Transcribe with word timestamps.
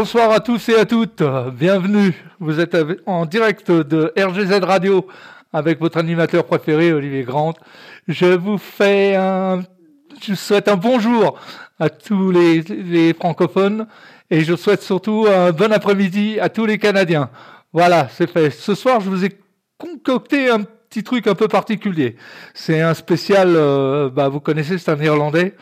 Bonsoir 0.00 0.30
à 0.30 0.40
tous 0.40 0.70
et 0.70 0.76
à 0.76 0.86
toutes, 0.86 1.22
bienvenue. 1.52 2.14
Vous 2.38 2.58
êtes 2.58 2.74
en 3.04 3.26
direct 3.26 3.70
de 3.70 4.14
RGZ 4.16 4.64
Radio 4.64 5.06
avec 5.52 5.78
votre 5.78 5.98
animateur 5.98 6.46
préféré 6.46 6.90
Olivier 6.94 7.22
Grant. 7.22 7.52
Je 8.08 8.24
vous 8.24 8.56
fais 8.56 9.14
un, 9.14 9.60
je 10.22 10.34
souhaite 10.34 10.68
un 10.68 10.76
bonjour 10.76 11.38
à 11.78 11.90
tous 11.90 12.30
les, 12.30 13.12
francophones 13.12 13.86
et 14.30 14.40
je 14.40 14.56
souhaite 14.56 14.80
surtout 14.80 15.26
un 15.28 15.52
bon 15.52 15.70
après-midi 15.70 16.40
à 16.40 16.48
tous 16.48 16.64
les 16.64 16.78
Canadiens. 16.78 17.28
Voilà, 17.74 18.08
c'est 18.08 18.30
fait. 18.30 18.48
Ce 18.48 18.74
soir, 18.74 19.02
je 19.02 19.10
vous 19.10 19.26
ai 19.26 19.38
concocté 19.76 20.48
un 20.48 20.62
petit 20.62 21.04
truc 21.04 21.26
un 21.26 21.34
peu 21.34 21.46
particulier. 21.46 22.16
C'est 22.54 22.80
un 22.80 22.94
spécial, 22.94 23.52
euh, 23.54 24.08
bah, 24.08 24.30
vous 24.30 24.40
connaissez, 24.40 24.78
c'est 24.78 24.92
un 24.92 24.98
Irlandais. 24.98 25.54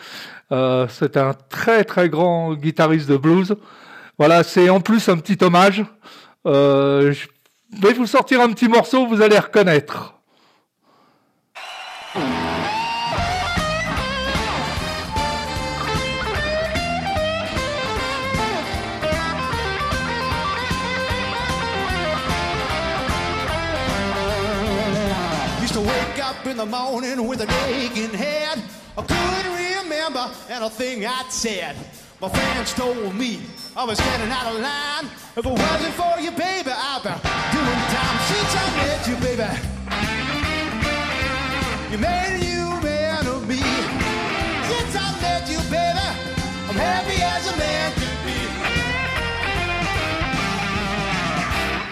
Euh, 0.53 0.86
c'est 0.89 1.16
un 1.16 1.33
très 1.34 1.83
très 1.83 2.09
grand 2.09 2.55
guitariste 2.55 3.09
de 3.11 3.16
blues. 3.16 3.56
Voilà, 4.19 4.43
c'est 4.43 4.69
en 4.69 4.81
plus 4.81 5.09
un 5.09 5.17
petit 5.17 5.43
hommage. 5.45 5.85
Euh, 6.45 7.13
je 7.13 7.81
vais 7.81 7.93
vous 7.93 8.07
sortir 8.07 8.41
un 8.41 8.51
petit 8.53 8.69
morceau, 8.69 9.07
vous 9.07 9.23
allez 9.23 9.39
reconnaître. 9.39 10.15
In 26.47 26.57
the 26.57 26.65
morning 26.65 27.27
with 27.27 27.41
head. 28.15 28.59
I 28.97 29.03
couldn't 29.03 29.84
remember 29.84 30.31
I'd 31.05 31.31
said. 31.31 31.77
My 32.23 32.31
friends 32.31 32.73
told 32.73 33.15
me 33.15 33.39
I 33.78 33.84
was 33.84 34.00
getting 34.00 34.28
out 34.28 34.53
of 34.53 34.61
line. 34.61 35.05
If 35.37 35.47
it 35.47 35.53
wasn't 35.53 35.94
for 35.94 36.19
you, 36.21 36.33
baby, 36.33 36.72
I'd 36.75 37.00
be 37.00 37.11
doing 37.55 37.83
time 37.94 38.19
since 38.27 38.53
I 38.59 38.66
met 38.75 39.06
you, 39.06 39.15
baby. 39.22 39.47
You 41.93 41.99
made 41.99 42.34
a 42.34 42.39
new 42.43 42.83
man 42.83 43.25
of 43.28 43.47
me. 43.47 43.62
Since 44.66 44.97
I 44.99 45.15
met 45.22 45.49
you, 45.49 45.59
baby, 45.71 46.06
I'm 46.69 46.75
happy 46.75 47.22
as 47.22 47.47
a 47.47 47.56
man 47.56 47.93
could 47.94 48.19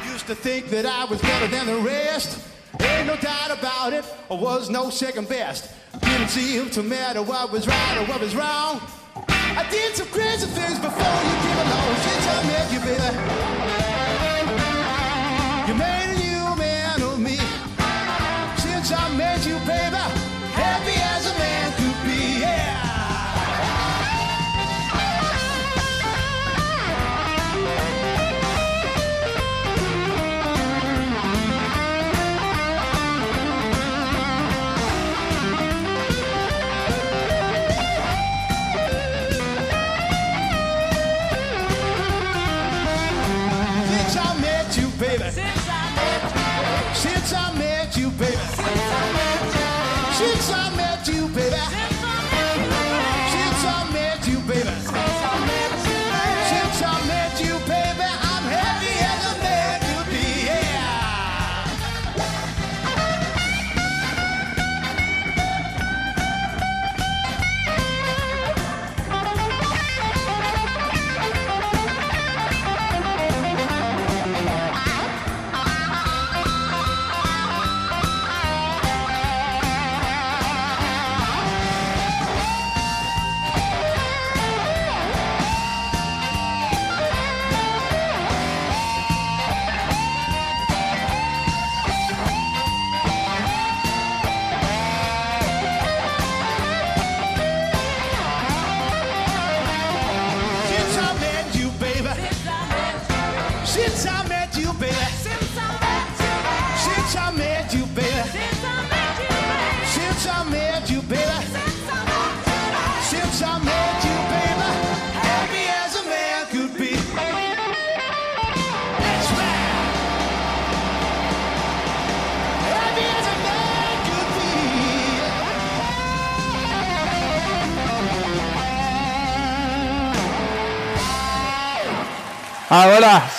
be. 0.03 0.10
Used 0.10 0.26
to 0.26 0.34
think 0.34 0.66
that 0.70 0.86
I 0.86 1.04
was 1.04 1.22
better 1.22 1.47
than 1.47 1.66
the 1.66 1.76
rest. 1.76 2.41
Ain't 2.80 3.06
no 3.06 3.14
doubt 3.14 3.56
about 3.56 3.92
it, 3.92 4.04
I 4.28 4.34
was 4.34 4.70
no 4.70 4.91
second 4.91 5.28
best. 5.28 5.72
Didn't 6.00 6.30
seem 6.30 6.68
to 6.70 6.82
matter 6.82 7.22
what 7.22 7.53
was 7.53 7.68
right 7.68 7.97
or 7.97 8.06
what 8.06 8.20
was 8.20 8.34
wrong. 8.34 8.80
I 9.56 9.66
did 9.70 9.96
some 9.96 10.06
crazy 10.08 10.46
things 10.46 10.78
before 10.78 11.00
you 11.00 11.34
came 11.40 11.58
along. 11.64 11.96
Since 12.04 12.26
I 12.28 12.44
met 12.44 12.72
you, 12.72 12.80
baby, 12.80 13.95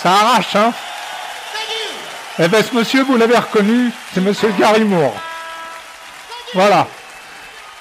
arrache, 0.08 0.56
hein 0.56 0.72
Eh 2.38 2.48
ben 2.48 2.62
ce 2.62 2.74
monsieur, 2.74 3.02
vous 3.04 3.16
l'avez 3.16 3.36
reconnu, 3.36 3.90
c'est 4.12 4.20
monsieur 4.20 4.50
Gary 4.58 4.84
Moore. 4.84 5.14
Voilà. 6.54 6.86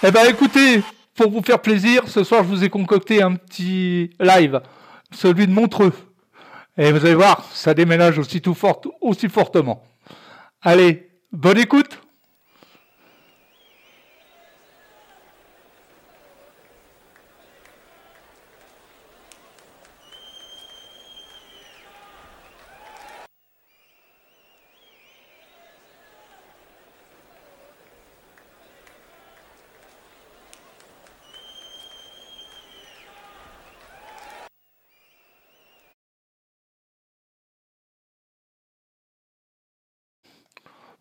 Eh 0.04 0.12
ben 0.12 0.26
écoutez, 0.28 0.84
pour 1.16 1.32
vous 1.32 1.42
faire 1.42 1.60
plaisir, 1.60 2.04
ce 2.08 2.24
soir 2.24 2.44
je 2.44 2.50
vous 2.50 2.64
ai 2.64 2.70
concocté 2.70 3.22
un 3.22 3.36
petit 3.36 4.12
live, 4.20 4.62
celui 5.12 5.48
de 5.48 5.52
Montreux. 5.52 5.94
Et 6.78 6.92
vous 6.92 7.04
allez 7.06 7.16
voir, 7.16 7.44
ça 7.54 7.74
déménage 7.74 8.20
aussi 8.20 8.42
tout 8.42 8.54
fort, 8.54 8.82
aussi 9.02 9.30
fortement. 9.30 9.84
Allez, 10.62 11.10
bonne 11.32 11.58
écoute. 11.58 12.00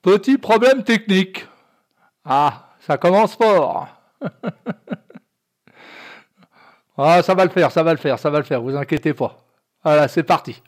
Petit 0.07 0.39
problème 0.39 0.85
technique. 0.85 1.49
Ah, 2.25 2.69
ça 2.79 2.97
commence 2.97 3.35
fort. 3.35 3.89
ah, 6.97 7.21
ça 7.25 7.35
va 7.35 7.45
le 7.45 7.51
faire, 7.51 7.73
ça 7.73 7.83
va 7.83 7.91
le 7.91 7.99
faire, 7.99 8.17
ça 8.17 8.31
va 8.31 8.39
le 8.39 8.45
faire, 8.45 8.63
vous 8.63 8.77
inquiétez 8.77 9.15
pas. 9.15 9.37
Voilà, 9.83 10.07
c'est 10.07 10.23
parti. 10.23 10.63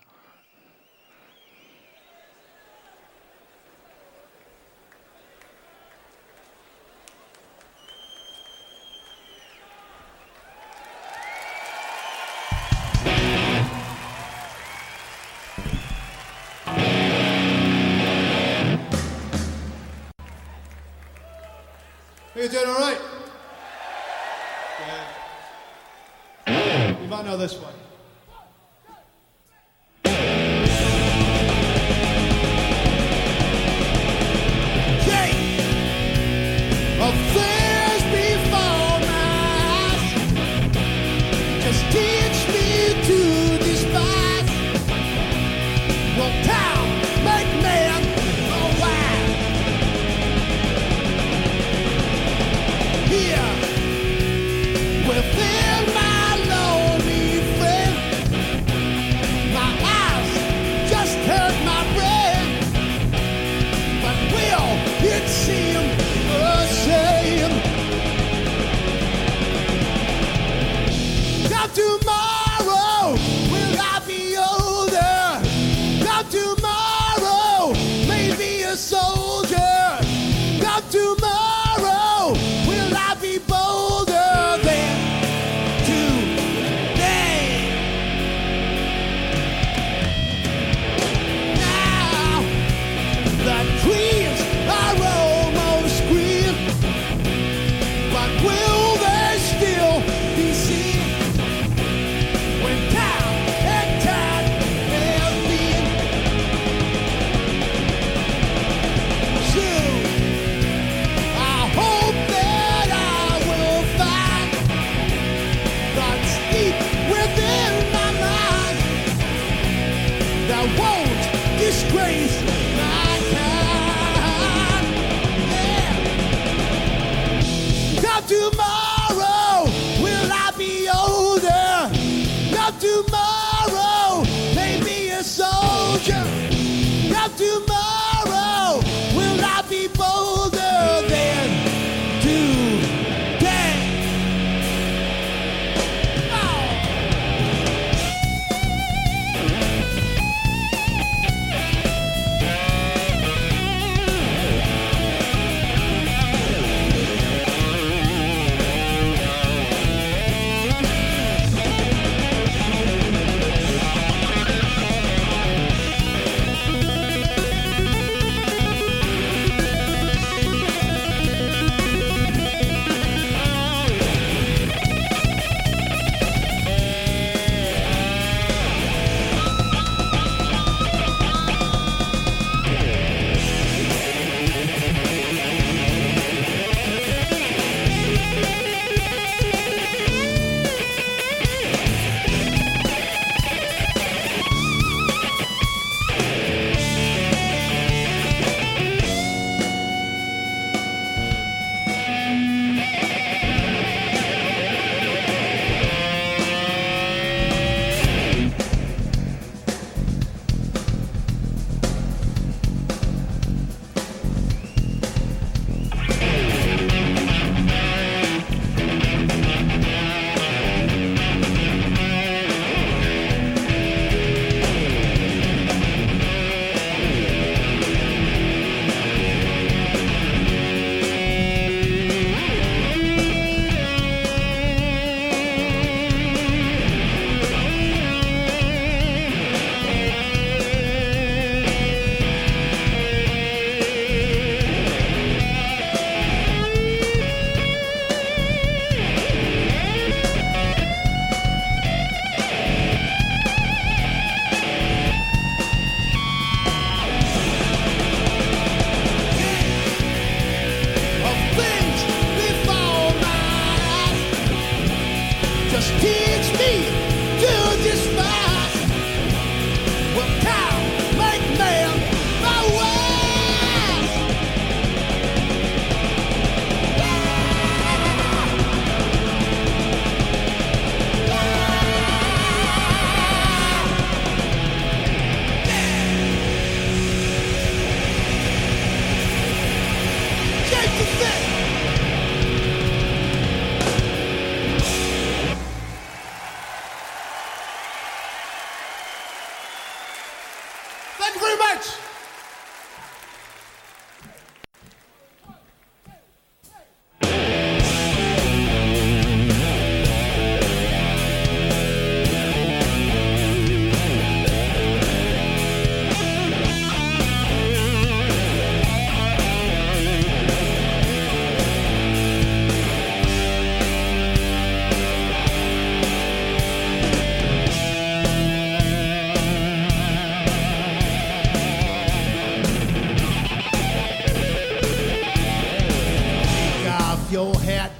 Your 337.48 337.60
hat, 337.60 337.92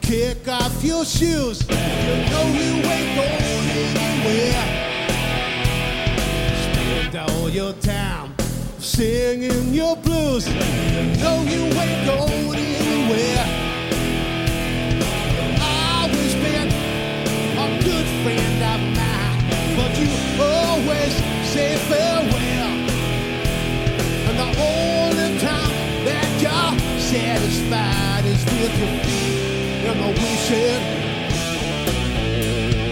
kick 0.00 0.48
off 0.48 0.82
your 0.82 1.04
shoes. 1.04 1.62
You 1.68 2.16
know 2.30 2.44
you 2.58 2.70
ain't 2.94 3.12
going 3.18 3.68
anywhere. 3.84 4.64
Spend 6.64 7.16
all 7.16 7.48
your 7.50 7.72
time 7.74 8.34
singing 8.78 9.74
your 9.74 9.96
blues. 9.96 10.46
You 10.48 11.04
know 11.22 11.42
you 11.42 11.64
ain't 11.82 12.06
going 12.06 12.56
anywhere. 12.56 13.46
Always 15.60 16.34
been 16.44 16.68
a 17.64 17.68
good 17.84 18.08
friend 18.22 18.58
of 18.72 18.80
mine, 18.98 19.40
but 19.76 19.92
you 20.00 20.10
always 20.40 21.14
say 21.52 21.76
farewell. 21.88 22.72
And 24.28 24.36
the 24.44 24.50
only 24.72 25.38
time 25.40 25.72
that 26.06 26.28
you're 26.40 26.98
satisfied 26.98 28.17
is 28.17 28.17
with 28.56 28.78
your 28.78 28.94
feet 29.04 29.84
in 29.88 29.96
the. 29.98 30.08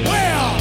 Well, 0.05 0.59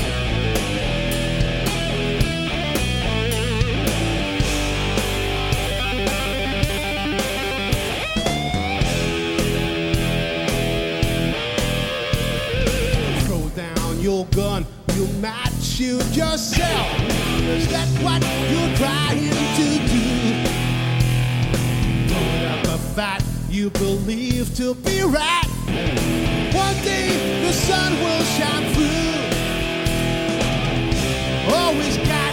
throw 13.25 13.49
down 13.49 13.99
your 14.01 14.25
gun, 14.27 14.65
you 14.95 15.07
might 15.21 15.51
shoot 15.61 16.05
yourself. 16.15 16.87
Is 17.41 17.67
that 17.69 17.87
what 18.03 18.21
you're 18.49 18.75
trying 18.77 19.29
to 19.29 20.45
do? 20.49 20.54
You 23.55 23.69
believe 23.69 24.53
to 24.53 24.75
be 24.75 25.01
right. 25.01 25.47
One 26.53 26.75
day 26.83 27.07
the 27.45 27.53
sun 27.53 27.93
will 28.03 28.23
shine 28.35 28.73
through. 28.73 29.15
Always 31.55 31.97
got 31.99 32.24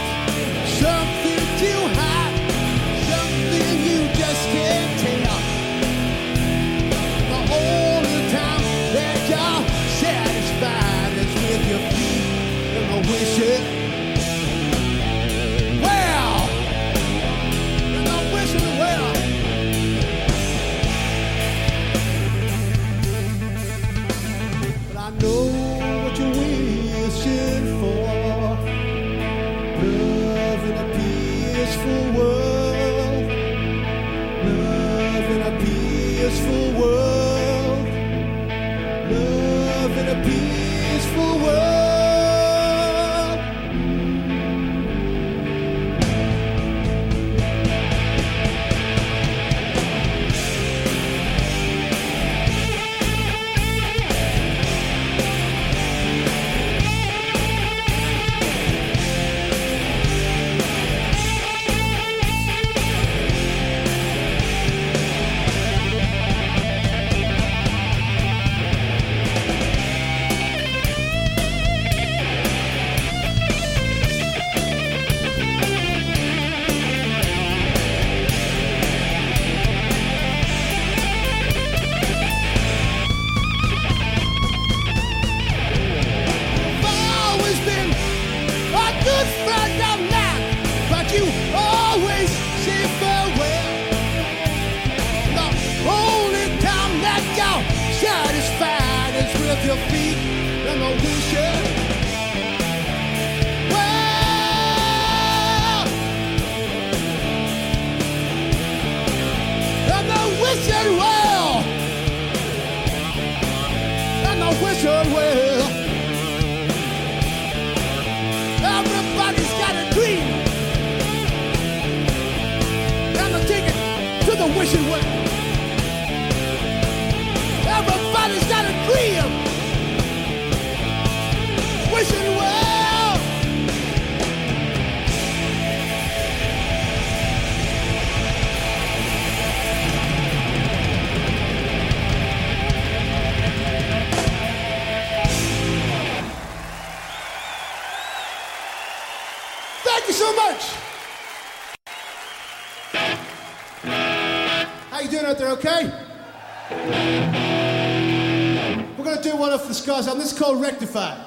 called 160.42 160.60
Rectify. 160.60 161.21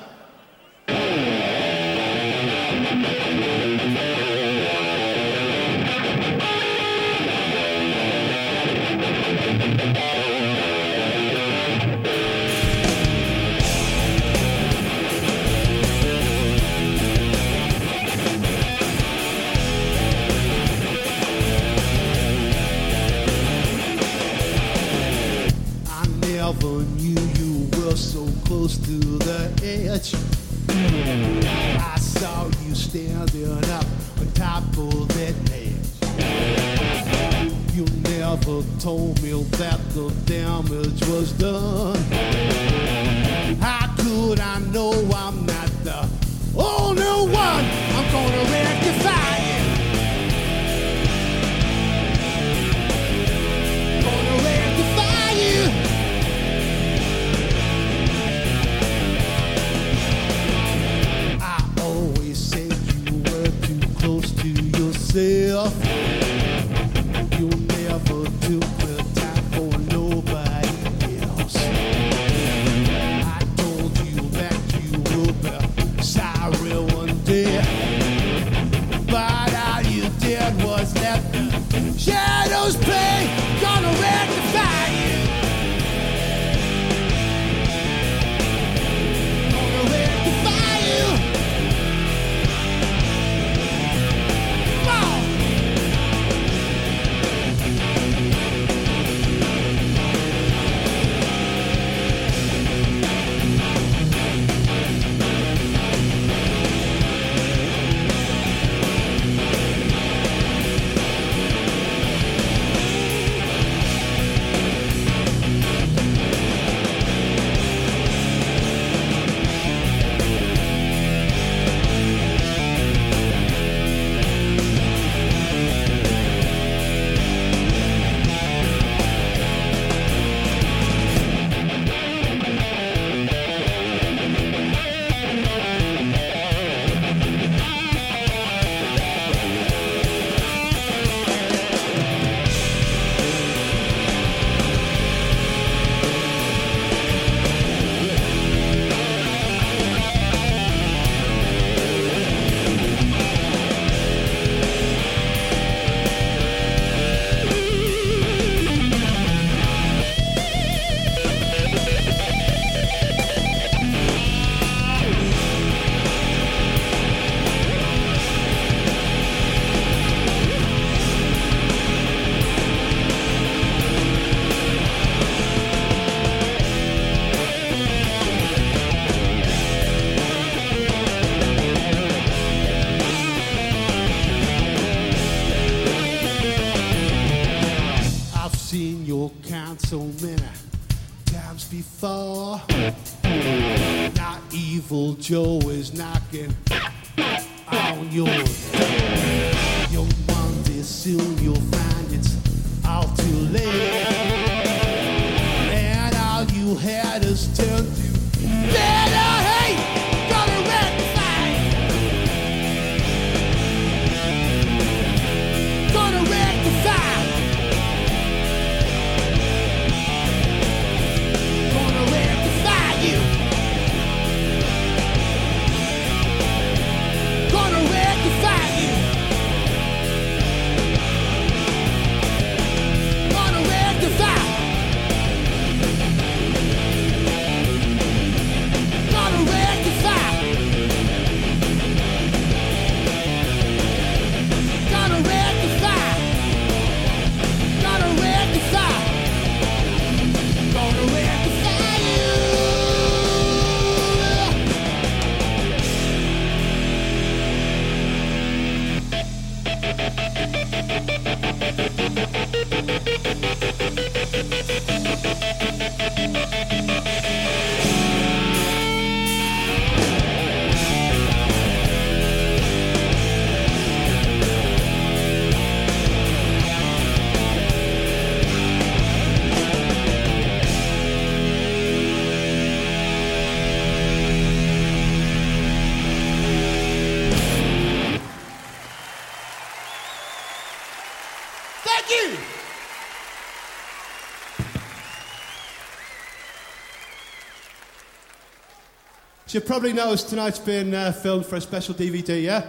you 299.55 299.61
probably 299.61 299.93
noticed, 299.93 300.27
tonight's 300.27 300.59
been 300.59 300.93
uh, 300.93 301.13
filmed 301.13 301.45
for 301.45 301.55
a 301.55 301.61
special 301.61 301.95
DVD, 301.95 302.43
yeah? 302.43 302.67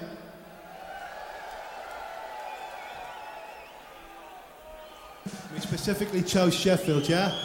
We 5.53 5.59
specifically 5.59 6.23
chose 6.23 6.55
Sheffield, 6.55 7.09
yeah? 7.09 7.37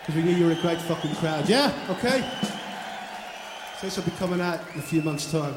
Because 0.00 0.16
we 0.16 0.24
knew 0.24 0.36
you 0.36 0.46
were 0.46 0.52
a 0.52 0.60
great 0.60 0.80
fucking 0.80 1.14
crowd, 1.14 1.48
yeah? 1.48 1.72
Okay? 1.90 2.28
So 3.78 3.86
this 3.86 3.96
will 3.96 4.04
be 4.04 4.10
coming 4.18 4.40
out 4.40 4.58
in 4.74 4.80
a 4.80 4.82
few 4.82 5.00
months' 5.00 5.30
time. 5.30 5.54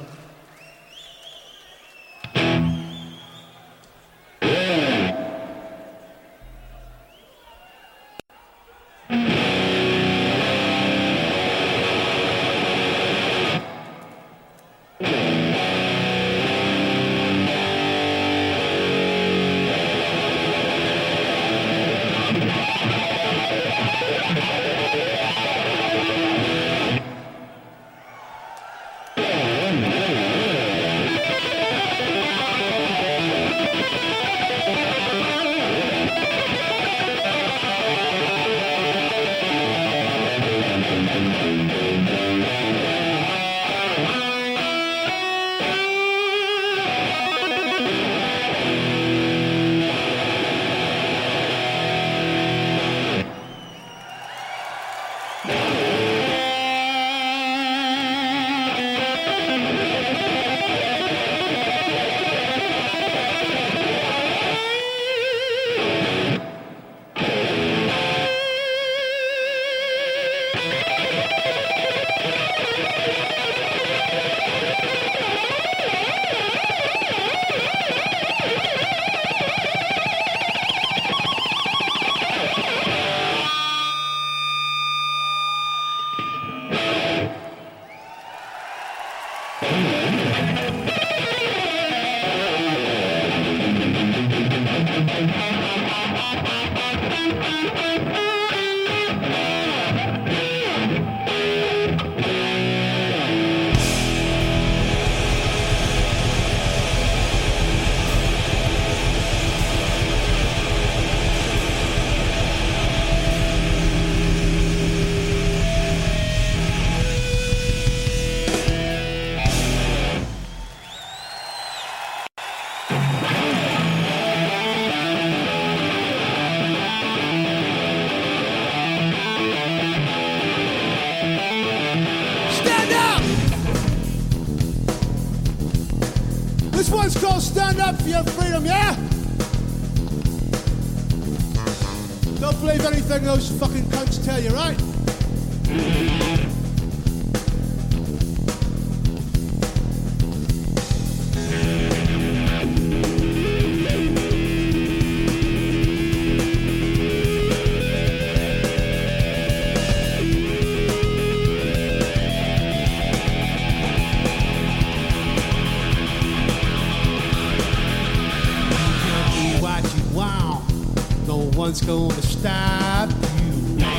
gonna 171.86 172.22
stop 172.24 173.10
you. 173.10 173.54
You 173.78 173.94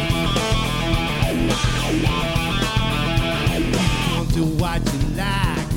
can 4.11 4.27
do 4.35 4.45
what 4.59 4.83
you 4.93 5.01
like. 5.15 5.69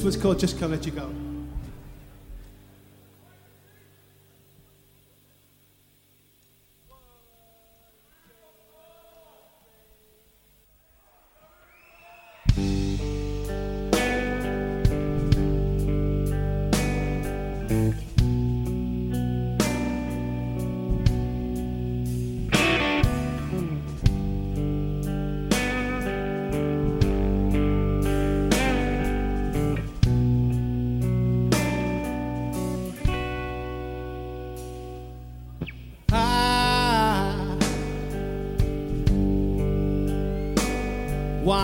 It's 0.09 0.17
called 0.17 0.39
Just 0.39 0.57
Can't 0.57 0.71
Let 0.71 0.87
You 0.87 0.91
Go. 0.91 1.18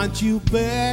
want 0.05 0.21
you 0.21 0.39
back. 0.51 0.84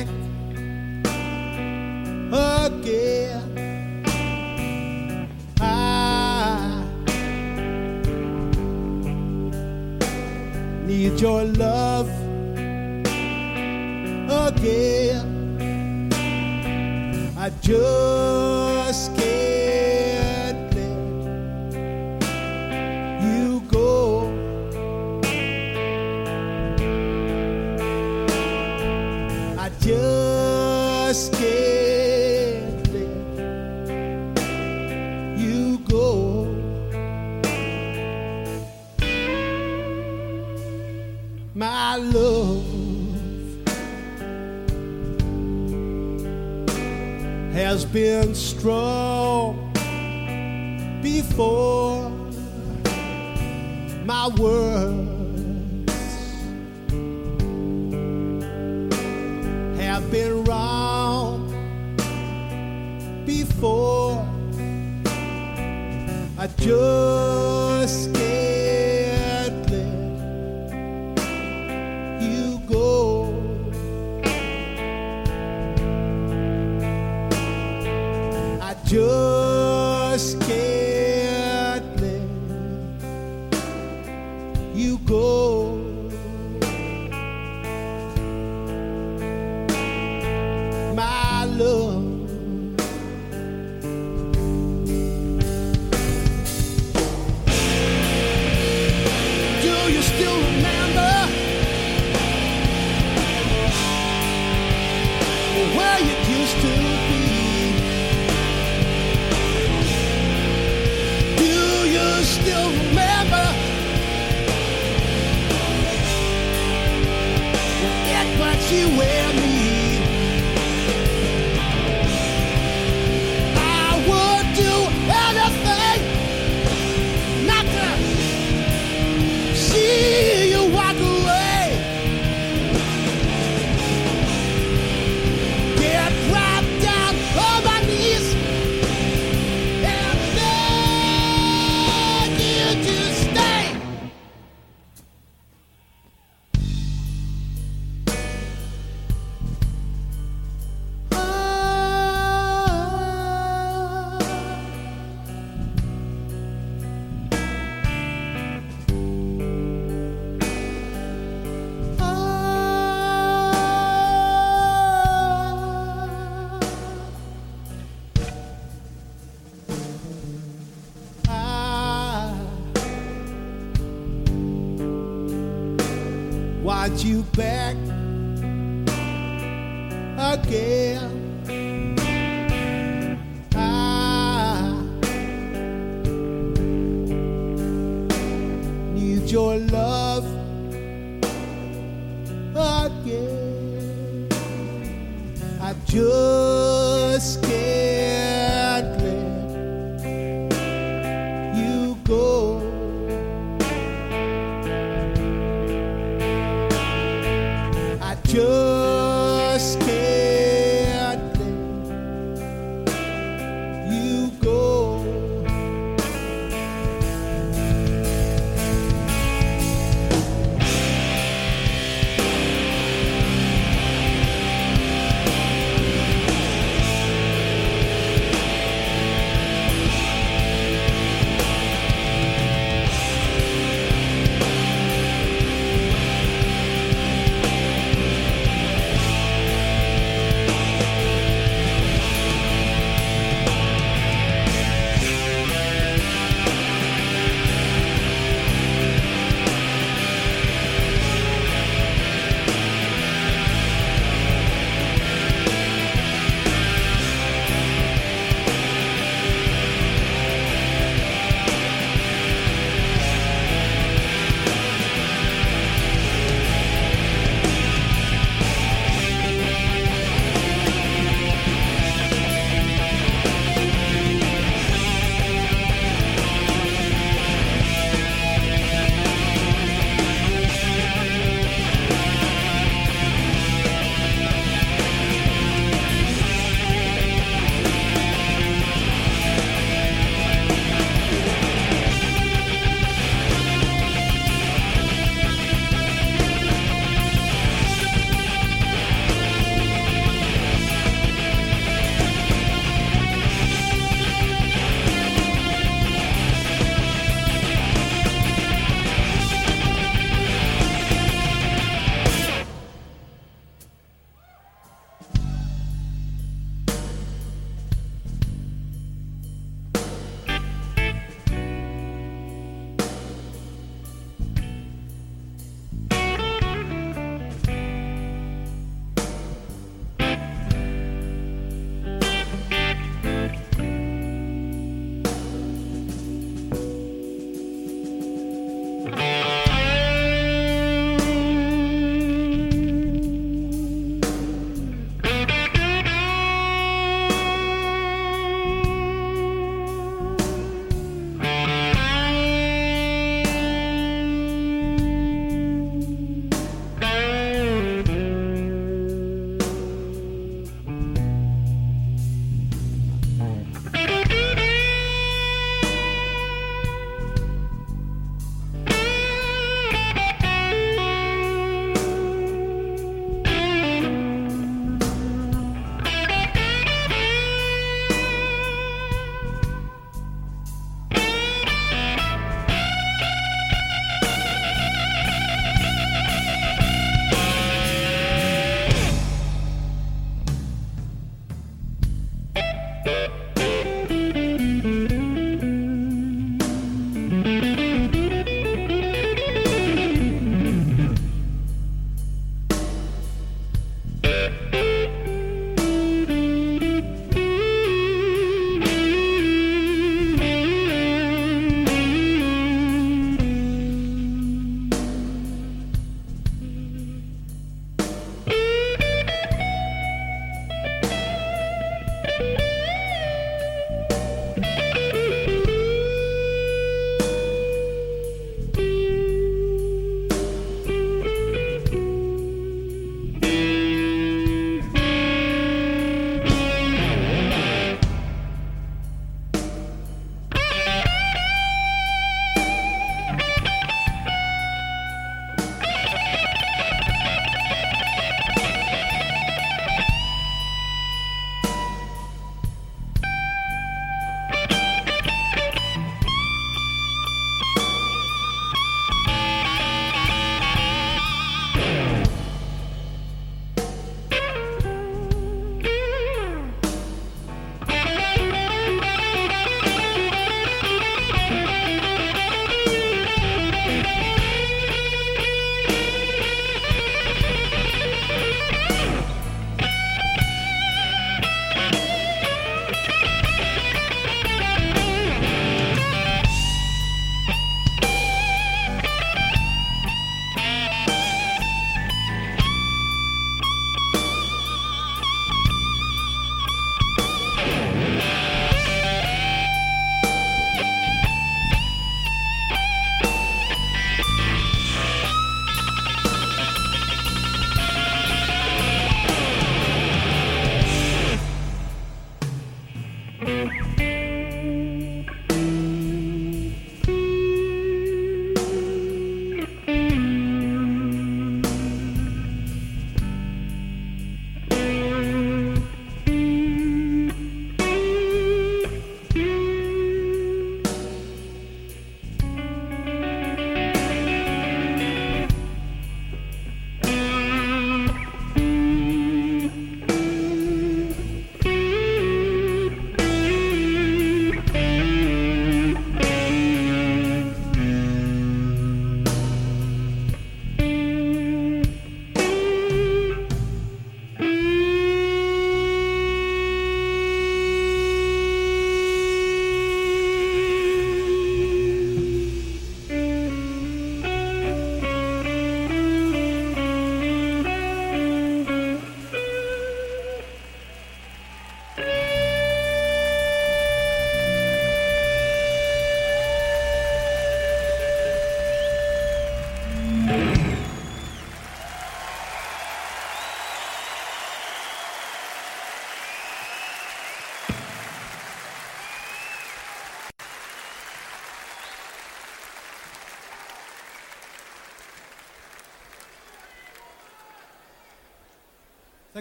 I 66.43 66.49
just 66.59 68.13
can't. 68.15 68.52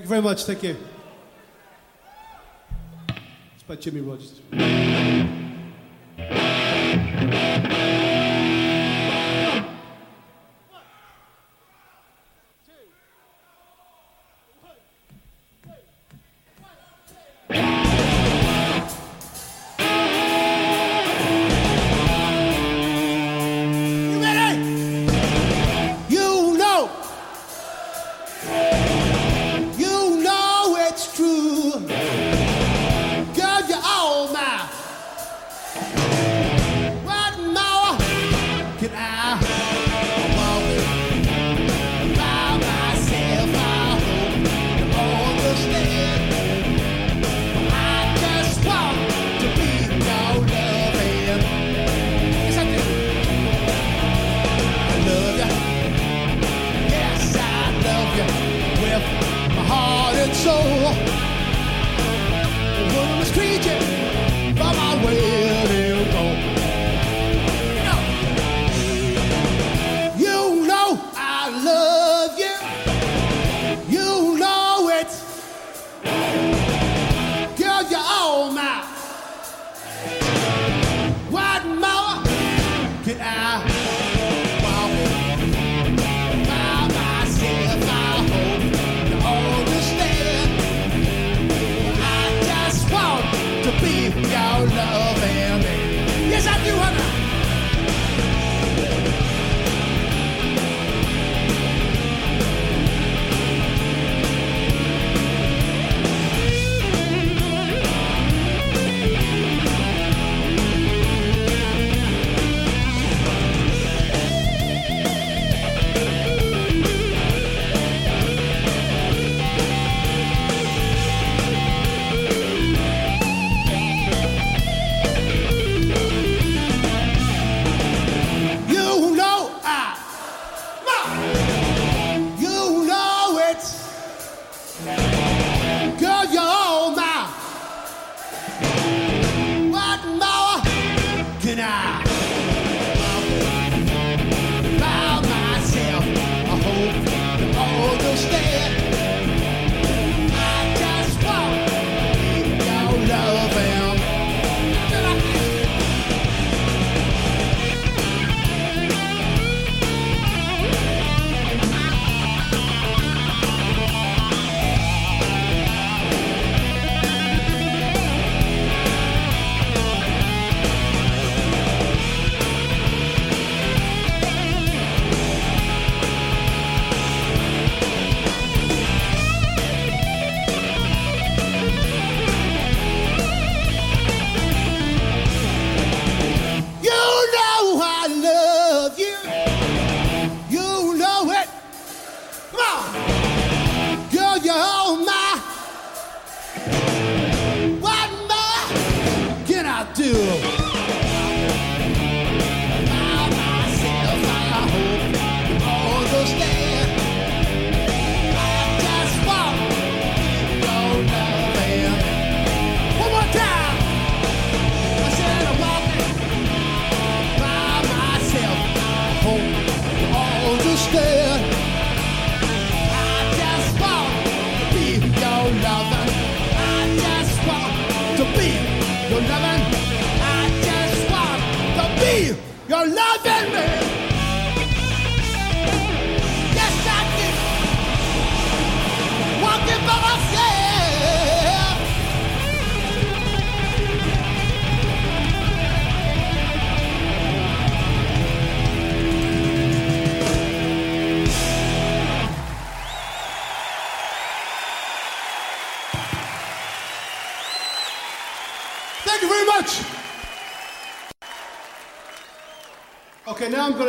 Thank 0.02 0.10
you 0.10 0.16
very 0.16 0.22
much. 0.24 0.46
Thank 0.46 0.64
you. 0.64 0.76
It's 3.54 3.64
by 3.68 3.76
Jimmy 3.76 4.02
Rogers. 4.02 5.41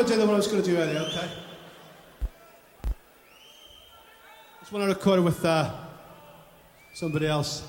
I 0.03 0.05
to 0.05 0.15
do 0.15 0.19
the 0.19 0.27
one 0.27 0.35
I 0.35 0.39
was 0.39 0.49
going 0.49 0.61
to 0.61 0.69
do 0.69 0.77
earlier, 0.79 0.99
okay? 0.99 1.29
this 4.59 4.73
one 4.73 4.83
I 4.83 4.87
recorded 4.87 5.25
with 5.25 5.45
uh, 5.45 5.73
somebody 6.93 7.29
else. 7.29 7.63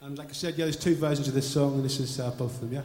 And 0.00 0.16
like 0.16 0.28
I 0.28 0.32
said, 0.34 0.54
yeah, 0.54 0.66
there's 0.66 0.76
two 0.76 0.94
versions 0.94 1.26
of 1.26 1.34
this 1.34 1.50
song, 1.50 1.74
and 1.74 1.84
this 1.84 1.98
is 1.98 2.20
uh, 2.20 2.30
both 2.30 2.54
of 2.54 2.60
them, 2.60 2.74
yeah? 2.74 2.82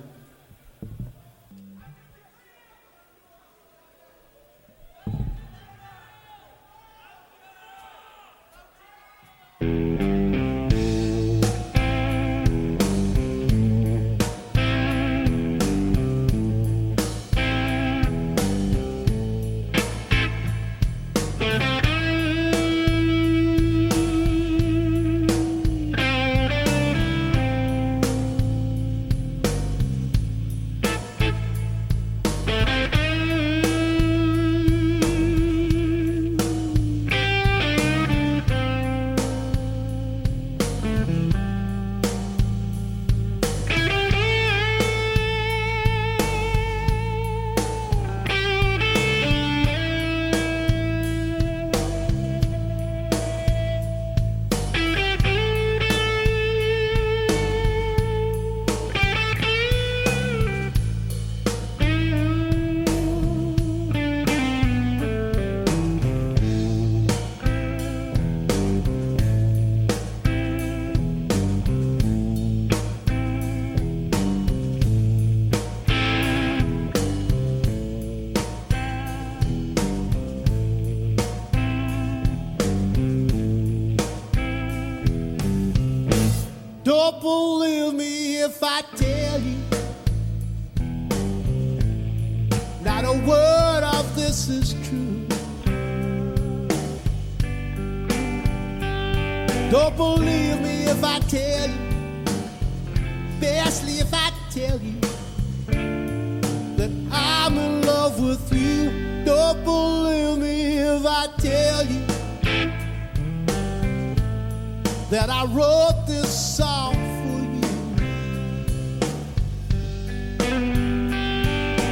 that 115.12 115.30
I 115.30 115.44
wrote 115.44 116.06
this 116.08 116.56
song 116.56 116.94
for 116.96 117.42
you. 117.54 117.60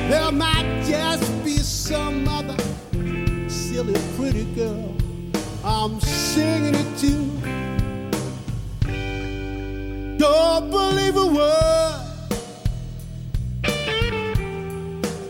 There 0.08 0.32
might 0.32 0.86
just 0.88 1.44
be 1.44 1.58
some 1.58 2.26
other 2.30 2.56
silly 3.50 4.00
pretty 4.16 4.46
girl 4.56 4.96
I'm 5.66 6.00
singing 6.00 6.76
it 6.76 6.98
to. 7.00 7.14
Don't 10.18 10.72
believe 10.72 11.18
a 11.18 11.28
word. 11.28 12.06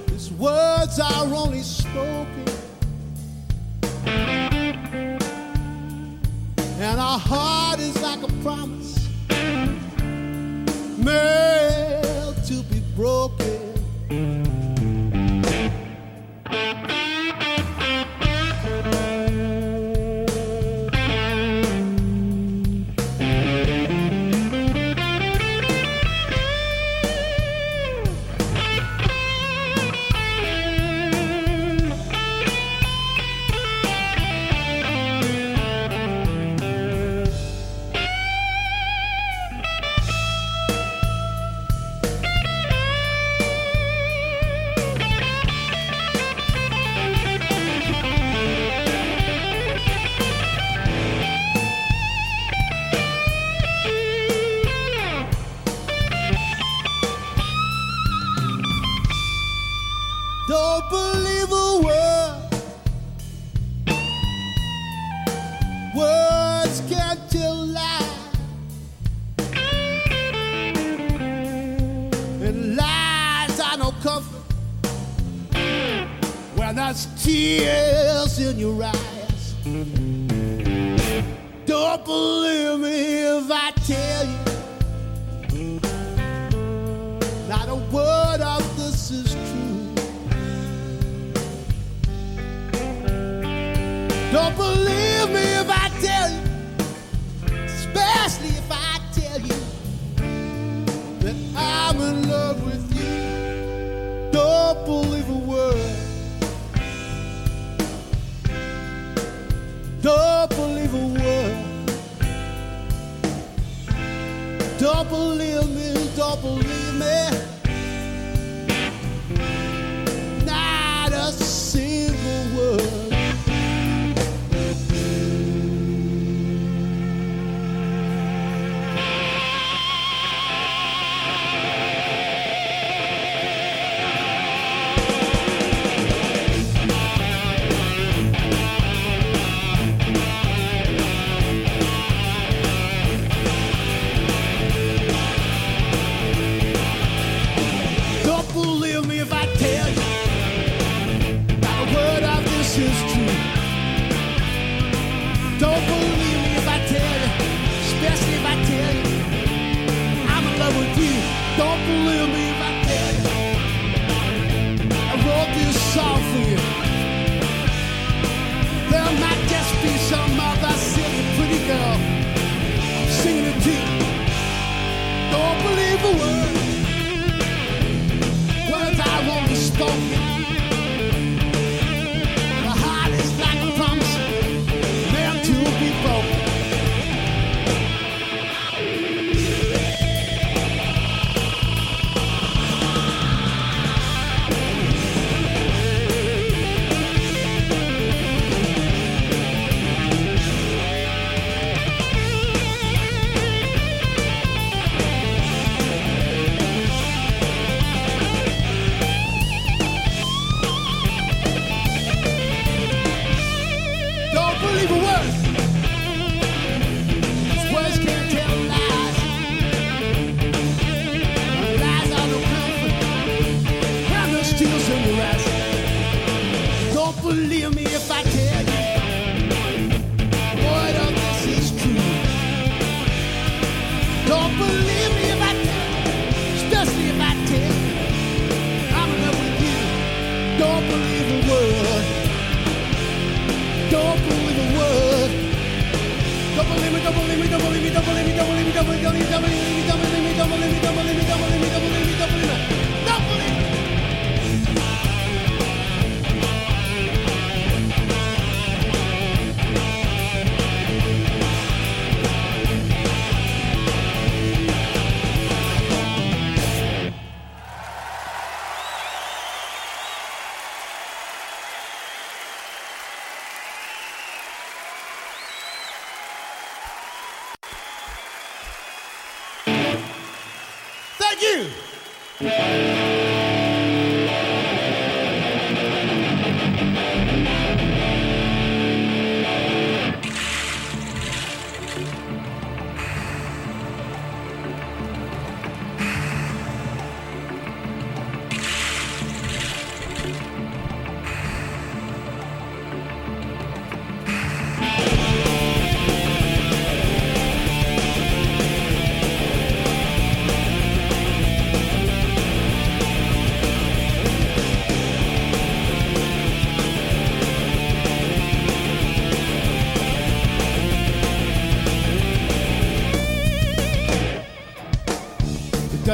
These 0.10 0.32
words 0.34 1.00
are 1.00 1.34
only 1.34 1.64
spoken 1.64 2.59
My 7.12 7.18
heart 7.18 7.80
is 7.80 7.99
like 8.03 8.22
a 8.22 8.28
promise, 8.43 9.10
made 10.99 12.36
to 12.45 12.62
be 12.72 12.82
broken. 12.95 13.39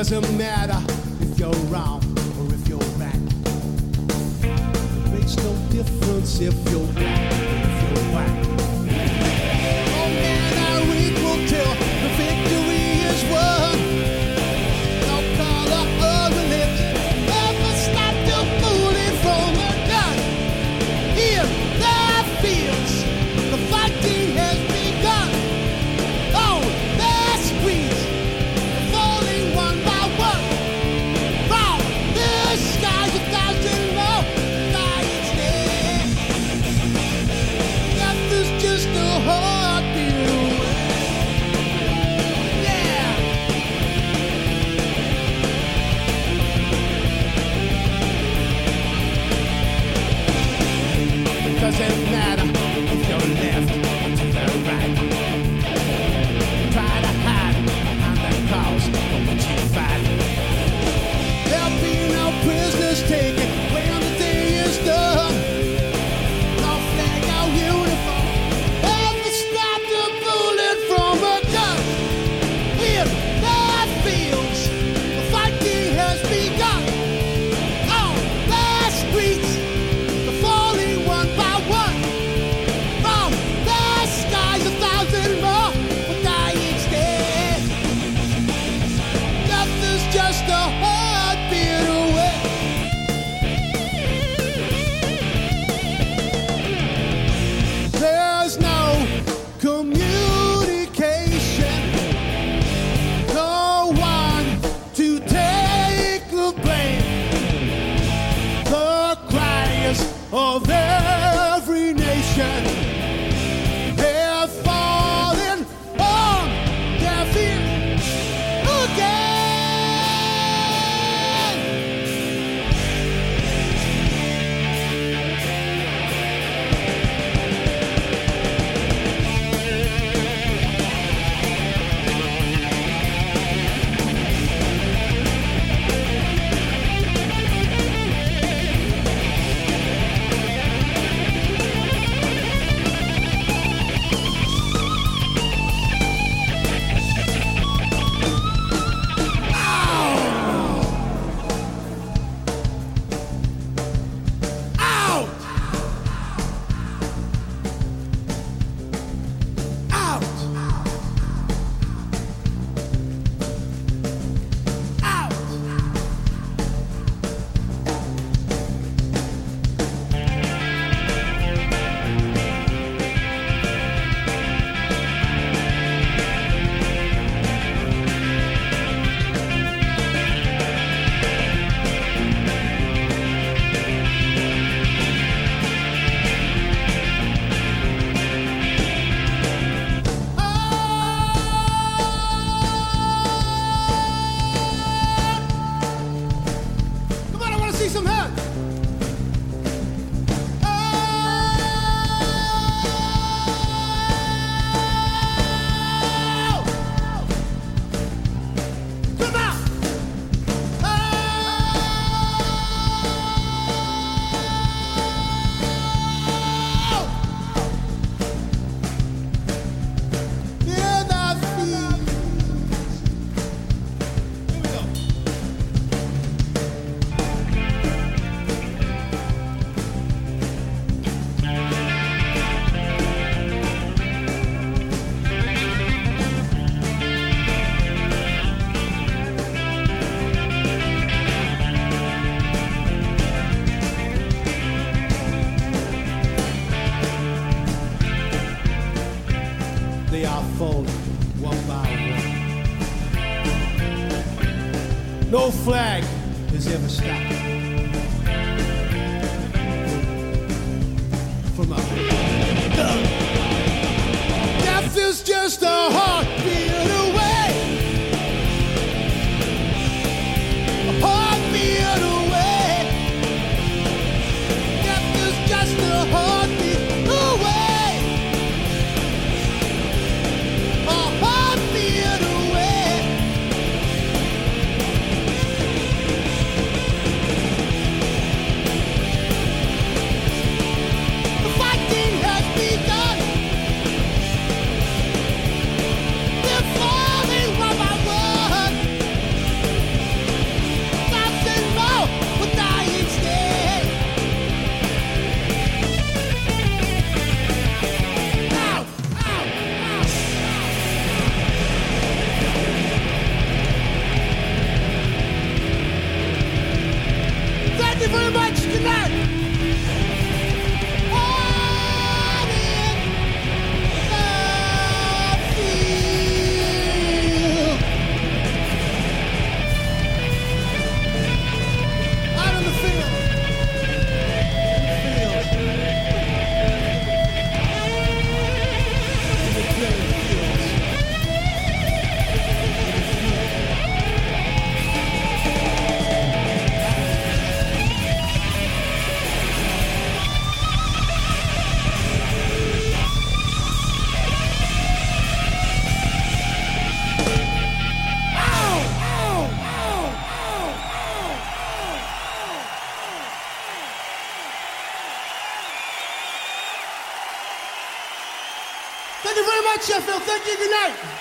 doesn't 0.09 0.37
matter 0.37 0.79
if 1.19 1.39
you're 1.39 1.51
wrong 1.71 1.99
or 2.37 2.53
if 2.53 2.67
you're 2.67 2.77
right. 2.99 3.15
It 4.43 5.11
makes 5.11 5.35
no 5.37 5.51
difference 5.71 6.39
if 6.41 6.53
you're 6.69 6.84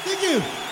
Thank 0.04 0.22
you. 0.22 0.63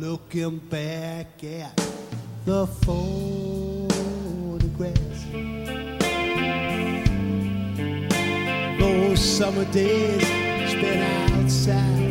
Looking 0.00 0.56
back 0.70 1.44
at 1.44 1.76
the 2.46 2.66
photographs. 2.66 3.90
Those 8.80 9.20
summer 9.20 9.66
days 9.66 10.26
spent 10.70 11.34
outside 11.34 12.09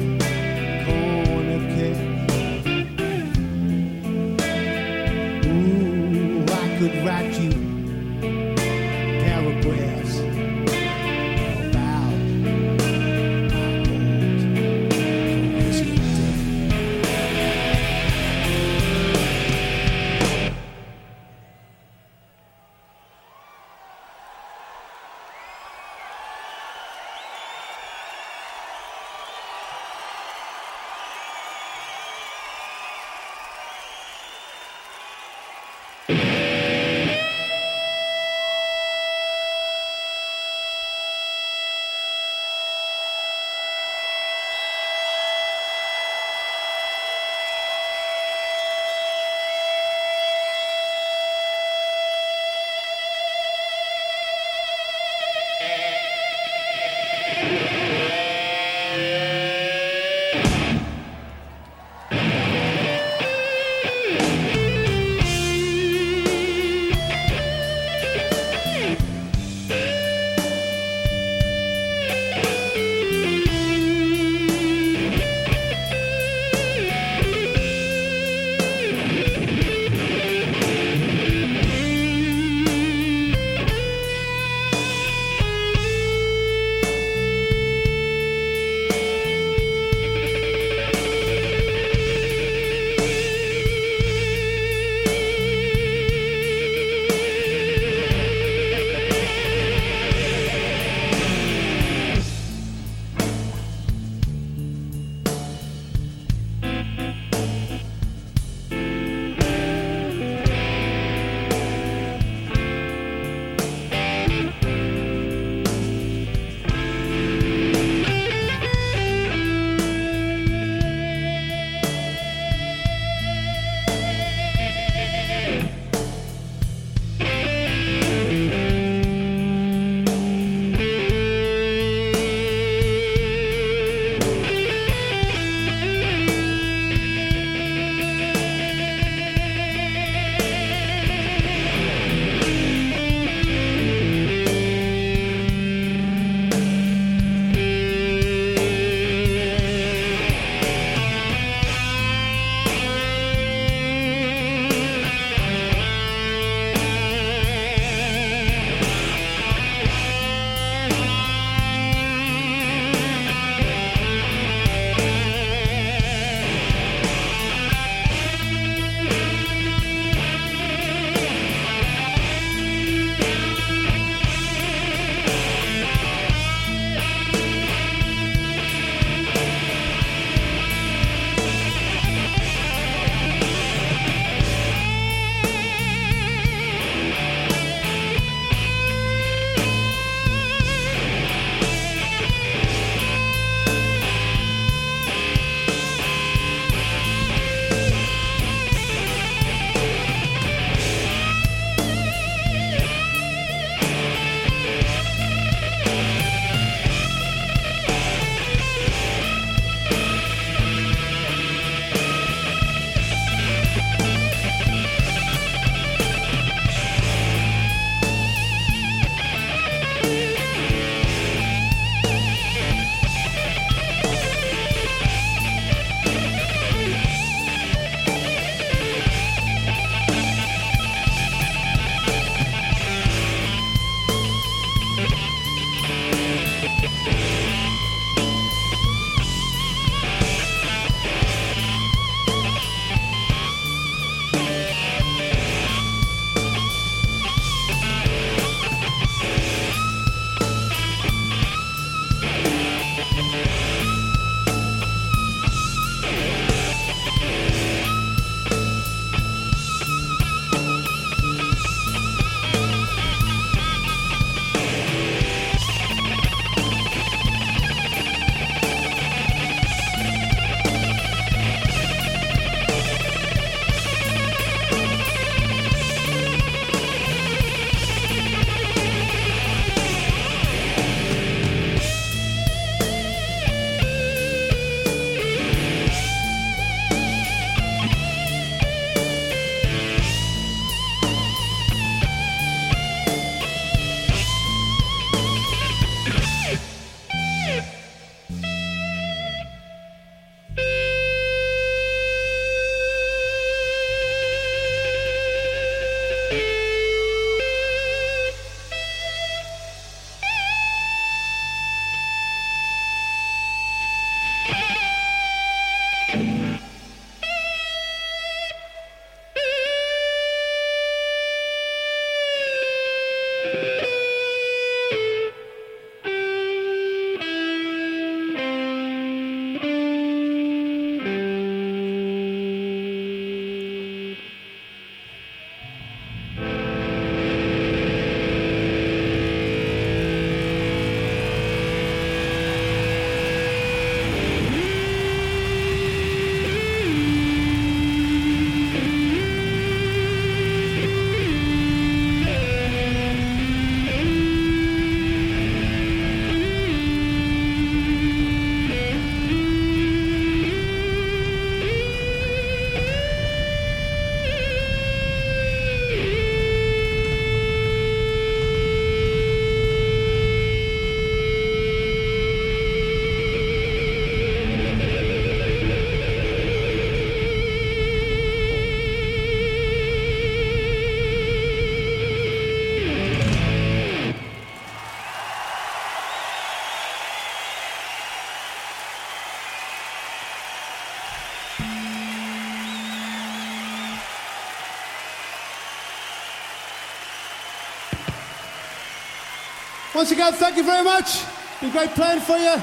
Once 399.99 400.11
again, 400.11 400.31
thank 400.31 400.55
you 400.55 400.63
very 400.63 400.81
much. 400.81 401.26
Been 401.59 401.71
great 401.71 401.89
playing 401.89 402.21
for 402.21 402.38
you. 402.38 402.55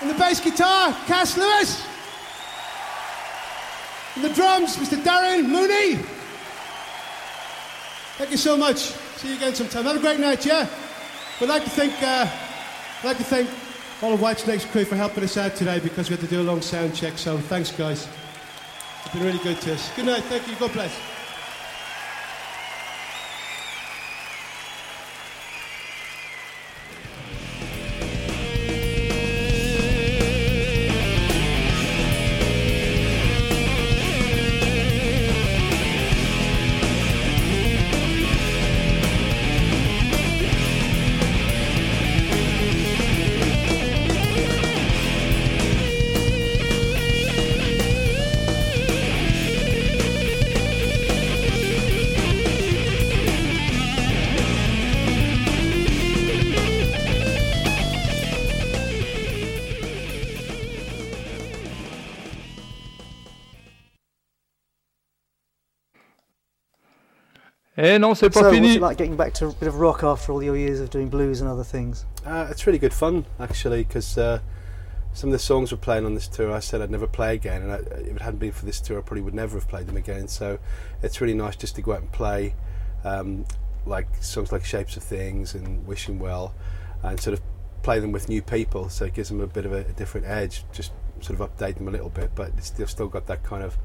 And 0.00 0.08
the 0.08 0.14
bass 0.14 0.38
guitar, 0.38 0.92
Cass 1.08 1.36
Lewis. 1.36 1.84
And 4.14 4.24
the 4.24 4.28
drums, 4.28 4.76
Mr. 4.76 5.02
Darren 5.02 5.48
Mooney. 5.48 5.96
Thank 8.18 8.30
you 8.30 8.36
so 8.36 8.56
much. 8.56 8.76
See 9.16 9.30
you 9.30 9.34
again 9.34 9.52
sometime. 9.56 9.82
Have 9.82 9.96
a 9.96 9.98
great 9.98 10.20
night, 10.20 10.46
yeah? 10.46 10.68
We'd 11.40 11.48
like 11.48 11.64
to 11.64 11.70
thank, 11.70 12.00
uh, 12.00 12.30
I'd 13.00 13.04
like 13.04 13.16
to 13.16 13.24
thank 13.24 13.50
all 14.00 14.12
of 14.12 14.20
Whitesnake's 14.20 14.66
crew 14.66 14.84
for 14.84 14.94
helping 14.94 15.24
us 15.24 15.36
out 15.36 15.56
today 15.56 15.80
because 15.80 16.08
we 16.08 16.14
had 16.14 16.24
to 16.24 16.30
do 16.30 16.40
a 16.40 16.44
long 16.44 16.62
sound 16.62 16.94
check. 16.94 17.18
So 17.18 17.36
thanks, 17.36 17.72
guys. 17.72 18.06
It's 19.04 19.12
been 19.12 19.24
really 19.24 19.42
good 19.42 19.60
to 19.62 19.74
us. 19.74 19.90
Good 19.96 20.06
night. 20.06 20.22
Thank 20.22 20.46
you. 20.46 20.54
God 20.54 20.72
bless. 20.72 21.13
Eh 67.84 67.98
non, 67.98 68.14
c'est 68.14 68.30
pas 68.30 68.40
so, 68.40 68.46
what's 68.46 68.54
fini. 68.54 68.76
it 68.76 68.80
like 68.80 68.96
getting 68.96 69.14
back 69.14 69.34
to 69.34 69.48
a 69.48 69.52
bit 69.52 69.68
of 69.68 69.74
rock 69.74 70.02
after 70.02 70.32
all 70.32 70.42
your 70.42 70.56
years 70.56 70.80
of 70.80 70.88
doing 70.88 71.10
blues 71.10 71.42
and 71.42 71.50
other 71.50 71.62
things? 71.62 72.06
Uh, 72.24 72.46
it's 72.50 72.66
really 72.66 72.78
good 72.78 72.94
fun 72.94 73.26
actually 73.38 73.84
because 73.84 74.16
uh, 74.16 74.38
some 75.12 75.28
of 75.28 75.32
the 75.32 75.38
songs 75.38 75.70
we're 75.70 75.76
playing 75.76 76.06
on 76.06 76.14
this 76.14 76.26
tour, 76.26 76.50
I 76.50 76.60
said 76.60 76.80
I'd 76.80 76.90
never 76.90 77.06
play 77.06 77.34
again, 77.34 77.60
and 77.60 77.72
I, 77.72 77.76
if 77.76 78.16
it 78.16 78.22
hadn't 78.22 78.38
been 78.38 78.52
for 78.52 78.64
this 78.64 78.80
tour, 78.80 79.00
I 79.00 79.02
probably 79.02 79.20
would 79.20 79.34
never 79.34 79.58
have 79.58 79.68
played 79.68 79.86
them 79.86 79.98
again. 79.98 80.28
So 80.28 80.58
it's 81.02 81.20
really 81.20 81.34
nice 81.34 81.56
just 81.56 81.74
to 81.76 81.82
go 81.82 81.92
out 81.92 82.00
and 82.00 82.10
play, 82.10 82.54
um, 83.04 83.44
like 83.84 84.06
songs 84.22 84.50
like 84.50 84.64
Shapes 84.64 84.96
of 84.96 85.02
Things 85.02 85.54
and 85.54 85.86
Wishing 85.86 86.18
Well, 86.18 86.54
and 87.02 87.20
sort 87.20 87.34
of 87.38 87.44
play 87.82 87.98
them 87.98 88.12
with 88.12 88.30
new 88.30 88.40
people. 88.40 88.88
So 88.88 89.04
it 89.04 89.12
gives 89.12 89.28
them 89.28 89.42
a 89.42 89.46
bit 89.46 89.66
of 89.66 89.74
a, 89.74 89.80
a 89.80 89.92
different 89.92 90.26
edge, 90.26 90.64
just 90.72 90.92
sort 91.20 91.38
of 91.38 91.50
update 91.50 91.76
them 91.76 91.88
a 91.88 91.90
little 91.90 92.08
bit, 92.08 92.30
but 92.34 92.56
they've 92.56 92.88
still 92.88 93.08
got 93.08 93.26
that 93.26 93.42
kind 93.42 93.62
of 93.62 93.76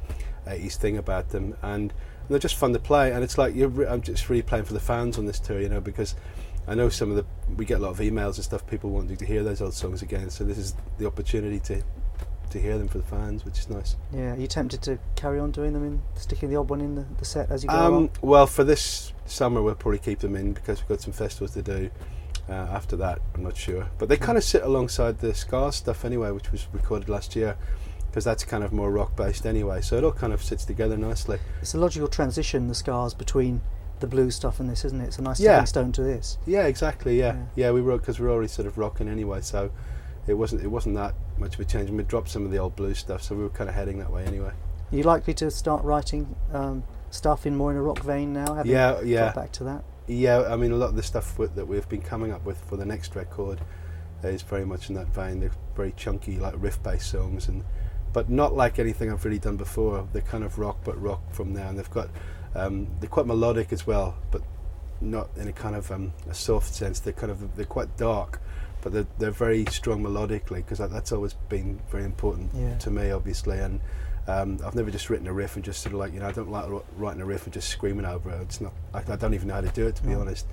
80s 0.48 0.78
thing 0.78 0.96
about 0.96 1.32
them, 1.32 1.58
and, 1.62 1.94
and 2.30 2.34
they're 2.36 2.40
just 2.40 2.56
fun 2.56 2.74
to 2.74 2.80
play. 2.80 3.12
And 3.12 3.24
it's 3.24 3.38
like 3.40 3.56
you're, 3.56 3.70
re- 3.70 3.88
I'm 3.88 4.02
just 4.02 4.30
really 4.30 4.44
playing 4.44 4.66
for 4.66 4.74
the 4.74 4.80
fans 4.80 5.18
on 5.18 5.26
this 5.26 5.40
tour, 5.40 5.60
you 5.60 5.68
know, 5.68 5.82
because 5.82 6.14
I 6.68 6.76
know 6.76 6.88
some 6.90 7.10
of 7.10 7.16
the 7.18 7.26
we 7.58 7.66
get 7.66 7.80
a 7.80 7.82
lot 7.82 7.90
of 7.90 7.98
emails 7.98 8.36
and 8.36 8.44
stuff, 8.44 8.66
people 8.68 8.92
wanting 8.92 9.18
to 9.18 9.26
hear 9.26 9.44
those 9.44 9.62
old 9.62 9.74
songs 9.74 10.04
again. 10.04 10.30
So 10.30 10.44
this 10.44 10.60
is 10.60 10.76
the 11.00 11.08
opportunity 11.08 11.60
to 11.62 11.82
to 12.52 12.60
hear 12.60 12.78
them 12.78 12.88
for 12.88 13.00
the 13.00 13.04
fans, 13.04 13.46
which 13.46 13.58
is 13.60 13.70
nice. 13.70 13.96
Yeah, 14.14 14.34
are 14.34 14.40
you 14.40 14.48
tempted 14.48 14.82
to 14.84 14.98
carry 15.16 15.40
on 15.40 15.52
doing 15.52 15.74
them 15.74 15.84
in 15.86 16.02
sticking 16.16 16.50
the 16.50 16.56
odd 16.56 16.70
one 16.70 16.82
in 16.82 16.96
the, 16.96 17.06
the 17.18 17.26
set 17.26 17.50
as 17.52 17.64
you 17.64 17.70
go 17.70 17.76
Um, 17.76 17.94
along? 17.94 18.10
well, 18.22 18.48
for 18.48 18.64
this 18.64 19.14
summer, 19.26 19.62
we'll 19.62 19.76
probably 19.76 20.00
keep 20.00 20.20
them 20.20 20.36
in 20.36 20.54
because 20.54 20.80
we've 20.82 20.90
got 20.90 21.02
some 21.02 21.14
festivals 21.14 21.54
to 21.54 21.62
do. 21.62 21.90
Uh, 22.48 22.54
after 22.54 22.96
that, 22.96 23.20
I'm 23.36 23.44
not 23.44 23.56
sure, 23.56 23.88
but 24.00 24.10
they 24.10 24.18
kind 24.18 24.36
of 24.36 24.44
sit 24.44 24.64
alongside 24.64 25.20
the 25.20 25.36
Scars 25.36 25.76
stuff 25.76 26.04
anyway, 26.04 26.32
which 26.32 26.52
was 26.52 26.68
recorded 26.74 27.08
last 27.08 27.36
year, 27.36 27.56
because 28.10 28.24
that's 28.24 28.44
kind 28.44 28.64
of 28.64 28.72
more 28.74 28.92
rock 28.92 29.16
based 29.16 29.46
anyway. 29.46 29.82
So 29.82 29.98
it 29.98 30.04
all 30.04 30.12
kind 30.12 30.34
of 30.34 30.44
sits 30.44 30.66
together 30.66 30.98
nicely. 30.98 31.40
It's 31.62 31.74
a 31.74 31.78
logical 31.78 32.08
transition, 32.08 32.68
the 32.68 32.76
scars 32.76 33.14
between 33.14 33.62
the 34.00 34.08
blue 34.08 34.32
stuff 34.32 34.60
and 34.60 34.70
this, 34.70 34.86
isn't 34.86 35.02
it? 35.02 35.06
It's 35.08 35.20
a 35.20 35.22
nice 35.22 35.40
Yeah. 35.40 35.64
stepping 35.64 35.68
stone 35.68 35.92
to 35.94 36.04
this. 36.04 36.38
Yeah, 36.46 36.66
exactly. 36.66 37.20
Yeah, 37.20 37.34
Yeah. 37.34 37.44
yeah. 37.56 37.72
we 37.72 37.82
wrote 37.82 38.02
because 38.02 38.20
we're 38.20 38.32
already 38.32 38.48
sort 38.48 38.66
of 38.68 38.78
rocking 38.78 39.08
anyway, 39.10 39.42
so 39.42 39.72
it 40.28 40.34
wasn't 40.36 40.64
it 40.64 40.68
wasn't 40.68 40.96
that 40.96 41.16
much 41.38 41.56
of 41.56 41.60
a 41.62 41.66
change. 41.66 41.90
And 41.90 41.98
we 41.98 42.04
dropped 42.04 42.30
some 42.30 42.46
of 42.46 42.52
the 42.52 42.58
old 42.60 42.76
blue 42.76 42.94
stuff, 42.94 43.22
so 43.24 43.36
we 43.36 43.44
were 43.44 43.50
kind 43.50 43.70
of 43.70 43.76
heading 43.76 44.00
that 44.00 44.12
way 44.12 44.26
anyway. 44.26 44.52
Are 44.92 44.96
you 44.96 45.04
likely 45.04 45.34
to 45.36 45.52
start 45.52 45.84
writing 45.84 46.36
um, 46.54 46.84
stuff 47.12 47.46
in 47.46 47.56
more 47.56 47.72
in 47.72 47.78
a 47.78 47.82
rock 47.82 48.00
vein 48.00 48.34
now? 48.34 48.64
Yeah, 48.64 49.02
yeah. 49.02 49.26
got 49.28 49.36
back 49.36 49.52
to 49.54 49.64
that. 49.66 49.84
Yeah, 50.08 50.48
I 50.50 50.56
mean, 50.56 50.72
a 50.72 50.76
lot 50.76 50.90
of 50.90 50.96
the 50.96 51.04
stuff 51.04 51.38
with, 51.38 51.54
that 51.56 51.68
we've 51.68 51.88
been 51.88 52.02
coming 52.02 52.32
up 52.32 52.44
with 52.44 52.58
for 52.62 52.76
the 52.78 52.86
next 52.86 53.16
record 53.16 53.60
is 54.24 54.42
very 54.42 54.66
much 54.66 54.90
in 54.90 54.96
that 54.96 55.08
vein. 55.14 55.40
They're 55.40 55.52
very 55.76 55.92
chunky, 55.92 56.38
like 56.40 56.56
riff-based 56.58 57.12
songs, 57.12 57.48
and 57.48 57.64
but 58.14 58.30
not 58.30 58.56
like 58.56 58.80
anything 58.80 59.12
I've 59.12 59.24
really 59.26 59.40
done 59.40 59.58
before. 59.58 60.08
They're 60.14 60.22
kind 60.22 60.44
of 60.44 60.58
rock, 60.60 60.78
but 60.84 61.00
rock 61.02 61.22
from 61.34 61.54
there, 61.54 61.68
and 61.68 61.78
they've 61.78 61.90
got 61.92 62.10
um, 62.56 62.88
they're 63.00 63.10
quite 63.10 63.26
melodic 63.28 63.72
as 63.72 63.86
well, 63.86 64.16
but 64.32 64.42
not 65.02 65.30
in 65.38 65.48
a 65.48 65.54
kind 65.54 65.76
of 65.76 65.92
um, 65.92 66.14
a 66.30 66.34
soft 66.34 66.74
sense. 66.74 67.00
They're 67.00 67.14
kind 67.14 67.32
of 67.32 67.56
they're 67.56 67.66
quite 67.66 67.96
dark, 67.98 68.42
but 68.82 68.92
they're 68.94 69.08
they're 69.18 69.32
very 69.32 69.66
strong 69.68 70.02
melodically 70.04 70.58
because 70.58 70.80
that, 70.80 70.92
that's 70.92 71.12
always 71.12 71.34
been 71.50 71.80
very 71.92 72.04
important 72.06 72.52
Yeah. 72.56 72.78
to 72.80 72.92
me, 72.92 73.12
obviously, 73.12 73.60
and. 73.60 73.80
Um, 74.28 74.60
I've 74.64 74.76
never 74.76 74.92
just 74.92 75.10
written 75.10 75.26
a 75.26 75.34
riff 75.34 75.56
and 75.56 75.66
just 75.66 75.82
sort 75.82 75.94
of 75.94 76.00
like 76.00 76.14
you 76.14 76.20
know 76.20 76.28
I 76.28 76.32
don't 76.32 76.52
like 76.52 76.66
writing 76.98 77.20
a 77.20 77.26
riff 77.26 77.46
and 77.46 77.54
just 77.54 77.68
screaming 77.70 78.06
over 78.06 78.30
it. 78.30 78.40
It's 78.42 78.62
not 78.62 78.74
I, 78.94 79.00
I 79.00 79.16
don't 79.16 79.34
even 79.34 79.48
know 79.48 79.56
how 79.56 79.62
to 79.62 79.70
do 79.70 79.88
it 79.88 79.96
to 79.96 80.04
be 80.04 80.10
No. 80.10 80.22
honest. 80.22 80.46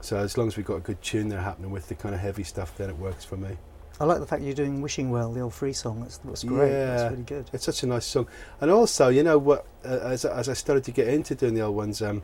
So 0.00 0.16
as 0.16 0.38
long 0.38 0.48
as 0.48 0.56
we've 0.56 0.64
got 0.64 0.76
a 0.76 0.80
good 0.80 1.02
tune 1.02 1.28
there 1.28 1.40
happening 1.42 1.70
with 1.70 1.86
the 1.88 1.96
kind 1.96 2.14
of 2.14 2.20
heavy 2.22 2.44
stuff, 2.44 2.74
then 2.78 2.88
it 2.88 2.96
works 2.96 3.22
for 3.26 3.36
me. 3.36 3.58
I 4.00 4.04
like 4.04 4.18
the 4.18 4.26
fact 4.26 4.42
you're 4.42 4.54
doing 4.54 4.80
"Wishing 4.80 5.10
Well," 5.10 5.30
the 5.30 5.40
old 5.40 5.52
free 5.52 5.74
song. 5.74 6.00
That's, 6.00 6.16
that's 6.18 6.42
great. 6.42 6.70
Yeah. 6.70 6.86
That's 6.86 7.10
really 7.12 7.22
good. 7.24 7.50
It's 7.52 7.64
such 7.64 7.82
a 7.82 7.86
nice 7.86 8.06
song, 8.06 8.28
and 8.60 8.70
also 8.70 9.08
you 9.08 9.22
know 9.22 9.36
what? 9.36 9.66
Uh, 9.84 9.98
as 9.98 10.24
as 10.24 10.48
I 10.48 10.54
started 10.54 10.84
to 10.84 10.90
get 10.90 11.08
into 11.08 11.34
doing 11.34 11.52
the 11.52 11.60
old 11.60 11.76
ones, 11.76 12.00
um, 12.00 12.22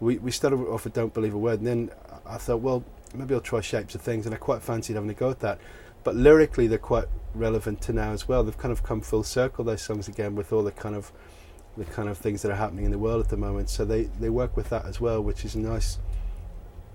we 0.00 0.16
we 0.18 0.30
started 0.30 0.56
off 0.56 0.84
with 0.84 0.94
"Don't 0.94 1.12
Believe 1.12 1.34
a 1.34 1.38
Word," 1.38 1.58
and 1.58 1.66
then 1.66 1.90
I 2.24 2.38
thought, 2.38 2.62
well, 2.62 2.82
maybe 3.14 3.34
I'll 3.34 3.42
try 3.42 3.60
"Shapes 3.60 3.94
of 3.94 4.00
Things," 4.00 4.24
and 4.24 4.34
I 4.34 4.38
quite 4.38 4.62
fancied 4.62 4.94
having 4.94 5.10
a 5.10 5.14
go 5.14 5.30
at 5.30 5.40
that. 5.40 5.58
But 6.04 6.16
lyrically, 6.16 6.66
they're 6.66 6.78
quite 6.78 7.04
relevant 7.34 7.82
to 7.82 7.92
now 7.92 8.12
as 8.12 8.26
well. 8.26 8.42
They've 8.42 8.56
kind 8.56 8.72
of 8.72 8.82
come 8.82 9.02
full 9.02 9.22
circle 9.22 9.62
those 9.64 9.82
songs 9.82 10.08
again 10.08 10.34
with 10.34 10.54
all 10.54 10.62
the 10.62 10.72
kind 10.72 10.94
of 10.94 11.12
the 11.76 11.84
kind 11.84 12.08
of 12.08 12.16
things 12.16 12.40
that 12.42 12.50
are 12.50 12.56
happening 12.56 12.86
in 12.86 12.90
the 12.90 12.98
world 12.98 13.22
at 13.22 13.28
the 13.28 13.36
moment. 13.36 13.68
So 13.68 13.84
they 13.84 14.04
they 14.04 14.30
work 14.30 14.56
with 14.56 14.70
that 14.70 14.86
as 14.86 15.02
well, 15.02 15.22
which 15.22 15.44
is 15.44 15.54
nice. 15.54 15.98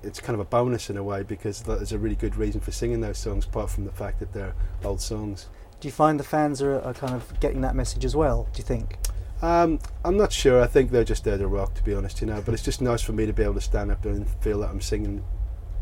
It's 0.05 0.19
kind 0.19 0.35
of 0.35 0.39
a 0.39 0.45
bonus 0.49 0.89
in 0.89 0.97
a 0.97 1.03
way 1.03 1.23
because 1.23 1.61
there's 1.63 1.91
a 1.91 1.97
really 1.97 2.15
good 2.15 2.35
reason 2.35 2.61
for 2.61 2.71
singing 2.71 3.01
those 3.01 3.17
songs, 3.17 3.45
apart 3.45 3.69
from 3.71 3.85
the 3.85 3.91
fact 3.91 4.19
that 4.19 4.33
they're 4.33 4.53
old 4.83 5.01
songs. 5.01 5.47
Do 5.79 5.87
you 5.87 5.91
find 5.91 6.19
the 6.19 6.23
fans 6.23 6.61
are, 6.61 6.79
are 6.81 6.93
kind 6.93 7.13
of 7.13 7.39
getting 7.39 7.61
that 7.61 7.75
message 7.75 8.05
as 8.05 8.15
well? 8.15 8.47
Do 8.53 8.59
you 8.59 8.63
think? 8.63 8.97
Um, 9.41 9.79
I'm 10.03 10.15
not 10.17 10.31
sure. 10.31 10.61
I 10.61 10.67
think 10.67 10.91
they're 10.91 11.03
just 11.03 11.23
there 11.23 11.37
to 11.37 11.47
rock, 11.47 11.73
to 11.75 11.83
be 11.83 11.93
honest, 11.93 12.21
you 12.21 12.27
know. 12.27 12.41
But 12.43 12.53
it's 12.53 12.63
just 12.63 12.81
nice 12.81 13.01
for 13.01 13.11
me 13.13 13.25
to 13.25 13.33
be 13.33 13.43
able 13.43 13.55
to 13.55 13.61
stand 13.61 13.91
up 13.91 14.01
there 14.01 14.13
and 14.13 14.27
feel 14.41 14.59
that 14.61 14.69
I'm 14.69 14.81
singing 14.81 15.23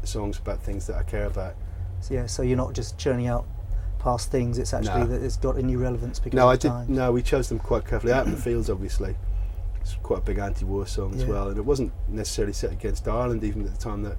songs 0.04 0.40
about 0.40 0.62
things 0.62 0.88
that 0.88 0.96
I 0.98 1.04
care 1.04 1.26
about. 1.26 1.56
So, 2.02 2.14
yeah. 2.14 2.26
So 2.26 2.42
you're 2.44 2.58
not 2.58 2.74
just 2.74 2.98
churning 2.98 3.28
out 3.28 3.46
past 4.00 4.32
things. 4.32 4.58
It's 4.58 4.74
actually 4.74 5.02
No. 5.02 5.06
that 5.08 5.24
it's 5.24 5.38
got 5.38 5.56
a 5.58 5.62
new 5.62 5.78
relevance 5.78 6.20
because 6.20 6.36
No, 6.36 6.50
of 6.50 6.54
I 6.54 6.56
did. 6.58 6.90
No, 6.90 7.12
we 7.12 7.22
chose 7.22 7.48
them 7.50 7.60
quite 7.60 7.86
carefully. 7.86 8.12
Out 8.12 8.26
in 8.26 8.32
the 8.32 8.42
fields, 8.42 8.70
obviously, 8.70 9.16
it's 9.84 9.96
quite 10.02 10.20
a 10.20 10.22
big 10.22 10.38
anti-war 10.40 10.88
song 10.88 11.14
as 11.14 11.22
Yeah. 11.24 11.30
well, 11.30 11.50
and 11.50 11.58
it 11.58 11.66
wasn't 11.66 11.92
necessarily 12.08 12.54
set 12.54 12.72
against 12.72 13.08
Ireland. 13.08 13.44
Even 13.44 13.66
at 13.66 13.72
the 13.72 13.78
time 13.78 14.02
that 14.04 14.18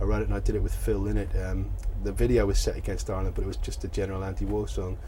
I 0.00 0.04
wrote 0.04 0.22
it, 0.22 0.28
and 0.28 0.34
I 0.34 0.40
did 0.40 0.54
it 0.56 0.62
with 0.62 0.74
Phil 0.74 0.98
Lynott. 1.00 1.34
Um, 1.50 1.70
the 2.02 2.12
video 2.12 2.46
was 2.46 2.58
set 2.58 2.76
against 2.76 3.08
Ireland, 3.10 3.34
but 3.34 3.44
it 3.44 3.46
was 3.46 3.58
just 3.58 3.84
a 3.84 3.88
general 3.88 4.24
anti-war 4.24 4.66
song. 4.68 4.98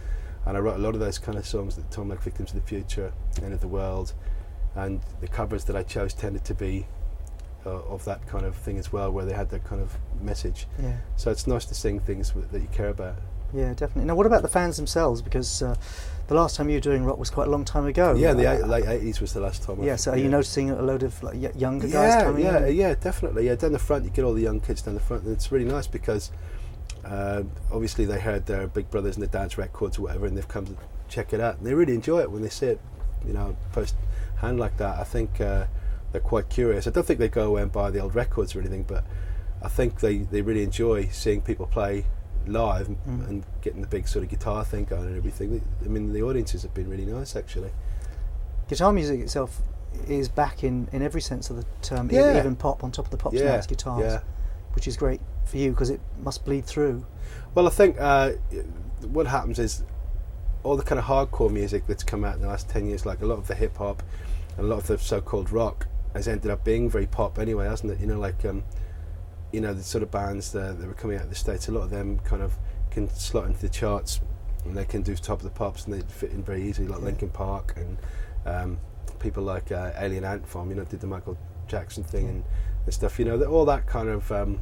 And 0.46 0.56
I 0.56 0.60
wrote 0.60 0.76
a 0.76 0.78
lot 0.82 0.94
of 0.94 1.00
those 1.00 1.18
kind 1.18 1.38
of 1.38 1.46
songs 1.46 1.74
that 1.76 1.90
Tom 1.90 2.08
like 2.10 2.20
Victims 2.20 2.50
of 2.52 2.56
the 2.60 2.66
Future, 2.66 3.12
End 3.42 3.52
of 3.54 3.60
the 3.60 3.68
World, 3.68 4.12
and 4.76 5.00
the 5.20 5.26
covers 5.28 5.64
that 5.64 5.74
I 5.76 5.82
chose 5.82 6.12
tended 6.12 6.44
to 6.44 6.54
be 6.54 6.86
uh, 7.64 7.70
of 7.70 8.04
that 8.04 8.26
kind 8.26 8.44
of 8.44 8.54
thing 8.54 8.76
as 8.78 8.92
well, 8.92 9.10
where 9.10 9.24
they 9.24 9.32
had 9.32 9.48
that 9.50 9.64
kind 9.64 9.80
of 9.80 9.96
message. 10.20 10.66
Yeah. 10.78 10.96
So 11.16 11.30
it's 11.30 11.46
nice 11.46 11.64
to 11.66 11.74
sing 11.74 11.98
things 11.98 12.34
that 12.52 12.60
you 12.60 12.68
care 12.72 12.90
about. 12.90 13.16
Yeah, 13.54 13.72
definitely. 13.72 14.04
Now, 14.04 14.16
what 14.16 14.26
about 14.26 14.42
the 14.42 14.48
fans 14.48 14.76
themselves? 14.76 15.22
Because 15.22 15.62
uh, 15.62 15.76
the 16.28 16.34
last 16.34 16.56
time 16.56 16.68
you 16.68 16.76
were 16.76 16.80
doing 16.80 17.04
rock 17.04 17.18
was 17.18 17.30
quite 17.30 17.48
a 17.48 17.50
long 17.50 17.64
time 17.64 17.86
ago. 17.86 18.14
yeah, 18.14 18.32
the 18.32 18.46
Uh, 18.64 18.66
late 18.66 18.86
eighties 18.86 19.20
was 19.20 19.32
the 19.32 19.40
last 19.40 19.62
time. 19.62 19.80
I 19.80 19.84
Yeah, 19.84 19.96
so 19.96 20.12
are 20.12 20.16
you 20.16 20.28
noticing 20.28 20.70
a 20.70 20.80
load 20.82 21.02
of 21.02 21.22
like, 21.22 21.36
younger 21.56 21.86
guys 21.86 21.92
yeah, 22.14 22.22
coming 22.24 22.44
yeah, 22.44 22.66
in? 22.66 22.74
yeah, 22.76 22.94
definitely. 22.94 23.46
Yeah, 23.46 23.54
down 23.56 23.72
the 23.72 23.78
front, 23.78 24.04
you 24.04 24.10
get 24.10 24.24
all 24.24 24.32
the 24.34 24.42
young 24.42 24.60
kids 24.60 24.82
down 24.82 24.94
the 24.94 25.00
front, 25.00 25.24
and 25.24 25.32
it's 25.32 25.52
really 25.52 25.64
nice 25.66 25.86
because 25.86 26.30
uh, 27.04 27.42
obviously 27.72 28.04
they 28.06 28.18
heard 28.20 28.46
their 28.46 28.66
big 28.66 28.90
brothers 28.90 29.16
and 29.16 29.22
the 29.22 29.26
dad's 29.28 29.58
records 29.58 29.98
or 29.98 30.02
whatever, 30.02 30.26
and 30.26 30.36
they've 30.36 30.48
come 30.48 30.66
to 30.66 30.76
check 31.08 31.32
it 31.32 31.40
out, 31.40 31.58
and 31.58 31.66
they 31.66 31.74
really 31.74 31.94
enjoy 31.94 32.20
it 32.20 32.30
when 32.30 32.42
they 32.42 32.48
see 32.48 32.66
it, 32.66 32.80
you 33.26 33.32
know, 33.34 33.54
post 33.72 33.94
hand 34.36 34.58
like 34.58 34.76
that. 34.78 34.98
I 34.98 35.04
think 35.04 35.40
uh, 35.40 35.66
they're 36.12 36.20
quite 36.22 36.48
curious. 36.48 36.86
I 36.86 36.90
don't 36.90 37.04
think 37.06 37.18
they 37.18 37.28
go 37.28 37.48
away 37.48 37.62
and 37.62 37.70
buy 37.70 37.90
the 37.90 38.00
old 38.00 38.14
records 38.14 38.56
or 38.56 38.60
anything, 38.60 38.84
but 38.84 39.04
I 39.62 39.68
think 39.68 40.00
they, 40.00 40.18
they 40.18 40.40
really 40.42 40.62
enjoy 40.62 41.06
seeing 41.08 41.42
people 41.42 41.66
play 41.66 42.06
live 42.46 42.88
and, 42.88 42.96
Mm. 43.06 43.28
and 43.28 43.44
getting 43.62 43.80
the 43.80 43.86
big 43.86 44.06
sort 44.08 44.24
of 44.24 44.30
guitar 44.30 44.64
thing 44.64 44.84
going 44.84 45.06
and 45.06 45.16
everything. 45.16 45.62
I 45.84 45.88
mean, 45.88 46.12
the 46.12 46.22
audiences 46.22 46.62
have 46.62 46.74
been 46.74 46.88
really 46.88 47.06
nice 47.06 47.36
actually. 47.36 47.70
Guitar 48.68 48.92
music 48.92 49.20
itself 49.20 49.60
is 50.08 50.28
back 50.28 50.64
in, 50.64 50.88
in 50.92 51.02
every 51.02 51.20
sense 51.20 51.50
of 51.50 51.56
the 51.56 51.64
term, 51.82 52.10
Yeah. 52.10 52.38
even 52.38 52.56
pop 52.56 52.82
on 52.84 52.90
top 52.90 53.04
of 53.06 53.10
the 53.10 53.16
pop 53.16 53.32
Yeah, 53.32 53.60
guitars, 53.66 54.02
yeah. 54.02 54.20
which 54.74 54.88
is 54.88 54.96
great 54.96 55.20
for 55.44 55.56
you 55.58 55.70
because 55.70 55.90
it 55.90 56.00
must 56.22 56.44
bleed 56.44 56.64
through. 56.64 57.04
Well, 57.54 57.66
I 57.66 57.70
think 57.70 57.96
uh, 58.00 58.32
what 59.12 59.26
happens 59.26 59.58
is 59.58 59.84
all 60.62 60.76
the 60.76 60.82
kind 60.82 60.98
of 60.98 61.04
hardcore 61.04 61.50
music 61.50 61.86
that's 61.86 62.02
come 62.02 62.24
out 62.24 62.36
in 62.36 62.40
the 62.42 62.48
last 62.48 62.68
10 62.70 62.86
years, 62.86 63.04
like 63.06 63.20
a 63.20 63.26
lot 63.26 63.38
of 63.38 63.46
the 63.46 63.54
hip 63.54 63.76
hop 63.76 64.02
and 64.56 64.66
a 64.66 64.68
lot 64.68 64.78
of 64.78 64.86
the 64.86 64.98
so 64.98 65.20
called 65.20 65.50
rock, 65.52 65.86
has 66.14 66.26
ended 66.26 66.50
up 66.50 66.64
being 66.64 66.88
very 66.88 67.06
pop 67.06 67.38
anyway, 67.38 67.66
hasn't 67.66 67.92
it? 67.92 68.00
You 68.00 68.06
know, 68.06 68.18
like, 68.18 68.44
um, 68.44 68.64
you 69.54 69.60
know, 69.60 69.72
the 69.72 69.82
sort 69.82 70.02
of 70.02 70.10
bands 70.10 70.50
that, 70.52 70.80
that 70.80 70.86
were 70.86 70.94
coming 70.94 71.16
out 71.16 71.24
of 71.24 71.30
the 71.30 71.36
States, 71.36 71.68
a 71.68 71.72
lot 71.72 71.82
of 71.82 71.90
them 71.90 72.18
kind 72.20 72.42
of 72.42 72.56
can 72.90 73.08
slot 73.08 73.46
into 73.46 73.60
the 73.60 73.68
charts 73.68 74.20
and 74.64 74.76
they 74.76 74.84
can 74.84 75.02
do 75.02 75.14
top 75.14 75.38
of 75.38 75.44
the 75.44 75.50
pops 75.50 75.84
and 75.84 75.94
they 75.94 76.00
fit 76.00 76.32
in 76.32 76.42
very 76.42 76.62
easily, 76.62 76.88
like 76.88 76.98
Yeah. 76.98 77.06
Linkin 77.06 77.30
Park 77.30 77.74
and 77.76 77.98
um, 78.46 78.78
people 79.20 79.42
like 79.44 79.70
uh, 79.70 79.92
Alien 79.96 80.24
Ant 80.24 80.46
Farm, 80.46 80.70
you 80.70 80.76
know, 80.76 80.84
did 80.84 81.00
the 81.00 81.06
Michael 81.06 81.38
Jackson 81.68 82.02
thing 82.02 82.28
and, 82.28 82.44
and 82.84 82.94
stuff. 82.94 83.18
You 83.18 83.26
know, 83.26 83.38
that 83.38 83.48
all 83.48 83.64
that 83.66 83.86
kind 83.86 84.08
of 84.08 84.30
um, 84.32 84.58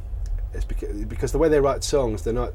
it's 0.53 0.65
because, 0.65 1.05
because 1.05 1.31
the 1.31 1.39
way 1.39 1.49
they 1.49 1.59
write 1.59 1.83
songs, 1.83 2.23
they're 2.23 2.33
not 2.33 2.53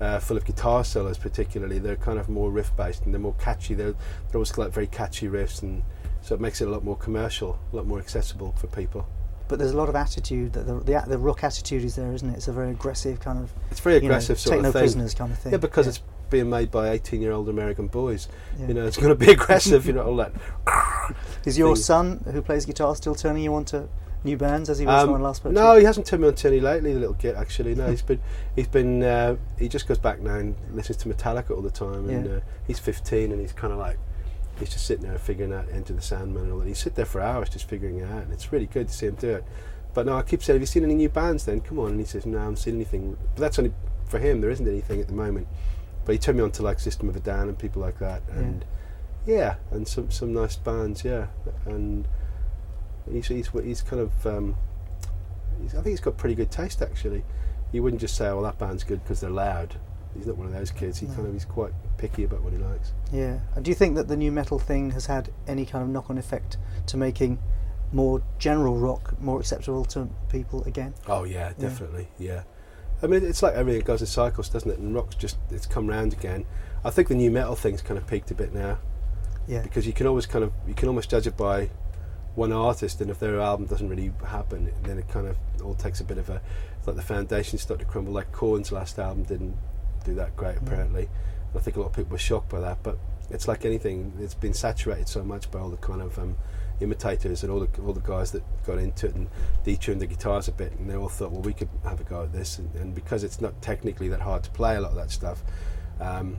uh, 0.00 0.18
full 0.20 0.36
of 0.36 0.44
guitar 0.44 0.84
solos 0.84 1.18
particularly. 1.18 1.80
They're 1.80 1.96
kind 1.96 2.18
of 2.18 2.28
more 2.28 2.50
riff 2.50 2.74
based 2.76 3.04
and 3.04 3.12
they're 3.12 3.20
more 3.20 3.34
catchy. 3.34 3.74
They're 3.74 3.92
they're 3.92 4.36
always 4.36 4.56
like 4.56 4.72
very 4.72 4.86
catchy 4.86 5.26
riffs, 5.26 5.62
and 5.62 5.82
so 6.22 6.34
it 6.34 6.40
makes 6.40 6.60
it 6.60 6.68
a 6.68 6.70
lot 6.70 6.84
more 6.84 6.96
commercial, 6.96 7.58
a 7.72 7.76
lot 7.76 7.86
more 7.86 7.98
accessible 7.98 8.52
for 8.52 8.68
people. 8.68 9.06
But 9.50 9.58
there's 9.58 9.72
a 9.72 9.76
lot 9.76 9.88
of 9.88 9.96
attitude 9.96 10.52
that 10.52 10.66
the, 10.66 10.74
the 10.78 11.04
the 11.08 11.18
rock 11.18 11.42
attitude 11.42 11.82
is 11.82 11.96
there, 11.96 12.12
isn't 12.12 12.30
it? 12.30 12.36
It's 12.36 12.46
a 12.46 12.52
very 12.52 12.70
aggressive 12.70 13.18
kind 13.18 13.36
of 13.38 13.50
It's 13.70 13.80
very 13.80 13.96
you 13.96 14.02
know, 14.02 14.06
aggressive 14.06 14.38
take 14.40 14.62
no 14.62 14.70
prisoners 14.70 15.12
kind 15.12 15.32
of 15.32 15.38
thing. 15.40 15.50
Yeah, 15.50 15.58
because 15.58 15.88
it's 15.88 16.00
being 16.30 16.48
made 16.48 16.70
by 16.70 16.90
18 16.90 17.20
year 17.20 17.32
old 17.32 17.48
American 17.48 17.88
boys. 17.88 18.28
Yeah. 18.58 18.68
You 18.68 18.74
know, 18.74 18.86
it's 18.86 18.96
going 18.96 19.08
to 19.08 19.14
be 19.26 19.32
aggressive. 19.32 19.86
you 19.86 19.92
know, 19.92 20.04
all 20.04 20.16
that. 20.16 20.32
Is 21.44 21.58
your 21.58 21.74
thing. 21.74 21.82
son 21.82 22.24
who 22.32 22.40
plays 22.42 22.64
guitar 22.64 22.94
still 22.94 23.16
turning 23.16 23.42
you 23.42 23.52
on 23.54 23.64
to 23.66 23.88
new 24.22 24.36
bands 24.36 24.70
as 24.70 24.78
he 24.78 24.86
was 24.86 25.02
Um, 25.02 25.14
I 25.14 25.18
last 25.18 25.44
no, 25.44 25.76
he 25.76 25.84
hasn't 25.84 26.06
turned 26.06 26.22
me 26.22 26.28
on 26.28 26.34
to 26.34 26.48
any 26.48 26.60
lately. 26.60 26.92
The 26.94 27.00
little 27.00 27.14
git, 27.14 27.34
actually. 27.36 27.74
No, 27.74 27.88
he's 27.88 28.02
been, 28.02 28.20
he's 28.54 28.68
been, 28.68 29.02
uh, 29.02 29.36
he 29.58 29.68
just 29.68 29.88
goes 29.88 29.98
back 29.98 30.20
now 30.20 30.34
and 30.34 30.54
listens 30.72 30.98
to 30.98 31.08
Metallica 31.08 31.50
all 31.50 31.62
the 31.62 31.70
time. 31.70 32.08
And 32.08 32.26
Yeah. 32.26 32.32
uh, 32.36 32.40
he's 32.66 32.78
15, 32.78 33.32
and 33.32 33.40
he's 33.40 33.52
kind 33.52 33.72
of 33.72 33.78
like, 33.78 33.98
he's 34.60 34.70
just 34.70 34.86
sitting 34.86 35.08
there 35.08 35.18
figuring 35.18 35.52
out 35.52 35.66
Enter 35.72 35.92
the 35.92 36.00
Sandman 36.02 36.44
and 36.44 36.52
all 36.52 36.58
that. 36.60 36.68
He 36.68 36.74
sit 36.74 36.94
there 36.94 37.04
for 37.06 37.20
hours 37.20 37.48
just 37.48 37.68
figuring 37.68 37.98
it 37.98 38.04
out, 38.10 38.22
and 38.22 38.32
it's 38.32 38.52
really 38.52 38.66
good 38.66 38.88
to 38.88 38.94
see 38.94 39.06
him 39.06 39.16
do 39.16 39.30
it. 39.30 39.44
But 39.92 40.06
no, 40.06 40.16
I 40.16 40.22
keep 40.22 40.42
saying, 40.42 40.54
have 40.56 40.62
you 40.62 40.66
seen 40.66 40.84
any 40.84 40.94
new 40.94 41.08
bands? 41.08 41.44
Then 41.46 41.60
come 41.60 41.78
on, 41.80 41.90
and 41.92 41.98
he 42.00 42.06
says, 42.06 42.24
no, 42.24 42.38
I 42.38 42.42
haven't 42.42 42.56
seen 42.58 42.76
anything. 42.76 43.16
But 43.34 43.40
that's 43.40 43.58
only 43.58 43.72
for 44.06 44.18
him. 44.20 44.40
There 44.40 44.50
isn't 44.50 44.66
anything 44.68 45.00
at 45.00 45.08
the 45.08 45.14
moment. 45.14 45.48
But 46.04 46.12
he 46.12 46.18
turned 46.18 46.38
me 46.38 46.44
on 46.44 46.52
to 46.52 46.62
like 46.62 46.78
System 46.78 47.08
of 47.08 47.16
a 47.16 47.20
Down 47.20 47.48
and 47.48 47.58
people 47.58 47.82
like 47.82 47.98
that, 47.98 48.22
and 48.30 48.64
yeah, 49.26 49.56
and 49.70 49.86
some 49.86 50.10
some 50.10 50.32
nice 50.32 50.56
bands, 50.56 51.04
yeah, 51.04 51.26
and 51.66 52.08
he's 53.10 53.26
he's 53.28 53.48
he's 53.48 53.82
kind 53.82 54.00
of 54.00 54.26
um, 54.26 54.56
he's, 55.60 55.72
I 55.74 55.78
think 55.82 55.88
he's 55.88 56.00
got 56.00 56.16
pretty 56.16 56.34
good 56.34 56.50
taste 56.50 56.80
actually. 56.82 57.22
You 57.72 57.82
wouldn't 57.82 58.00
just 58.00 58.16
say, 58.16 58.28
"Oh, 58.28 58.42
that 58.42 58.58
band's 58.58 58.82
good 58.82 59.02
because 59.02 59.20
they're 59.20 59.30
loud." 59.30 59.76
He's 60.16 60.26
not 60.26 60.36
one 60.38 60.46
of 60.46 60.52
those 60.52 60.70
kids. 60.70 60.98
He 60.98 61.06
No. 61.06 61.14
kind 61.14 61.26
of 61.28 61.32
he's 61.34 61.44
quite 61.44 61.72
picky 62.00 62.24
about 62.24 62.42
what 62.42 62.52
he 62.52 62.58
likes. 62.58 62.92
Yeah. 63.12 63.40
And 63.54 63.64
do 63.64 63.70
you 63.70 63.74
think 63.74 63.94
that 63.96 64.08
the 64.08 64.16
new 64.16 64.32
metal 64.32 64.58
thing 64.58 64.90
has 64.92 65.04
had 65.04 65.30
any 65.46 65.66
kind 65.66 65.84
of 65.84 65.90
knock-on 65.90 66.16
effect 66.16 66.56
to 66.86 66.96
making 66.96 67.38
more 67.92 68.22
general 68.38 68.76
rock 68.76 69.20
more 69.20 69.38
acceptable 69.38 69.84
to 69.84 70.08
people 70.30 70.64
again? 70.64 70.94
Oh 71.06 71.24
yeah, 71.24 71.52
definitely, 71.58 72.08
yeah. 72.18 72.42
I 73.02 73.06
mean, 73.06 73.24
it's 73.24 73.42
like 73.42 73.54
everything 73.54 73.82
goes 73.82 74.00
in 74.00 74.06
cycles, 74.06 74.48
doesn't 74.48 74.70
it? 74.70 74.78
And 74.78 74.94
rock's 74.94 75.14
just 75.14 75.36
it's 75.50 75.66
come 75.66 75.86
round 75.86 76.12
again. 76.14 76.46
I 76.84 76.90
think 76.90 77.08
the 77.08 77.14
new 77.14 77.30
metal 77.30 77.54
thing's 77.54 77.82
kind 77.82 77.98
of 77.98 78.06
peaked 78.06 78.30
a 78.30 78.34
bit 78.34 78.54
now 78.54 78.78
Yeah. 79.46 79.60
because 79.62 79.86
you 79.86 79.92
can 79.92 80.06
always 80.06 80.24
kind 80.24 80.44
of 80.44 80.52
you 80.66 80.74
can 80.74 80.88
almost 80.88 81.10
judge 81.10 81.26
it 81.26 81.36
by 81.36 81.68
one 82.34 82.52
artist, 82.52 83.00
and 83.02 83.10
if 83.10 83.18
their 83.18 83.40
album 83.40 83.66
doesn't 83.66 83.88
really 83.88 84.12
happen, 84.24 84.72
then 84.84 84.96
it 84.98 85.08
kind 85.08 85.26
of 85.26 85.36
all 85.62 85.74
takes 85.74 86.00
a 86.00 86.04
bit 86.04 86.16
of 86.16 86.30
a 86.30 86.40
like 86.86 86.96
the 86.96 87.02
foundations 87.02 87.60
start 87.60 87.80
to 87.80 87.86
crumble. 87.86 88.12
Like 88.12 88.32
Korn's 88.32 88.72
last 88.72 88.98
album 88.98 89.24
didn't 89.24 89.56
do 90.04 90.14
that 90.14 90.34
great 90.36 90.56
mm. 90.56 90.62
apparently. 90.62 91.02
And 91.02 91.10
I 91.54 91.58
think 91.58 91.76
a 91.76 91.80
lot 91.80 91.86
of 91.86 91.92
people 91.92 92.12
were 92.12 92.18
shocked 92.18 92.48
by 92.48 92.60
that, 92.60 92.82
but 92.82 92.98
it's 93.30 93.48
like 93.48 93.64
anything; 93.64 94.12
it's 94.20 94.34
been 94.34 94.54
saturated 94.54 95.08
so 95.08 95.22
much 95.22 95.50
by 95.50 95.58
all 95.60 95.70
the 95.70 95.76
kind 95.76 96.02
of 96.02 96.18
um, 96.18 96.36
imitators 96.80 97.42
and 97.42 97.52
all 97.52 97.60
the 97.60 97.82
all 97.82 97.92
the 97.92 98.00
guys 98.00 98.32
that 98.32 98.42
got 98.66 98.78
into 98.78 99.06
it 99.06 99.14
and 99.14 99.28
detuned 99.64 99.98
the 99.98 100.06
guitars 100.06 100.48
a 100.48 100.52
bit, 100.52 100.72
and 100.72 100.88
they 100.88 100.96
all 100.96 101.08
thought, 101.08 101.32
well, 101.32 101.42
we 101.42 101.52
could 101.52 101.68
have 101.84 102.00
a 102.00 102.04
go 102.04 102.22
at 102.22 102.32
this, 102.32 102.58
and, 102.58 102.74
and 102.76 102.94
because 102.94 103.24
it's 103.24 103.40
not 103.40 103.60
technically 103.62 104.08
that 104.08 104.20
hard 104.20 104.42
to 104.44 104.50
play 104.50 104.76
a 104.76 104.80
lot 104.80 104.90
of 104.90 104.96
that 104.96 105.10
stuff. 105.10 105.42
Um, 106.00 106.38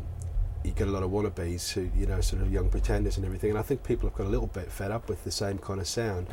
you 0.64 0.72
get 0.72 0.88
a 0.88 0.92
lot 0.92 1.04
of 1.04 1.10
wannabes 1.10 1.72
who, 1.72 1.90
you 1.98 2.06
know, 2.06 2.22
sort 2.22 2.42
of 2.42 2.52
young 2.52 2.70
pretenders 2.70 3.18
and 3.18 3.26
everything. 3.26 3.50
And 3.50 3.60
I 3.60 3.64
think 3.64 3.84
people 3.84 4.08
have 4.10 4.18
got 4.18 4.28
a 4.28 4.30
little 4.30 4.48
bit 4.48 4.72
fed 4.72 4.92
up 4.92 5.10
with 5.10 5.24
the 5.24 5.32
same 5.32 5.58
kind 5.58 5.80
of 5.80 5.88
sound. 5.88 6.28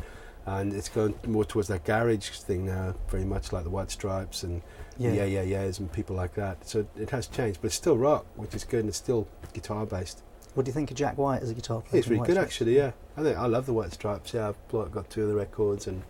And 0.45 0.73
it's 0.73 0.89
going 0.89 1.15
more 1.27 1.45
towards 1.45 1.67
that 1.69 1.83
garage 1.83 2.29
thing 2.29 2.65
now, 2.65 2.95
very 3.09 3.25
much 3.25 3.51
like 3.51 3.63
the 3.63 3.69
White 3.69 3.91
Stripes 3.91 4.43
and 4.43 4.61
Yeah. 4.99 5.13
Yeah 5.13 5.41
Yeah 5.41 5.63
Yeahs 5.63 5.79
and 5.79 5.91
people 5.91 6.15
like 6.15 6.35
that. 6.35 6.67
So 6.67 6.85
it 6.95 7.09
has 7.09 7.25
changed, 7.25 7.61
but 7.61 7.67
it's 7.67 7.75
still 7.75 7.97
rock, 7.97 8.25
which 8.35 8.53
is 8.53 8.63
good, 8.63 8.81
and 8.81 8.89
it's 8.89 8.97
still 8.97 9.27
guitar 9.53 9.85
based. 9.85 10.21
What 10.53 10.65
do 10.65 10.69
you 10.69 10.73
think 10.73 10.91
of 10.91 10.97
Jack 10.97 11.17
White 11.17 11.41
as 11.41 11.49
a 11.49 11.53
guitar 11.53 11.81
player? 11.81 11.99
It's 11.99 12.07
really 12.07 12.25
good, 12.25 12.33
Stripes? 12.33 12.47
actually. 12.47 12.75
Yeah, 12.75 12.91
I 13.15 13.23
think 13.23 13.37
I 13.37 13.45
love 13.45 13.65
the 13.65 13.73
White 13.73 13.93
Stripes. 13.93 14.33
Yeah, 14.33 14.49
I've 14.49 14.67
got 14.71 14.91
got 14.91 15.09
two 15.09 15.23
of 15.23 15.29
the 15.29 15.35
records, 15.35 15.87
and 15.87 16.03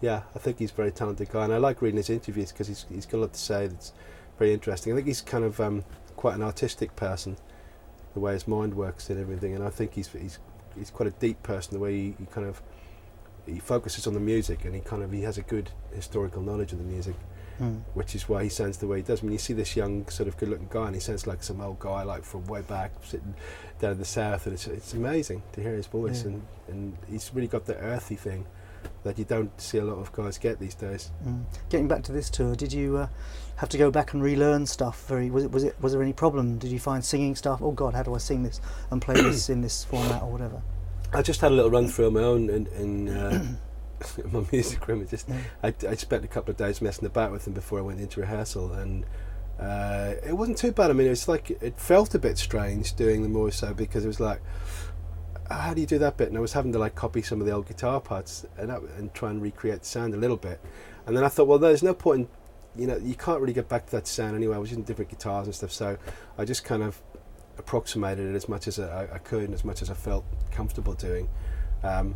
yeah, 0.00 0.22
I 0.34 0.38
think 0.38 0.58
he's 0.58 0.70
a 0.70 0.74
very 0.74 0.90
talented 0.90 1.28
guy, 1.30 1.44
and 1.44 1.52
I 1.52 1.58
like 1.58 1.82
reading 1.82 1.98
his 1.98 2.10
interviews 2.10 2.50
because 2.50 2.68
he's 2.68 2.86
he's 2.88 3.06
got 3.06 3.18
a 3.18 3.20
lot 3.20 3.32
to 3.34 3.38
say 3.38 3.66
that's 3.66 3.92
very 4.38 4.52
interesting. 4.52 4.92
I 4.92 4.96
think 4.96 5.06
he's 5.06 5.20
kind 5.20 5.44
of 5.44 5.60
um, 5.60 5.84
quite 6.16 6.34
an 6.34 6.42
artistic 6.42 6.96
person, 6.96 7.36
the 8.14 8.20
way 8.20 8.32
his 8.32 8.48
mind 8.48 8.74
works 8.74 9.10
and 9.10 9.20
everything, 9.20 9.54
and 9.54 9.62
I 9.62 9.70
think 9.70 9.94
he's 9.94 10.08
he's 10.08 10.38
he's 10.76 10.90
quite 10.90 11.08
a 11.08 11.12
deep 11.12 11.42
person. 11.42 11.74
The 11.74 11.80
way 11.80 11.94
he, 11.94 12.14
he 12.18 12.26
kind 12.26 12.46
of 12.46 12.62
he 13.44 13.58
focuses 13.58 14.06
on 14.06 14.14
the 14.14 14.20
music, 14.20 14.64
and 14.64 14.74
he 14.74 14.80
kind 14.80 15.02
of 15.02 15.12
he 15.12 15.22
has 15.22 15.36
a 15.36 15.42
good 15.42 15.70
historical 15.92 16.42
knowledge 16.42 16.72
of 16.72 16.78
the 16.78 16.84
music 16.84 17.16
Mm. 17.60 17.80
which 17.94 18.14
is 18.14 18.28
why 18.28 18.44
he 18.44 18.48
sounds 18.48 18.78
the 18.78 18.86
way 18.86 18.98
he 18.98 19.02
does. 19.02 19.22
When 19.22 19.32
you 19.32 19.38
see 19.38 19.52
this 19.52 19.74
young, 19.74 20.06
sort 20.08 20.28
of 20.28 20.36
good-looking 20.36 20.68
guy, 20.70 20.86
and 20.86 20.94
he 20.94 21.00
sounds 21.00 21.26
like 21.26 21.42
some 21.42 21.60
old 21.60 21.80
guy, 21.80 22.02
like 22.04 22.24
from 22.24 22.46
way 22.46 22.62
back, 22.62 22.92
sitting 23.02 23.34
down 23.80 23.92
in 23.92 23.98
the 23.98 24.04
south, 24.04 24.46
and 24.46 24.54
it's 24.54 24.66
it's 24.68 24.92
amazing 24.94 25.42
to 25.52 25.60
hear 25.60 25.74
his 25.74 25.86
voice, 25.86 26.22
Yeah. 26.22 26.28
and 26.30 26.42
and 26.68 26.96
he's 27.08 27.30
really 27.34 27.48
got 27.48 27.64
the 27.66 27.76
earthy 27.76 28.14
thing 28.14 28.46
that 29.02 29.18
you 29.18 29.24
don't 29.24 29.60
see 29.60 29.78
a 29.78 29.84
lot 29.84 29.98
of 29.98 30.12
guys 30.12 30.38
get 30.38 30.60
these 30.60 30.74
days. 30.76 31.10
Mm. 31.26 31.42
Getting 31.68 31.88
back 31.88 32.02
to 32.04 32.12
this 32.12 32.30
tour, 32.30 32.54
did 32.54 32.72
you 32.72 32.96
uh, 32.96 33.08
have 33.56 33.68
to 33.70 33.78
go 33.78 33.90
back 33.90 34.12
and 34.12 34.22
relearn 34.22 34.66
stuff? 34.66 35.06
Very 35.08 35.30
was 35.30 35.44
it 35.44 35.50
was 35.50 35.64
it 35.64 35.74
was 35.80 35.92
there 35.92 36.02
any 36.02 36.12
problem? 36.12 36.58
Did 36.58 36.70
you 36.70 36.78
find 36.78 37.04
singing 37.04 37.34
stuff? 37.34 37.60
Oh 37.60 37.72
God, 37.72 37.94
how 37.94 38.04
do 38.04 38.14
I 38.14 38.18
sing 38.18 38.44
this 38.44 38.60
and 38.92 39.02
play 39.02 39.14
this 39.14 39.48
in 39.54 39.62
this 39.62 39.84
format 39.84 40.22
or 40.22 40.30
whatever? 40.30 40.62
I 41.12 41.22
just 41.22 41.40
had 41.40 41.50
a 41.52 41.54
little 41.54 41.70
run 41.70 41.88
through 41.88 42.06
on 42.08 42.12
my 42.14 42.22
own 42.22 42.50
in, 42.50 42.66
in 42.68 43.08
uh, 43.08 43.46
my 44.32 44.44
music 44.52 44.86
room. 44.86 45.02
It 45.02 45.10
just 45.10 45.28
I, 45.62 45.74
I 45.88 45.94
spent 45.94 46.24
a 46.24 46.28
couple 46.28 46.50
of 46.50 46.56
days 46.56 46.80
messing 46.80 47.06
about 47.06 47.32
with 47.32 47.44
them 47.44 47.54
before 47.54 47.78
I 47.78 47.82
went 47.82 48.00
into 48.00 48.20
rehearsal, 48.20 48.72
and 48.72 49.04
uh, 49.58 50.14
it 50.24 50.36
wasn't 50.36 50.58
too 50.58 50.72
bad. 50.72 50.90
I 50.90 50.94
mean, 50.94 51.06
it 51.06 51.10
was 51.10 51.28
like 51.28 51.50
it 51.50 51.78
felt 51.80 52.14
a 52.14 52.18
bit 52.18 52.38
strange 52.38 52.94
doing 52.94 53.22
them 53.22 53.32
more 53.32 53.50
so 53.50 53.74
because 53.74 54.04
it 54.04 54.08
was 54.08 54.20
like, 54.20 54.40
how 55.50 55.74
do 55.74 55.80
you 55.80 55.86
do 55.86 55.98
that 55.98 56.16
bit? 56.16 56.28
And 56.28 56.36
I 56.36 56.40
was 56.40 56.52
having 56.52 56.72
to 56.72 56.78
like 56.78 56.94
copy 56.94 57.22
some 57.22 57.40
of 57.40 57.46
the 57.46 57.52
old 57.52 57.66
guitar 57.66 58.00
parts 58.00 58.46
and 58.56 58.70
that, 58.70 58.80
and 58.96 59.12
try 59.14 59.30
and 59.30 59.42
recreate 59.42 59.80
the 59.80 59.86
sound 59.86 60.14
a 60.14 60.18
little 60.18 60.36
bit. 60.36 60.60
And 61.06 61.16
then 61.16 61.24
I 61.24 61.28
thought, 61.28 61.48
well, 61.48 61.58
there's 61.58 61.82
no 61.82 61.94
point. 61.94 62.28
In, 62.76 62.82
you 62.82 62.86
know, 62.86 62.96
you 62.98 63.14
can't 63.14 63.40
really 63.40 63.54
get 63.54 63.68
back 63.68 63.86
to 63.86 63.92
that 63.92 64.06
sound 64.06 64.36
anyway. 64.36 64.54
I 64.54 64.58
was 64.58 64.70
using 64.70 64.84
different 64.84 65.10
guitars 65.10 65.46
and 65.46 65.54
stuff, 65.54 65.72
so 65.72 65.98
I 66.36 66.44
just 66.44 66.64
kind 66.64 66.82
of 66.82 67.00
approximated 67.58 68.30
it 68.30 68.36
as 68.36 68.48
much 68.48 68.68
as 68.68 68.78
I, 68.78 69.08
I 69.14 69.18
could 69.18 69.44
and 69.44 69.54
as 69.54 69.64
much 69.64 69.82
as 69.82 69.90
I 69.90 69.94
felt 69.94 70.24
comfortable 70.52 70.94
doing. 70.94 71.28
Um, 71.82 72.14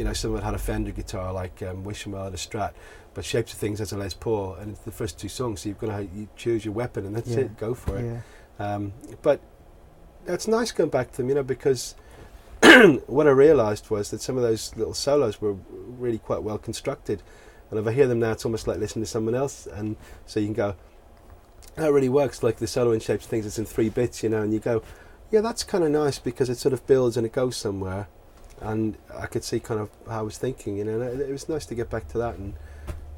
you 0.00 0.04
know, 0.04 0.14
someone 0.14 0.40
had 0.40 0.54
a 0.54 0.58
Fender 0.58 0.92
guitar 0.92 1.30
like 1.30 1.60
um, 1.62 1.84
Wishing 1.84 2.12
Well 2.12 2.24
had 2.24 2.32
a 2.32 2.38
Strat, 2.38 2.72
but 3.12 3.22
Shapes 3.22 3.52
of 3.52 3.58
Things 3.58 3.80
has 3.80 3.92
a 3.92 3.98
Les 3.98 4.14
Paul, 4.14 4.54
and 4.54 4.70
it's 4.72 4.80
the 4.80 4.90
first 4.90 5.18
two 5.18 5.28
songs, 5.28 5.60
so 5.60 5.68
you've 5.68 5.78
got 5.78 5.94
to 5.94 6.04
you 6.04 6.26
choose 6.36 6.64
your 6.64 6.72
weapon, 6.72 7.04
and 7.04 7.14
that's 7.14 7.28
Yeah. 7.28 7.40
it, 7.40 7.58
go 7.58 7.74
for 7.74 7.98
it. 7.98 8.22
Yeah. 8.58 8.74
Um, 8.74 8.94
but 9.20 9.40
that's 10.24 10.48
nice 10.48 10.72
going 10.72 10.88
back 10.88 11.10
to 11.10 11.16
them, 11.18 11.28
you 11.28 11.34
know, 11.34 11.42
because 11.42 11.96
what 13.08 13.26
I 13.26 13.30
realised 13.30 13.90
was 13.90 14.10
that 14.10 14.22
some 14.22 14.38
of 14.38 14.42
those 14.42 14.74
little 14.74 14.94
solos 14.94 15.38
were 15.38 15.52
really 15.70 16.16
quite 16.16 16.42
well 16.42 16.56
constructed, 16.56 17.22
and 17.70 17.78
if 17.78 17.86
I 17.86 17.92
hear 17.92 18.06
them 18.06 18.20
now, 18.20 18.32
it's 18.32 18.46
almost 18.46 18.66
like 18.66 18.78
listening 18.78 19.04
to 19.04 19.10
someone 19.10 19.34
else, 19.34 19.66
and 19.66 19.96
so 20.24 20.40
you 20.40 20.46
can 20.46 20.54
go, 20.54 20.76
that 21.76 21.92
really 21.92 22.08
works. 22.08 22.42
Like 22.42 22.56
the 22.56 22.66
solo 22.66 22.92
in 22.92 23.00
Shapes 23.00 23.26
of 23.26 23.30
Things, 23.30 23.44
it's 23.44 23.58
in 23.58 23.66
three 23.66 23.90
bits, 23.90 24.22
you 24.22 24.30
know, 24.30 24.40
and 24.40 24.54
you 24.54 24.60
go, 24.60 24.82
yeah, 25.30 25.42
that's 25.42 25.62
kind 25.62 25.84
of 25.84 25.90
nice 25.90 26.18
because 26.18 26.48
it 26.48 26.56
sort 26.56 26.72
of 26.72 26.86
builds 26.86 27.18
and 27.18 27.26
it 27.26 27.34
goes 27.34 27.54
somewhere, 27.54 28.08
and 28.60 28.96
I 29.14 29.26
could 29.26 29.44
see 29.44 29.60
kind 29.60 29.80
of 29.80 29.90
how 30.08 30.20
I 30.20 30.22
was 30.22 30.38
thinking, 30.38 30.76
you 30.76 30.84
know, 30.84 31.00
and 31.00 31.20
it, 31.20 31.28
it 31.28 31.32
was 31.32 31.48
nice 31.48 31.66
to 31.66 31.74
get 31.74 31.90
back 31.90 32.08
to 32.08 32.18
that 32.18 32.36
and 32.36 32.54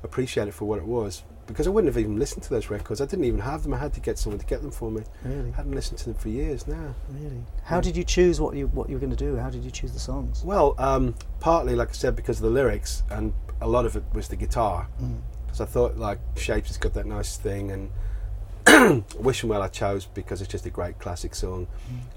appreciate 0.02 0.48
it 0.48 0.54
for 0.54 0.64
what 0.64 0.78
it 0.78 0.86
was. 0.86 1.22
Because 1.46 1.66
I 1.66 1.70
wouldn't 1.70 1.92
have 1.92 2.00
even 2.00 2.18
listened 2.18 2.44
to 2.44 2.50
those 2.50 2.70
records. 2.70 3.00
I 3.00 3.04
didn't 3.06 3.24
even 3.24 3.40
have 3.40 3.64
them. 3.64 3.74
I 3.74 3.78
had 3.78 3.92
to 3.94 4.00
get 4.00 4.16
someone 4.16 4.38
to 4.38 4.46
get 4.46 4.62
them 4.62 4.70
for 4.70 4.90
me. 4.90 5.02
Really, 5.24 5.50
I 5.50 5.56
hadn't 5.56 5.72
listened 5.72 5.98
to 5.98 6.04
them 6.06 6.14
for 6.14 6.28
years 6.28 6.68
now. 6.68 6.94
really. 7.10 7.42
How 7.64 7.80
did 7.80 7.96
you 7.96 8.04
choose 8.04 8.40
what 8.40 8.54
you 8.54 8.68
what 8.68 8.88
you 8.88 8.94
were 8.94 9.00
going 9.00 9.10
to 9.10 9.16
do? 9.16 9.36
How 9.36 9.50
did 9.50 9.64
you 9.64 9.70
choose 9.70 9.92
the 9.92 9.98
songs? 9.98 10.44
Well, 10.44 10.76
um, 10.78 11.16
partly, 11.40 11.74
like 11.74 11.88
I 11.88 11.92
said, 11.92 12.14
because 12.14 12.38
of 12.38 12.44
the 12.44 12.50
lyrics, 12.50 13.02
and 13.10 13.34
a 13.60 13.68
lot 13.68 13.86
of 13.86 13.96
it 13.96 14.04
was 14.12 14.28
the 14.28 14.36
guitar. 14.36 14.88
Mm. 15.02 15.20
Because 15.44 15.60
I 15.60 15.66
thought, 15.66 15.96
like, 15.98 16.20
Shapes 16.36 16.68
has 16.68 16.78
got 16.78 16.94
that 16.94 17.06
nice 17.06 17.36
thing, 17.36 17.72
and 17.72 19.04
Wishing 19.18 19.48
Well 19.48 19.62
I 19.62 19.68
chose 19.68 20.06
because 20.06 20.40
it's 20.40 20.50
just 20.50 20.64
a 20.64 20.70
great 20.70 20.98
classic 21.00 21.34
song. 21.34 21.66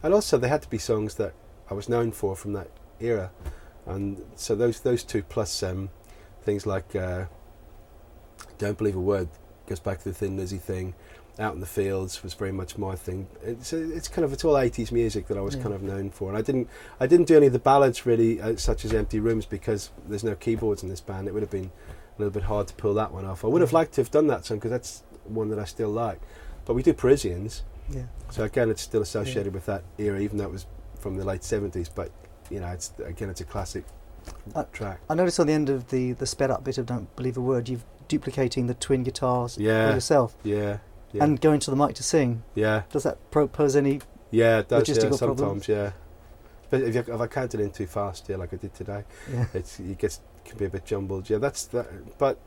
And 0.04 0.14
also, 0.14 0.38
they 0.38 0.50
had 0.50 0.62
to 0.62 0.70
be 0.70 0.78
songs 0.78 1.16
that 1.16 1.34
I 1.70 1.74
was 1.74 1.90
known 1.90 2.12
for 2.12 2.36
from 2.36 2.54
that 2.54 2.70
era. 3.00 3.32
And 3.86 4.24
so 4.36 4.56
those 4.56 4.80
those 4.80 5.04
two, 5.04 5.24
plus 5.24 5.62
um, 5.64 5.90
things 6.44 6.66
like 6.66 6.96
uh, 6.96 7.26
Don't 8.58 8.78
Believe 8.78 8.96
a 8.96 9.00
Word, 9.02 9.30
goes 9.68 9.80
back 9.80 10.00
to 10.00 10.06
the 10.06 10.14
Thin 10.14 10.38
Lizzy 10.38 10.58
thing. 10.58 10.94
Out 11.38 11.54
in 11.54 11.60
the 11.60 11.66
fields 11.66 12.24
was 12.24 12.34
very 12.34 12.54
much 12.54 12.78
my 12.78 12.96
thing. 12.96 13.28
It's 13.44 13.74
it's 13.74 14.08
kind 14.08 14.24
of 14.24 14.32
it's 14.32 14.46
all 14.46 14.54
80s 14.54 14.92
music 14.94 15.28
that 15.28 15.38
I 15.38 15.42
was 15.42 15.56
Yeah. 15.56 15.64
kind 15.64 15.76
of 15.76 15.84
known 15.84 16.10
for, 16.10 16.30
and 16.30 16.38
I 16.38 16.42
didn't 16.42 16.70
I 17.00 17.08
didn't 17.08 17.28
do 17.28 17.36
any 17.36 17.48
of 17.48 17.54
the 17.54 17.60
ballads 17.60 18.06
really, 18.06 18.40
uh, 18.42 18.56
such 18.56 18.86
as 18.86 18.94
Empty 18.94 19.20
Rooms, 19.20 19.46
because 19.46 19.92
there's 20.08 20.24
no 20.24 20.36
keyboards 20.36 20.82
in 20.82 20.88
this 20.90 21.02
band. 21.02 21.28
It 21.28 21.34
would 21.34 21.44
have 21.44 21.52
been 21.52 21.72
a 22.18 22.22
little 22.22 22.32
bit 22.32 22.44
hard 22.44 22.68
to 22.70 22.74
pull 22.76 22.94
that 22.94 23.12
one 23.12 23.26
off. 23.26 23.44
I 23.44 23.50
would 23.50 23.60
have 23.62 23.74
liked 23.74 23.94
to 23.96 24.02
have 24.02 24.12
done 24.12 24.28
that 24.28 24.46
song 24.46 24.58
because 24.58 24.72
that's 24.72 25.04
one 25.26 25.50
that 25.50 25.60
I 25.60 25.66
still 25.66 25.90
like. 25.90 26.22
But 26.64 26.74
we 26.76 26.82
do 26.84 26.94
Parisians, 26.94 27.64
Yeah. 27.90 28.04
so 28.32 28.44
again, 28.44 28.70
it's 28.70 28.82
still 28.82 29.02
associated 29.02 29.54
with 29.54 29.66
that 29.66 29.84
era, 29.98 30.20
even 30.22 30.38
though 30.38 30.46
it 30.46 30.52
was 30.52 30.66
from 30.98 31.18
the 31.18 31.26
late 31.26 31.42
70s. 31.44 31.90
But 31.94 32.12
you 32.52 32.60
know, 32.60 32.68
it's 32.68 32.94
again, 33.06 33.30
it's 33.30 33.42
a 33.42 33.46
classic 33.46 33.86
Uh, 34.56 34.64
track. 34.74 35.00
I 35.10 35.14
noticed 35.16 35.40
on 35.40 35.48
the 35.48 35.54
end 35.54 35.70
of 35.70 35.90
the, 35.90 36.14
the 36.14 36.26
sped 36.26 36.50
up 36.52 36.64
bit 36.64 36.78
of 36.78 36.86
Don't 36.88 37.14
Believe 37.16 37.38
a 37.38 37.42
Word, 37.42 37.70
you've 37.70 37.84
duplicating 38.08 38.68
the 38.68 38.74
twin 38.76 39.04
guitars 39.04 39.58
Yeah. 39.58 39.88
for 39.90 39.94
yourself 39.96 40.36
Yeah, 40.44 40.78
yeah, 41.12 41.24
and 41.24 41.40
going 41.42 41.60
to 41.62 41.72
the 41.72 41.78
mic 41.78 41.96
to 41.96 42.04
sing. 42.04 42.44
yeah, 42.54 42.84
Does 42.92 43.04
that 43.04 43.18
pose 43.32 43.76
any? 43.76 44.02
yeah. 44.32 44.60
It 44.60 44.68
does 44.70 44.88
yeah, 44.88 44.96
sometimes, 44.96 45.20
problems? 45.20 45.68
yeah. 45.68 45.92
But 46.70 46.82
if, 46.82 46.96
you, 46.96 47.02
if 47.02 47.22
I 47.22 47.28
counted 47.28 47.60
in 47.60 47.72
too 47.72 47.86
fast, 47.88 48.28
yeah, 48.30 48.38
like 48.38 48.54
I 48.54 48.58
did 48.58 48.74
today, 48.74 49.04
Yeah. 49.32 49.46
it's 49.54 49.80
it 49.80 49.98
gets 49.98 50.22
can 50.44 50.58
be 50.58 50.66
a 50.66 50.70
bit 50.70 50.86
jumbled. 50.86 51.30
Yeah, 51.30 51.38
that's 51.40 51.66
that. 51.68 52.18
But 52.18 52.38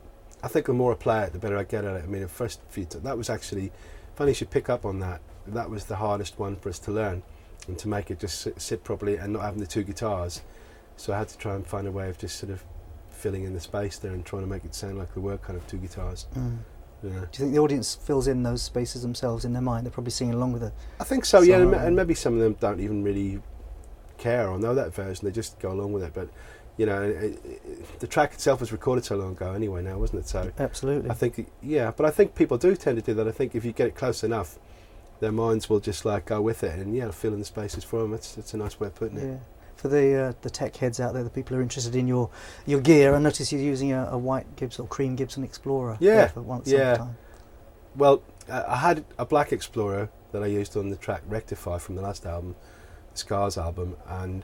I 0.43 0.47
think 0.49 0.65
the 0.67 0.73
more 0.73 0.91
I 0.93 0.95
play 0.95 1.23
it, 1.23 1.33
the 1.33 1.39
better 1.39 1.57
I 1.57 1.63
get 1.63 1.83
at 1.85 1.95
it. 1.95 2.03
I 2.03 2.07
mean, 2.07 2.21
the 2.21 2.27
first 2.27 2.61
few 2.69 2.85
t- 2.85 2.99
that 2.99 3.17
was 3.17 3.29
actually 3.29 3.71
funny. 4.15 4.31
You 4.31 4.35
should 4.35 4.49
pick 4.51 4.69
up 4.69 4.85
on 4.85 4.99
that. 4.99 5.21
That 5.47 5.69
was 5.69 5.85
the 5.85 5.95
hardest 5.97 6.37
one 6.39 6.55
for 6.57 6.69
us 6.69 6.79
to 6.79 6.91
learn 6.91 7.23
and 7.69 7.79
to 7.79 7.87
make 7.87 8.11
it 8.11 8.19
just 8.19 8.41
sit, 8.41 8.61
sit 8.61 8.83
properly 8.83 9.15
and 9.15 9.31
not 9.33 9.43
having 9.43 9.59
the 9.59 9.67
two 9.67 9.83
guitars. 9.83 10.41
So 10.97 11.13
I 11.13 11.17
had 11.19 11.29
to 11.29 11.37
try 11.37 11.55
and 11.55 11.65
find 11.65 11.87
a 11.87 11.91
way 11.91 12.09
of 12.09 12.17
just 12.17 12.37
sort 12.37 12.51
of 12.51 12.63
filling 13.09 13.43
in 13.43 13.53
the 13.53 13.59
space 13.59 13.97
there 13.97 14.11
and 14.11 14.25
trying 14.25 14.41
to 14.41 14.47
make 14.47 14.65
it 14.65 14.75
sound 14.75 14.97
like 14.97 15.13
there 15.13 15.23
were 15.23 15.37
kind 15.37 15.57
of 15.57 15.65
two 15.67 15.77
guitars. 15.77 16.27
Mm. 16.35 16.57
Yeah. 17.01 17.09
Do 17.11 17.17
you 17.17 17.27
think 17.31 17.53
the 17.53 17.59
audience 17.59 17.95
fills 17.95 18.27
in 18.27 18.43
those 18.43 18.61
spaces 18.61 19.03
themselves 19.03 19.45
in 19.45 19.53
their 19.53 19.61
mind? 19.61 19.85
They're 19.85 19.91
probably 19.91 20.11
singing 20.11 20.33
along 20.33 20.51
with 20.51 20.63
it. 20.63 20.73
I 20.99 21.05
think 21.05 21.23
so, 21.23 21.41
yeah, 21.41 21.57
and, 21.57 21.73
and 21.73 21.95
maybe 21.95 22.13
some 22.13 22.33
of 22.33 22.41
them 22.41 22.57
don't 22.59 22.81
even 22.81 23.03
really 23.03 23.39
care 24.17 24.49
or 24.49 24.59
know 24.59 24.75
that 24.75 24.93
version. 24.93 25.25
They 25.25 25.31
just 25.31 25.59
go 25.59 25.71
along 25.71 25.93
with 25.93 26.03
it. 26.03 26.13
But 26.13 26.27
you 26.75 26.85
know, 26.85 27.01
it, 27.01 27.39
it, 27.45 27.99
the 27.99 28.07
track 28.07 28.33
itself 28.33 28.59
was 28.59 28.73
recorded 28.73 29.05
so 29.05 29.15
long 29.15 29.31
ago 29.31 29.53
anyway. 29.53 29.81
Now, 29.81 29.97
wasn't 29.97 30.21
it? 30.21 30.27
So 30.27 30.51
Absolutely. 30.59 31.09
I 31.09 31.13
think, 31.13 31.49
yeah, 31.61 31.91
but 31.95 32.05
I 32.05 32.09
think 32.09 32.35
people 32.35 32.57
do 32.57 32.75
tend 32.75 32.97
to 32.97 33.01
do 33.01 33.13
that. 33.13 33.27
I 33.27 33.31
think 33.31 33.55
if 33.55 33.63
you 33.63 33.71
get 33.71 33.87
it 33.87 33.95
close 33.95 34.23
enough, 34.23 34.59
their 35.19 35.31
minds 35.31 35.69
will 35.69 35.79
just 35.79 36.05
like 36.05 36.25
go 36.25 36.41
with 36.41 36.63
it, 36.63 36.79
and 36.79 36.95
yeah, 36.95 37.11
fill 37.11 37.33
in 37.33 37.39
the 37.39 37.45
spaces 37.45 37.83
for 37.83 38.01
them. 38.01 38.13
it's, 38.13 38.35
that's 38.35 38.53
a 38.53 38.57
nice 38.57 38.79
way 38.79 38.87
of 38.87 38.95
putting 38.95 39.17
it. 39.17 39.27
Yeah. 39.27 39.37
For 39.75 39.87
the 39.87 40.15
uh, 40.15 40.33
the 40.41 40.49
tech 40.49 40.75
heads 40.75 40.99
out 40.99 41.13
there, 41.13 41.23
the 41.23 41.29
people 41.29 41.55
who 41.55 41.59
are 41.59 41.63
interested 41.63 41.95
in 41.95 42.07
your 42.07 42.29
your 42.65 42.81
gear, 42.81 43.15
I 43.15 43.19
notice 43.19 43.51
you're 43.51 43.61
using 43.61 43.93
a, 43.93 44.09
a 44.11 44.17
white 44.17 44.55
Gibson 44.55 44.85
or 44.85 44.87
cream 44.87 45.15
Gibson 45.15 45.43
Explorer. 45.43 45.97
Yeah, 46.01 46.27
For 46.27 46.41
once 46.41 46.69
yeah. 46.69 46.97
Time. 46.97 47.17
Well, 47.95 48.21
uh, 48.49 48.63
I 48.67 48.77
had 48.77 49.05
a 49.17 49.25
black 49.25 49.53
Explorer 49.53 50.09
that 50.31 50.43
I 50.43 50.47
used 50.47 50.75
on 50.75 50.89
the 50.89 50.95
track 50.95 51.23
Rectify 51.27 51.77
from 51.77 51.95
the 51.95 52.01
last 52.01 52.25
album, 52.25 52.55
the 53.13 53.17
Scars 53.17 53.57
album, 53.57 53.95
and 54.07 54.43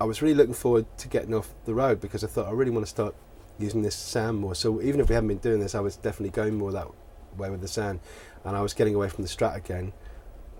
I 0.00 0.04
was 0.04 0.22
really 0.22 0.34
looking 0.34 0.54
forward 0.54 0.86
to 0.98 1.08
getting 1.08 1.34
off 1.34 1.54
the 1.64 1.74
road 1.74 2.00
because 2.00 2.24
I 2.24 2.26
thought 2.26 2.46
I 2.46 2.52
really 2.52 2.70
want 2.70 2.86
to 2.86 2.90
start 2.90 3.14
using 3.58 3.82
this 3.82 3.94
sound 3.94 4.38
more. 4.38 4.54
So 4.54 4.80
even 4.82 5.00
if 5.00 5.08
we 5.08 5.14
haven't 5.14 5.28
been 5.28 5.38
doing 5.38 5.60
this, 5.60 5.74
I 5.74 5.80
was 5.80 5.96
definitely 5.96 6.30
going 6.30 6.54
more 6.56 6.72
that 6.72 6.88
way 7.36 7.50
with 7.50 7.60
the 7.60 7.68
sound, 7.68 8.00
and 8.44 8.56
I 8.56 8.60
was 8.60 8.74
getting 8.74 8.94
away 8.94 9.08
from 9.08 9.22
the 9.24 9.30
Strat 9.30 9.56
again 9.56 9.92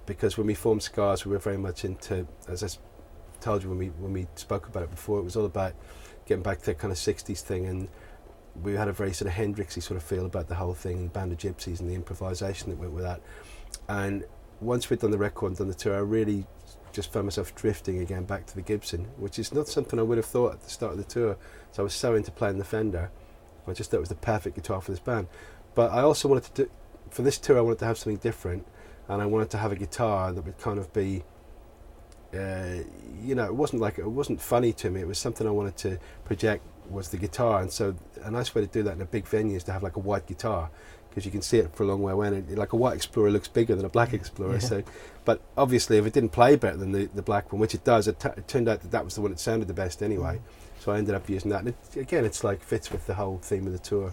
because 0.06 0.36
when 0.36 0.46
we 0.46 0.54
formed 0.54 0.82
Scars, 0.82 1.24
we 1.24 1.32
were 1.32 1.38
very 1.38 1.56
much 1.56 1.84
into, 1.84 2.26
as 2.48 2.62
I 2.62 2.68
told 3.40 3.62
you 3.62 3.68
when 3.68 3.78
we 3.78 3.88
when 3.88 4.12
we 4.12 4.26
spoke 4.34 4.66
about 4.66 4.82
it 4.82 4.90
before, 4.90 5.18
it 5.18 5.24
was 5.24 5.36
all 5.36 5.46
about 5.46 5.74
getting 6.26 6.42
back 6.42 6.60
to 6.60 6.66
that 6.66 6.78
kind 6.78 6.92
of 6.92 6.98
'60s 6.98 7.40
thing 7.40 7.66
and 7.66 7.88
we 8.60 8.74
had 8.74 8.88
a 8.88 8.92
very 8.92 9.12
sort 9.12 9.30
of 9.30 9.36
Hendrixy 9.36 9.82
sort 9.82 9.96
of 9.96 10.02
feel 10.02 10.26
about 10.26 10.48
the 10.48 10.54
whole 10.54 10.74
thing, 10.74 10.98
and 10.98 11.12
Band 11.12 11.32
of 11.32 11.38
Gypsys 11.38 11.80
and 11.80 11.88
the 11.88 11.94
improvisation 11.94 12.70
that 12.70 12.78
went 12.78 12.92
with 12.92 13.04
that. 13.04 13.20
And 13.88 14.24
once 14.60 14.90
we'd 14.90 15.00
done 15.00 15.10
the 15.10 15.18
record 15.18 15.48
and 15.48 15.56
done 15.56 15.68
the 15.68 15.74
tour, 15.74 15.94
I 15.94 16.00
really 16.00 16.46
just 16.92 17.12
found 17.12 17.26
myself 17.26 17.54
drifting 17.54 18.00
again 18.00 18.24
back 18.24 18.46
to 18.46 18.54
the 18.54 18.62
Gibson, 18.62 19.06
which 19.16 19.38
is 19.38 19.52
not 19.52 19.68
something 19.68 19.98
I 19.98 20.02
would 20.02 20.18
have 20.18 20.26
thought 20.26 20.54
at 20.54 20.60
the 20.60 20.70
start 20.70 20.92
of 20.92 20.98
the 20.98 21.04
tour. 21.04 21.36
So 21.72 21.82
I 21.82 21.84
was 21.84 21.94
so 21.94 22.14
into 22.14 22.30
playing 22.30 22.58
the 22.58 22.64
Fender, 22.64 23.10
I 23.66 23.72
just 23.72 23.90
thought 23.90 23.98
it 23.98 24.00
was 24.00 24.08
the 24.08 24.14
perfect 24.16 24.56
guitar 24.56 24.80
for 24.80 24.90
this 24.90 25.00
band. 25.00 25.28
But 25.74 25.92
I 25.92 26.02
also 26.02 26.28
wanted 26.28 26.54
to 26.54 26.64
do, 26.64 26.70
for 27.12 27.22
this 27.22 27.38
tour, 27.38 27.58
I 27.58 27.60
wanted 27.60 27.78
to 27.80 27.84
have 27.84 27.98
something 27.98 28.16
different, 28.16 28.66
and 29.08 29.22
I 29.22 29.26
wanted 29.26 29.50
to 29.50 29.58
have 29.58 29.72
a 29.72 29.76
guitar 29.76 30.32
that 30.32 30.44
would 30.44 30.58
kind 30.58 30.78
of 30.78 30.92
be 30.92 31.24
uh, 32.34 32.82
you 33.22 33.34
know, 33.34 33.44
it 33.44 33.54
wasn't 33.54 33.80
like 33.82 33.98
it 33.98 34.06
wasn't 34.06 34.40
funny 34.40 34.72
to 34.72 34.90
me. 34.90 35.00
It 35.02 35.06
was 35.06 35.18
something 35.18 35.46
I 35.46 35.50
wanted 35.50 35.76
to 35.78 35.98
project 36.24 36.64
was 36.88 37.10
the 37.10 37.18
guitar, 37.18 37.60
and 37.60 37.70
so 37.70 37.94
a 38.22 38.30
nice 38.30 38.54
way 38.54 38.62
to 38.62 38.66
do 38.66 38.82
that 38.84 38.94
in 38.94 39.02
a 39.02 39.06
big 39.06 39.26
venue 39.26 39.56
is 39.56 39.64
to 39.64 39.72
have 39.72 39.82
like 39.82 39.96
a 39.96 40.00
white 40.00 40.26
guitar 40.26 40.70
because 41.08 41.26
you 41.26 41.30
can 41.30 41.42
see 41.42 41.58
it 41.58 41.74
for 41.74 41.82
a 41.82 41.86
long 41.86 42.00
way 42.00 42.12
away. 42.12 42.28
And 42.28 42.56
like 42.56 42.72
a 42.72 42.76
white 42.76 42.96
Explorer 42.96 43.30
looks 43.30 43.48
bigger 43.48 43.74
than 43.74 43.84
a 43.84 43.90
black 43.90 44.14
Explorer. 44.14 44.54
Yeah. 44.54 44.58
So, 44.60 44.82
but 45.26 45.42
obviously, 45.58 45.98
if 45.98 46.06
it 46.06 46.14
didn't 46.14 46.30
play 46.30 46.56
better 46.56 46.78
than 46.78 46.92
the, 46.92 47.06
the 47.14 47.22
black 47.22 47.52
one, 47.52 47.60
which 47.60 47.74
it 47.74 47.84
does, 47.84 48.08
it, 48.08 48.18
t- 48.18 48.30
it 48.34 48.48
turned 48.48 48.66
out 48.66 48.80
that 48.80 48.92
that 48.92 49.04
was 49.04 49.14
the 49.14 49.20
one 49.20 49.30
that 49.30 49.38
sounded 49.38 49.68
the 49.68 49.74
best 49.74 50.02
anyway. 50.02 50.40
So 50.80 50.90
I 50.90 50.98
ended 50.98 51.14
up 51.14 51.28
using 51.28 51.50
that. 51.50 51.60
And 51.60 51.68
it, 51.68 51.96
again, 51.96 52.24
it's 52.24 52.42
like 52.42 52.62
fits 52.62 52.90
with 52.90 53.06
the 53.06 53.14
whole 53.14 53.38
theme 53.42 53.66
of 53.66 53.72
the 53.72 53.78
tour, 53.78 54.10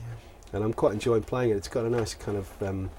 and 0.54 0.64
I'm 0.64 0.74
quite 0.74 0.94
enjoying 0.94 1.24
playing 1.24 1.52
it. 1.52 1.58
It's 1.58 1.68
got 1.68 1.86
a 1.86 1.90
nice 1.90 2.14
kind 2.14 2.38
of 2.38 2.64
um, 2.64 2.90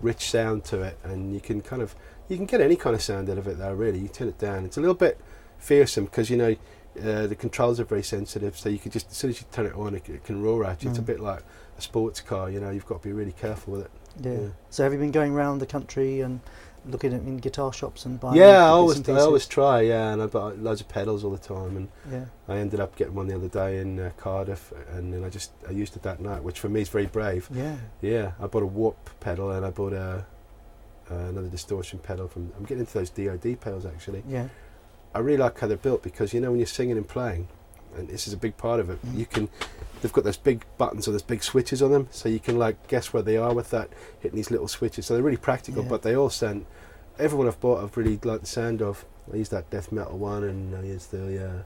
rich 0.00 0.30
sound 0.30 0.64
to 0.64 0.82
it, 0.82 0.98
and 1.04 1.32
you 1.34 1.40
can 1.40 1.60
kind 1.60 1.82
of 1.82 1.94
you 2.28 2.36
can 2.36 2.46
get 2.46 2.60
any 2.60 2.76
kind 2.76 2.94
of 2.94 3.02
sound 3.02 3.28
out 3.30 3.38
of 3.38 3.46
it 3.48 3.58
there. 3.58 3.74
Really, 3.74 3.98
you 3.98 4.08
turn 4.08 4.28
it 4.28 4.38
down. 4.38 4.64
It's 4.64 4.76
a 4.76 4.80
little 4.80 4.94
bit 4.94 5.18
fearsome 5.58 6.04
because 6.06 6.30
you 6.30 6.36
know 6.36 6.56
uh, 7.02 7.26
the 7.26 7.36
controls 7.36 7.78
are 7.80 7.84
very 7.84 8.02
sensitive, 8.02 8.56
so 8.58 8.68
you 8.68 8.78
can 8.78 8.90
just 8.90 9.10
as 9.10 9.16
soon 9.16 9.30
as 9.30 9.40
you 9.40 9.46
turn 9.52 9.66
it 9.66 9.74
on, 9.74 9.94
it, 9.94 10.08
it 10.08 10.24
can 10.24 10.42
roar 10.42 10.64
at 10.64 10.82
you. 10.82 10.90
It's 10.90 10.98
a 10.98 11.02
Mm. 11.02 11.06
bit 11.06 11.20
like 11.20 11.42
a 11.78 11.82
sports 11.82 12.20
car. 12.20 12.50
You 12.50 12.60
know, 12.60 12.70
you've 12.70 12.86
got 12.86 13.02
to 13.02 13.08
be 13.08 13.12
really 13.12 13.32
careful 13.32 13.74
with 13.74 13.82
it. 13.86 13.90
Yeah. 14.20 14.32
Yeah. 14.32 14.48
So 14.70 14.82
have 14.84 14.92
you 14.92 14.98
been 14.98 15.12
going 15.12 15.32
around 15.32 15.58
the 15.60 15.66
country 15.66 16.20
and 16.20 16.40
looking 16.86 17.12
at 17.12 17.20
in 17.22 17.36
guitar 17.38 17.72
shops 17.72 18.04
and 18.06 18.18
buying? 18.20 18.36
yeah, 18.36 18.64
I 18.64 18.68
always 18.68 19.06
I 19.08 19.20
always 19.20 19.46
try. 19.46 19.82
Yeah, 19.82 20.12
and 20.12 20.22
I 20.22 20.26
bought 20.26 20.58
loads 20.58 20.80
of 20.80 20.88
pedals 20.88 21.24
all 21.24 21.30
the 21.30 21.38
time, 21.38 21.76
and 21.76 21.88
Yeah. 22.10 22.24
I 22.48 22.56
ended 22.56 22.80
up 22.80 22.96
getting 22.96 23.14
one 23.14 23.26
the 23.28 23.34
other 23.34 23.48
day 23.48 23.78
in 23.78 23.98
uh, 24.00 24.10
Cardiff, 24.16 24.72
and 24.92 25.12
then 25.12 25.24
I 25.24 25.30
just 25.30 25.52
I 25.68 25.72
used 25.72 25.96
it 25.96 26.02
that 26.02 26.20
night, 26.20 26.42
which 26.42 26.58
for 26.60 26.68
me 26.68 26.80
is 26.82 26.88
very 26.88 27.06
brave. 27.06 27.48
Yeah. 27.52 27.76
Yeah, 28.00 28.32
I 28.40 28.46
bought 28.46 28.62
a 28.62 28.66
warp 28.66 29.10
pedal 29.20 29.50
and 29.50 29.64
I 29.66 29.70
bought 29.70 29.92
a 29.92 30.24
uh, 31.10 31.14
another 31.14 31.48
distortion 31.48 31.98
pedal 31.98 32.28
from. 32.28 32.52
I'm 32.56 32.62
getting 32.64 32.80
into 32.80 32.94
those 32.94 33.10
DOD 33.10 33.60
pedals 33.60 33.84
actually. 33.86 34.22
Yeah. 34.28 34.48
I 35.14 35.18
really 35.18 35.38
like 35.38 35.58
how 35.58 35.66
they're 35.66 35.76
built 35.76 36.02
because 36.04 36.32
you 36.32 36.40
know 36.40 36.50
when 36.50 36.60
you're 36.60 36.66
singing 36.66 36.96
and 36.96 37.08
playing, 37.08 37.48
and 37.96 38.08
this 38.08 38.26
is 38.26 38.32
a 38.32 38.36
big 38.36 38.56
part 38.56 38.80
of 38.80 38.90
it. 38.90 38.98
You 39.14 39.26
can, 39.26 39.48
they've 40.00 40.12
got 40.12 40.24
those 40.24 40.36
big 40.36 40.64
buttons 40.78 41.06
or 41.08 41.12
those 41.12 41.22
big 41.22 41.42
switches 41.42 41.82
on 41.82 41.90
them, 41.92 42.08
so 42.10 42.28
you 42.28 42.38
can 42.40 42.58
like 42.58 42.86
guess 42.88 43.12
where 43.12 43.22
they 43.22 43.36
are 43.36 43.52
with 43.54 43.70
that 43.70 43.90
hitting 44.20 44.36
these 44.36 44.50
little 44.50 44.68
switches. 44.68 45.06
So 45.06 45.14
they're 45.14 45.22
really 45.22 45.36
practical, 45.36 45.82
Yeah. 45.82 45.88
but 45.88 46.02
they 46.02 46.14
all 46.16 46.30
sound. 46.30 46.66
Everyone 47.18 47.46
I've 47.48 47.60
bought, 47.60 47.82
I've 47.84 47.96
really 47.96 48.18
liked 48.22 48.42
the 48.42 48.46
sound 48.48 48.80
of. 48.82 49.04
I 49.32 49.36
used 49.36 49.50
that 49.52 49.70
death 49.70 49.92
metal 49.92 50.18
one, 50.18 50.44
and 50.44 50.74
I 50.74 50.82
used 50.82 51.10
the. 51.10 51.46
Uh, 51.48 51.62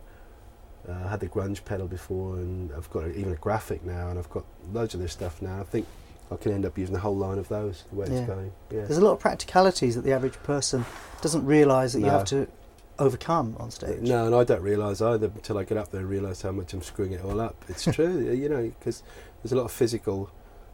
uh, 0.92 1.04
I 1.06 1.08
had 1.08 1.20
the 1.20 1.28
grunge 1.28 1.64
pedal 1.64 1.86
before, 1.88 2.36
and 2.36 2.70
I've 2.76 2.90
got 2.90 3.04
a, 3.04 3.14
even 3.18 3.32
a 3.32 3.36
graphic 3.36 3.84
now, 3.86 4.08
and 4.10 4.18
I've 4.18 4.28
got 4.28 4.44
loads 4.72 4.92
of 4.94 5.00
this 5.00 5.12
stuff 5.12 5.40
now. 5.40 5.60
I 5.60 5.64
think 5.64 5.86
I 6.30 6.36
can 6.36 6.52
end 6.52 6.66
up 6.66 6.76
using 6.76 6.94
a 6.94 6.98
whole 6.98 7.16
line 7.16 7.38
of 7.38 7.48
those 7.48 7.84
the 7.90 7.96
way 7.96 8.06
Yeah. 8.10 8.18
it's 8.18 8.26
going. 8.26 8.52
Yeah. 8.70 8.80
There's 8.84 8.98
a 8.98 9.04
lot 9.04 9.12
of 9.12 9.18
practicalities 9.20 9.94
that 9.94 10.02
the 10.02 10.12
average 10.12 10.34
person 10.42 10.84
doesn't 11.22 11.46
realise 11.46 11.94
that 11.94 12.00
you 12.00 12.06
have 12.06 12.24
to 12.26 12.48
overcome 12.98 13.56
on 13.58 13.70
stage. 13.70 14.00
No, 14.02 14.26
and 14.26 14.34
I 14.34 14.44
don't 14.44 14.62
realise 14.62 15.00
either 15.00 15.26
until 15.26 15.58
I 15.58 15.64
get 15.64 15.76
up 15.78 15.90
there 15.90 16.00
and 16.00 16.08
realise 16.08 16.42
how 16.42 16.52
much 16.52 16.72
I'm 16.74 16.82
screwing 16.82 17.12
it 17.12 17.24
all 17.24 17.40
up. 17.40 17.56
It's 17.68 17.84
true, 17.92 18.30
you 18.32 18.48
know, 18.48 18.62
because 18.78 19.02
there's 19.42 19.52
a 19.52 19.56
lot 19.56 19.64
of 19.64 19.72
physical 19.72 20.30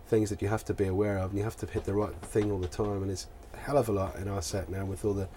things 0.09 0.31
that 0.31 0.43
you 0.43 0.49
have 0.49 0.65
to 0.67 0.75
be 0.75 0.87
aware 0.87 1.19
of, 1.19 1.31
and 1.31 1.39
you 1.39 1.45
have 1.45 1.57
to 1.59 1.67
hit 1.67 1.85
the 1.85 1.95
right 1.95 2.15
thing 2.23 2.51
all 2.51 2.59
the 2.59 2.69
time. 2.69 3.03
And 3.03 3.11
it's 3.11 3.27
a 3.55 3.59
hell 3.59 3.79
of 3.79 3.89
a 3.89 3.93
lot 3.93 4.17
in 4.17 4.29
our 4.29 4.43
set 4.43 4.69
now 4.69 4.85
with 4.85 5.05
all 5.05 5.15
the, 5.15 5.29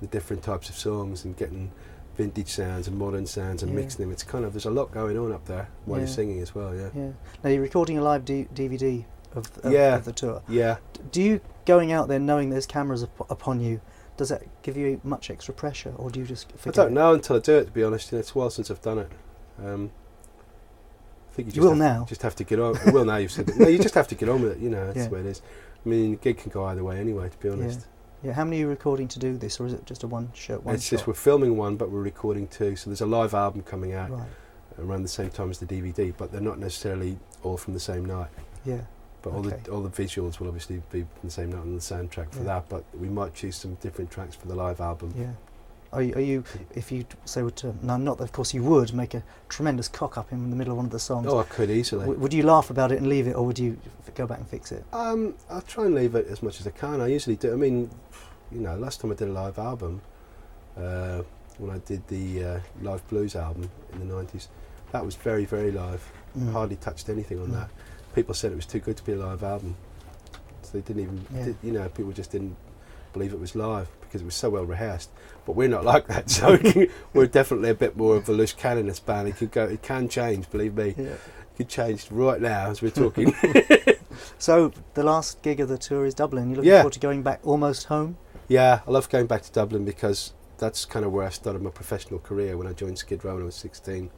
the 0.00 0.06
different 0.06 0.42
types 0.42 0.68
of 0.68 0.76
songs 0.76 1.24
and 1.24 1.36
getting 1.36 1.70
vintage 2.16 2.48
sounds 2.48 2.88
and 2.88 2.98
modern 2.98 3.26
sounds 3.26 3.62
and 3.62 3.72
Yeah. 3.72 3.78
mixing 3.80 4.04
them. 4.04 4.12
It's 4.12 4.24
kind 4.24 4.44
of 4.44 4.52
there's 4.52 4.66
a 4.66 4.70
lot 4.70 4.90
going 4.92 5.16
on 5.18 5.32
up 5.32 5.44
there 5.46 5.68
while 5.86 5.98
you're 6.00 6.08
singing 6.08 6.40
as 6.40 6.54
well. 6.54 6.74
Yeah, 6.74 6.88
Yeah. 6.94 7.10
Now 7.44 7.50
you're 7.50 7.62
recording 7.62 7.96
a 7.96 8.02
live 8.02 8.24
D- 8.24 8.48
DVD 8.54 9.04
of, 9.36 9.48
of, 9.62 9.72
Yeah. 9.72 9.94
of 9.96 10.04
the 10.04 10.12
tour. 10.12 10.42
yeah. 10.48 10.78
Do 11.12 11.22
you 11.22 11.40
going 11.64 11.92
out 11.92 12.08
there 12.08 12.18
knowing 12.18 12.50
there's 12.50 12.66
cameras 12.66 13.04
up- 13.04 13.30
upon 13.30 13.60
you? 13.60 13.80
Does 14.18 14.28
that 14.30 14.42
give 14.62 14.76
you 14.76 15.00
much 15.04 15.30
extra 15.30 15.54
pressure, 15.54 15.94
or 15.96 16.10
do 16.10 16.18
you 16.18 16.26
just? 16.26 16.52
I 16.66 16.70
don't 16.70 16.88
it? 16.88 16.92
know 16.92 17.14
until 17.14 17.36
I 17.36 17.38
do 17.38 17.56
it. 17.58 17.66
To 17.66 17.70
be 17.70 17.84
honest, 17.84 18.12
it's 18.12 18.32
a 18.32 18.34
while 18.34 18.50
since 18.50 18.68
I've 18.68 18.82
done 18.82 18.98
it. 18.98 19.10
Um, 19.64 19.90
I 21.30 21.34
think 21.34 21.46
you, 21.46 21.50
You 21.52 21.52
just 21.52 21.60
will 21.62 21.70
have, 21.70 21.78
now. 22.00 22.04
Just 22.04 22.22
have 22.22 22.34
to 22.36 22.44
get 22.44 22.58
on. 22.58 22.76
well, 22.92 23.04
now 23.04 23.16
you've 23.16 23.30
said 23.30 23.48
it. 23.48 23.56
No, 23.56 23.68
you 23.68 23.78
just 23.78 23.94
have 23.94 24.08
to 24.08 24.16
get 24.16 24.28
on 24.28 24.42
with 24.42 24.52
it. 24.52 24.58
You 24.58 24.70
know, 24.70 24.86
that's 24.86 24.98
Yeah. 24.98 25.04
the 25.06 25.14
way 25.14 25.20
it 25.20 25.26
is. 25.26 25.40
I 25.86 25.88
mean, 25.88 26.10
the 26.10 26.16
gig 26.16 26.38
can 26.38 26.50
go 26.50 26.64
either 26.64 26.82
way 26.82 26.98
anyway. 26.98 27.28
To 27.28 27.38
be 27.38 27.48
honest, 27.48 27.86
Yeah. 28.24 28.32
How 28.32 28.42
many 28.44 28.56
are 28.56 28.60
you 28.60 28.68
recording 28.68 29.06
to 29.06 29.20
do 29.20 29.36
this, 29.36 29.60
or 29.60 29.66
is 29.66 29.72
it 29.72 29.86
just 29.86 30.02
a 30.02 30.08
one 30.08 30.32
shot? 30.34 30.64
One 30.64 30.74
it's 30.74 30.84
shot? 30.84 30.90
just 30.90 31.06
we're 31.06 31.14
filming 31.14 31.56
one, 31.56 31.76
but 31.76 31.88
we're 31.92 32.02
recording 32.02 32.48
two. 32.48 32.74
So 32.74 32.90
there's 32.90 33.00
a 33.00 33.06
live 33.06 33.34
album 33.34 33.62
coming 33.62 33.94
out 33.94 34.10
right. 34.10 34.26
around 34.80 35.04
the 35.04 35.08
same 35.08 35.30
time 35.30 35.48
as 35.50 35.60
the 35.60 35.66
DVD, 35.66 36.12
but 36.16 36.32
they're 36.32 36.40
not 36.40 36.58
necessarily 36.58 37.20
all 37.44 37.56
from 37.56 37.74
the 37.74 37.80
same 37.80 38.04
night. 38.04 38.30
Yeah. 38.64 38.80
But 39.22 39.32
all 39.32 39.46
Okay. 39.46 39.58
the 39.64 39.70
all 39.72 39.82
the 39.82 39.90
visuals 39.90 40.38
will 40.38 40.46
obviously 40.48 40.80
be 40.92 41.04
the 41.24 41.30
same 41.30 41.50
night 41.50 41.60
on 41.60 41.74
the 41.74 41.80
soundtrack 41.80 42.30
for 42.32 42.38
Yeah. 42.38 42.44
that. 42.44 42.68
But 42.68 42.84
we 42.98 43.08
might 43.08 43.34
choose 43.34 43.56
some 43.56 43.74
different 43.76 44.10
tracks 44.10 44.34
for 44.36 44.46
the 44.48 44.54
live 44.54 44.80
album. 44.80 45.12
Yeah. 45.16 45.32
Are 45.90 46.02
you, 46.02 46.14
are 46.16 46.20
you 46.20 46.44
if 46.74 46.92
you 46.92 47.06
say 47.24 47.42
were 47.42 47.50
to 47.52 47.74
no, 47.82 47.96
not 47.96 48.18
that 48.18 48.24
of 48.24 48.32
course 48.32 48.52
you 48.52 48.62
would 48.62 48.92
make 48.92 49.14
a 49.14 49.22
tremendous 49.48 49.88
cock 49.88 50.18
up 50.18 50.30
in 50.32 50.50
the 50.50 50.56
middle 50.56 50.72
of 50.72 50.76
one 50.76 50.84
of 50.86 50.92
the 50.92 50.98
songs. 50.98 51.26
Oh, 51.28 51.38
I 51.38 51.44
could 51.44 51.70
easily. 51.70 52.02
W- 52.02 52.20
would 52.20 52.34
you 52.34 52.42
laugh 52.42 52.68
about 52.70 52.92
it 52.92 52.98
and 52.98 53.06
leave 53.08 53.26
it, 53.26 53.34
or 53.34 53.44
would 53.46 53.58
you 53.58 53.78
f- 54.06 54.14
go 54.14 54.26
back 54.26 54.38
and 54.38 54.46
fix 54.46 54.70
it? 54.70 54.84
Um, 54.92 55.34
I'll 55.48 55.62
try 55.62 55.86
and 55.86 55.94
leave 55.94 56.14
it 56.14 56.26
as 56.28 56.42
much 56.42 56.60
as 56.60 56.66
I 56.66 56.70
can. 56.72 57.00
I 57.00 57.06
usually 57.06 57.36
do. 57.36 57.52
I 57.54 57.56
mean, 57.56 57.88
you 58.52 58.60
know, 58.60 58.76
last 58.76 59.00
time 59.00 59.10
I 59.12 59.14
did 59.14 59.28
a 59.28 59.32
live 59.32 59.58
album, 59.58 60.02
uh, 60.76 61.22
when 61.56 61.70
I 61.70 61.78
did 61.78 62.06
the 62.08 62.44
uh, 62.44 62.60
live 62.82 63.06
blues 63.08 63.34
album 63.34 63.70
in 63.94 64.06
the 64.06 64.14
'90s, 64.14 64.48
that 64.92 65.02
was 65.04 65.16
very, 65.16 65.46
very 65.46 65.70
live. 65.72 66.06
Mm. 66.38 66.52
Hardly 66.52 66.76
touched 66.76 67.08
anything 67.08 67.40
on 67.40 67.48
Mm. 67.48 67.52
that. 67.52 67.70
People 68.18 68.34
said 68.34 68.50
it 68.50 68.56
was 68.56 68.66
too 68.66 68.80
good 68.80 68.96
to 68.96 69.04
be 69.04 69.12
a 69.12 69.16
live 69.16 69.44
album, 69.44 69.76
so 70.62 70.70
they 70.72 70.80
didn't 70.80 71.02
even. 71.02 71.24
Yeah. 71.32 71.44
Did, 71.44 71.56
you 71.62 71.70
know, 71.70 71.88
people 71.88 72.10
just 72.10 72.32
didn't 72.32 72.56
believe 73.12 73.32
it 73.32 73.38
was 73.38 73.54
live 73.54 73.88
because 74.00 74.22
it 74.22 74.24
was 74.24 74.34
so 74.34 74.50
well 74.50 74.64
rehearsed. 74.64 75.10
But 75.46 75.52
we're 75.54 75.68
not 75.68 75.84
like 75.94 76.08
that, 76.08 76.28
so 76.28 76.58
we're 77.12 77.28
definitely 77.28 77.70
a 77.70 77.74
bit 77.74 77.96
more 77.96 78.16
of 78.16 78.28
a 78.28 78.32
loose 78.32 78.52
cannon. 78.52 78.88
This 78.88 78.98
band, 78.98 79.28
it 79.28 79.36
could 79.36 79.52
go, 79.52 79.66
it 79.66 79.82
can 79.82 80.08
change. 80.08 80.50
Believe 80.50 80.74
me, 80.74 80.96
Yeah. 80.98 81.04
it 81.10 81.20
could 81.56 81.68
change 81.68 82.10
right 82.10 82.40
now 82.40 82.70
as 82.70 82.82
we're 82.82 82.90
talking. 82.90 83.32
So 84.36 84.72
the 84.94 85.04
last 85.04 85.40
gig 85.42 85.60
of 85.60 85.68
the 85.68 85.78
tour 85.78 86.04
is 86.04 86.12
Dublin. 86.12 86.48
You're 86.48 86.56
looking 86.56 86.72
Yeah. 86.72 86.78
forward 86.80 86.94
to 86.94 86.98
going 86.98 87.22
back 87.22 87.38
almost 87.44 87.84
home. 87.84 88.16
Yeah, 88.48 88.80
I 88.84 88.90
love 88.90 89.08
going 89.08 89.28
back 89.28 89.42
to 89.42 89.52
Dublin 89.52 89.84
because 89.84 90.32
that's 90.58 90.84
kind 90.84 91.04
of 91.06 91.12
where 91.12 91.24
I 91.24 91.28
started 91.30 91.62
my 91.62 91.70
professional 91.70 92.18
career 92.18 92.56
when 92.56 92.66
I 92.66 92.72
joined 92.72 92.98
Skid 92.98 93.24
Row 93.24 93.34
when 93.34 93.42
I 93.44 93.46
was 93.46 93.54
16. 93.54 94.10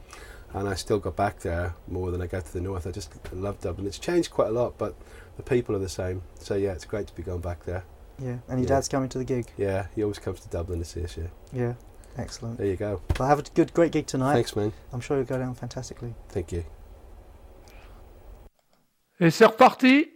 And 0.52 0.68
I 0.68 0.74
still 0.74 0.98
got 0.98 1.14
back 1.16 1.40
there 1.40 1.74
more 1.86 2.10
than 2.10 2.20
I 2.20 2.26
go 2.26 2.40
to 2.40 2.52
the 2.52 2.60
north. 2.60 2.86
I 2.86 2.90
just 2.90 3.12
love 3.32 3.60
Dublin. 3.60 3.86
It's 3.86 3.98
changed 4.00 4.30
quite 4.32 4.48
a 4.48 4.52
lot, 4.52 4.76
but 4.78 4.94
the 5.36 5.42
people 5.44 5.76
are 5.76 5.78
the 5.78 5.88
same. 5.88 6.22
So 6.40 6.54
yeah, 6.56 6.72
it's 6.72 6.84
great 6.84 7.06
to 7.06 7.14
be 7.14 7.22
going 7.22 7.40
back 7.40 7.64
there. 7.64 7.84
Yeah, 8.18 8.38
and 8.48 8.58
your 8.58 8.68
Yeah. 8.68 8.74
dad's 8.76 8.88
coming 8.88 9.08
to 9.10 9.18
the 9.18 9.24
gig. 9.24 9.46
Yeah, 9.56 9.86
he 9.94 10.02
always 10.02 10.18
comes 10.18 10.40
to 10.40 10.48
Dublin 10.48 10.80
to 10.80 10.84
see 10.84 11.04
us. 11.04 11.16
Yeah, 11.16 11.28
Yeah, 11.52 11.74
excellent. 12.18 12.58
there 12.58 12.66
you 12.66 12.76
go. 12.76 13.00
Well, 13.18 13.28
have 13.28 13.38
a 13.38 13.42
good, 13.54 13.72
great 13.72 13.92
gig 13.92 14.06
tonight. 14.06 14.34
Thanks, 14.34 14.54
man. 14.56 14.72
I'm 14.92 15.00
sure 15.00 15.16
you'll 15.16 15.26
go 15.26 15.38
down 15.38 15.54
fantastically. 15.54 16.14
Thank 16.28 16.52
you. 16.52 16.64
Et 19.20 19.30
c'est 19.30 19.44
reparti 19.46 20.08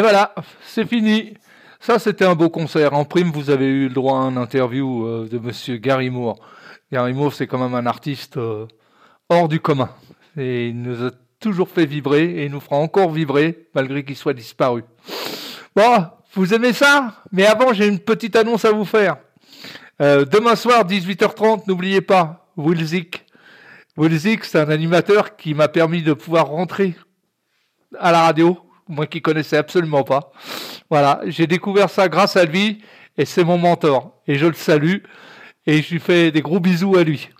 Et 0.00 0.02
voilà, 0.02 0.34
c'est 0.64 0.88
fini. 0.88 1.34
Ça, 1.78 1.98
c'était 1.98 2.24
un 2.24 2.34
beau 2.34 2.48
concert. 2.48 2.94
En 2.94 3.04
prime, 3.04 3.30
vous 3.32 3.50
avez 3.50 3.66
eu 3.66 3.88
le 3.88 3.92
droit 3.92 4.18
à 4.18 4.30
une 4.30 4.38
interview 4.38 5.04
euh, 5.04 5.28
de 5.30 5.38
Monsieur 5.38 5.76
Gary 5.76 6.08
Moore. 6.08 6.40
Gary 6.90 7.12
Moore, 7.12 7.34
c'est 7.34 7.46
quand 7.46 7.58
même 7.58 7.74
un 7.74 7.84
artiste 7.84 8.38
euh, 8.38 8.66
hors 9.28 9.46
du 9.46 9.60
commun. 9.60 9.90
Et 10.38 10.68
il 10.68 10.80
nous 10.80 11.04
a 11.04 11.10
toujours 11.38 11.68
fait 11.68 11.84
vibrer 11.84 12.24
et 12.24 12.46
il 12.46 12.50
nous 12.50 12.60
fera 12.60 12.76
encore 12.76 13.10
vibrer 13.10 13.68
malgré 13.74 14.02
qu'il 14.02 14.16
soit 14.16 14.32
disparu. 14.32 14.84
Bon, 15.76 16.06
vous 16.32 16.54
aimez 16.54 16.72
ça? 16.72 17.16
Mais 17.30 17.44
avant, 17.44 17.74
j'ai 17.74 17.86
une 17.86 18.00
petite 18.00 18.36
annonce 18.36 18.64
à 18.64 18.72
vous 18.72 18.86
faire. 18.86 19.18
Euh, 20.00 20.24
demain 20.24 20.56
soir, 20.56 20.86
18h30, 20.86 21.64
n'oubliez 21.66 22.00
pas, 22.00 22.50
Wilzik. 22.56 23.26
Wilzik, 23.98 24.46
c'est 24.46 24.60
un 24.60 24.70
animateur 24.70 25.36
qui 25.36 25.52
m'a 25.52 25.68
permis 25.68 26.00
de 26.00 26.14
pouvoir 26.14 26.46
rentrer 26.46 26.96
à 27.98 28.12
la 28.12 28.22
radio, 28.22 28.56
moi 28.90 29.06
qui 29.06 29.22
connaissais 29.22 29.56
absolument 29.56 30.04
pas. 30.04 30.32
Voilà, 30.90 31.20
j'ai 31.26 31.46
découvert 31.46 31.88
ça 31.88 32.08
grâce 32.08 32.36
à 32.36 32.44
lui 32.44 32.82
et 33.16 33.24
c'est 33.24 33.44
mon 33.44 33.58
mentor. 33.58 34.12
Et 34.26 34.36
je 34.36 34.46
le 34.46 34.54
salue 34.54 34.98
et 35.66 35.82
je 35.82 35.92
lui 35.92 36.00
fais 36.00 36.30
des 36.30 36.42
gros 36.42 36.60
bisous 36.60 36.96
à 36.96 37.04
lui. 37.04 37.30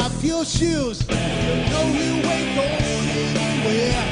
Off 0.00 0.24
your 0.24 0.44
shoes. 0.44 1.02
You 1.08 1.54
know 1.70 1.84
you 2.00 2.12
ain't 2.34 2.50
going 2.56 3.06
anywhere. 3.26 4.04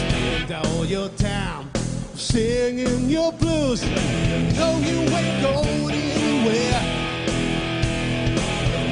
Spend 0.00 0.52
all 0.52 0.84
your 0.84 1.08
time 1.10 1.70
singing 2.14 3.08
your 3.08 3.32
blues. 3.32 3.82
You 3.84 4.38
know 4.58 4.72
you 4.88 4.98
ain't 5.18 5.42
going 5.42 5.94
anywhere. 5.94 6.80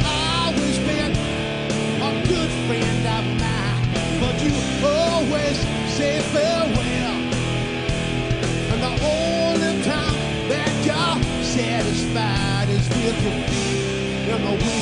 Always 0.06 0.78
been 0.88 1.12
a 2.08 2.12
good 2.30 2.50
friend 2.66 3.02
of 3.16 3.24
mine, 3.42 3.86
but 4.20 4.34
you 4.44 4.54
always 4.84 5.58
say 5.96 6.20
farewell. 6.32 7.16
And 8.72 8.80
the 8.86 8.94
only 9.16 9.82
time 9.82 10.16
that 10.48 10.72
you're 10.86 11.44
satisfied 11.44 12.68
is 12.70 12.88
with 12.88 13.22
your 13.24 13.48
feet 13.48 13.83
in 14.34 14.42
the 14.42 14.74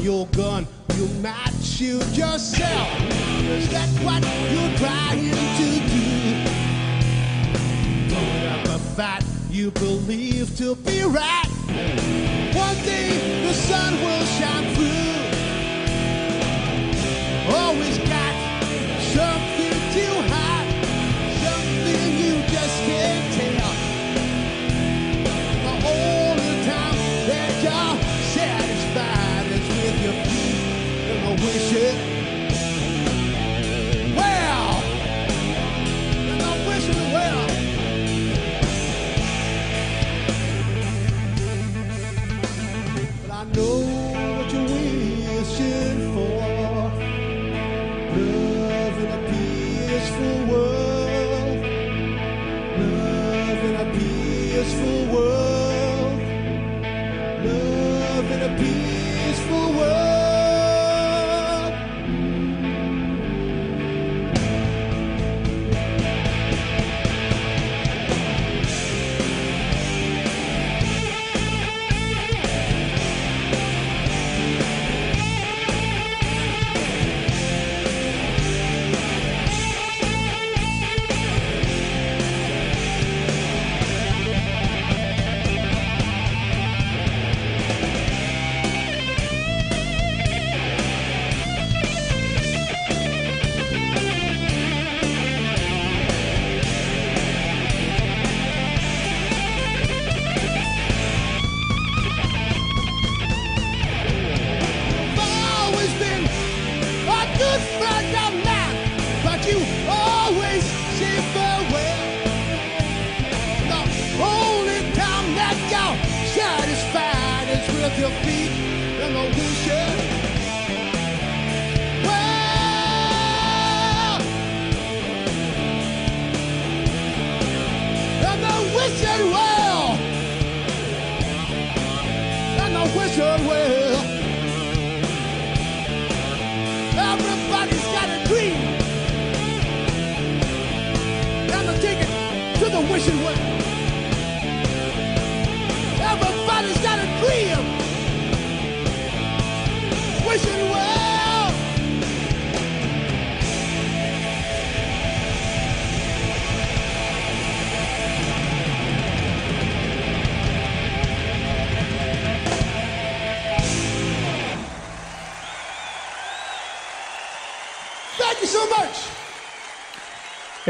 your 0.00 0.26
gun, 0.28 0.66
you 0.96 1.06
might 1.20 1.52
shoot 1.62 2.06
yourself. 2.16 2.88
Is 3.50 3.68
that 3.68 3.88
what 4.02 4.22
you're 4.52 4.78
trying 4.78 5.30
to 5.58 5.68
do? 5.92 6.04
Put 8.08 8.42
up 8.46 8.64
a 8.74 8.78
fight 8.94 9.24
you 9.50 9.70
believe 9.72 10.56
to 10.56 10.74
be 10.76 11.02
right. 11.02 11.47
One 11.68 12.76
day 12.84 13.10
the 13.46 13.52
sun 13.52 13.94
will 14.02 14.26
shine 14.38 14.74
through. 14.74 15.48
Always 17.54 17.98
got 17.98 18.34
something 19.14 19.76
to 19.96 20.06
hide, 20.32 20.68
something 21.44 22.18
you 22.18 22.34
just 22.48 22.76
can't 22.86 23.34
tell. 23.34 23.74
All 25.68 26.34
The 26.36 26.64
time 26.66 26.98
that 27.28 27.52
you're 27.64 28.02
satisfied 28.36 29.46
is 29.52 29.68
with 29.68 30.04
your 30.04 30.24
feet 30.24 31.10
in 31.12 31.24
the 31.24 31.44
wishing. 31.44 32.07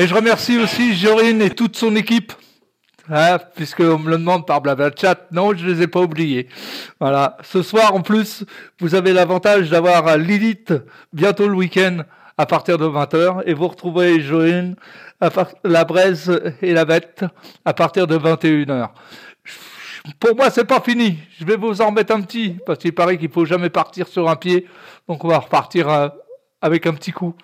Et 0.01 0.07
je 0.07 0.15
remercie 0.15 0.57
aussi 0.59 0.95
Jorine 0.95 1.43
et 1.43 1.51
toute 1.51 1.77
son 1.77 1.97
équipe. 1.97 2.33
hein, 3.11 3.39
puisqu'on 3.57 3.99
me 3.99 4.11
le 4.11 4.19
demande 4.19 4.47
par 4.47 4.61
blabla 4.61 4.91
chat. 4.97 5.27
Non, 5.33 5.53
je 5.57 5.67
les 5.67 5.83
ai 5.83 5.89
pas 5.89 5.99
oubliés. 5.99 6.49
Voilà. 7.01 7.37
Ce 7.43 7.63
soir, 7.63 7.93
en 7.97 8.01
plus, 8.01 8.45
vous 8.79 8.95
avez 8.95 9.13
l'avantage 9.13 9.71
d'avoir 9.71 10.17
Lilith 10.17 10.73
bientôt 11.13 11.49
le 11.49 11.57
week-end 11.57 12.05
à 12.37 12.47
partir 12.47 12.79
de 12.79 12.87
20h 12.87 13.43
et 13.47 13.55
vous 13.55 13.67
retrouverez 13.67 14.21
Joël, 14.21 14.77
la 15.65 15.85
braise 15.85 16.41
et 16.63 16.73
la 16.73 16.85
bête 16.85 17.25
à 17.65 17.75
partir 17.75 18.07
de 18.07 18.17
21h. 18.17 18.91
Pour 20.21 20.37
moi, 20.37 20.49
c'est 20.51 20.65
pas 20.65 20.81
fini. 20.81 21.19
Je 21.41 21.45
vais 21.45 21.57
vous 21.57 21.83
en 21.83 21.91
mettre 21.91 22.15
un 22.15 22.21
petit 22.21 22.57
parce 22.67 22.79
qu'il 22.79 22.95
paraît 22.95 23.19
qu'il 23.19 23.33
faut 23.33 23.45
jamais 23.45 23.69
partir 23.69 24.07
sur 24.07 24.29
un 24.31 24.37
pied. 24.37 24.69
Donc 25.09 25.25
on 25.25 25.29
va 25.29 25.39
repartir 25.39 25.89
euh, 25.89 26.09
avec 26.63 26.87
un 26.87 26.95
petit 26.95 27.11
coup. 27.11 27.35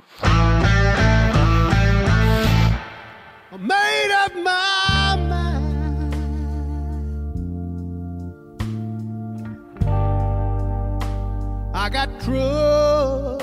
I 11.84 11.90
got 11.90 12.08
trouble 12.18 13.36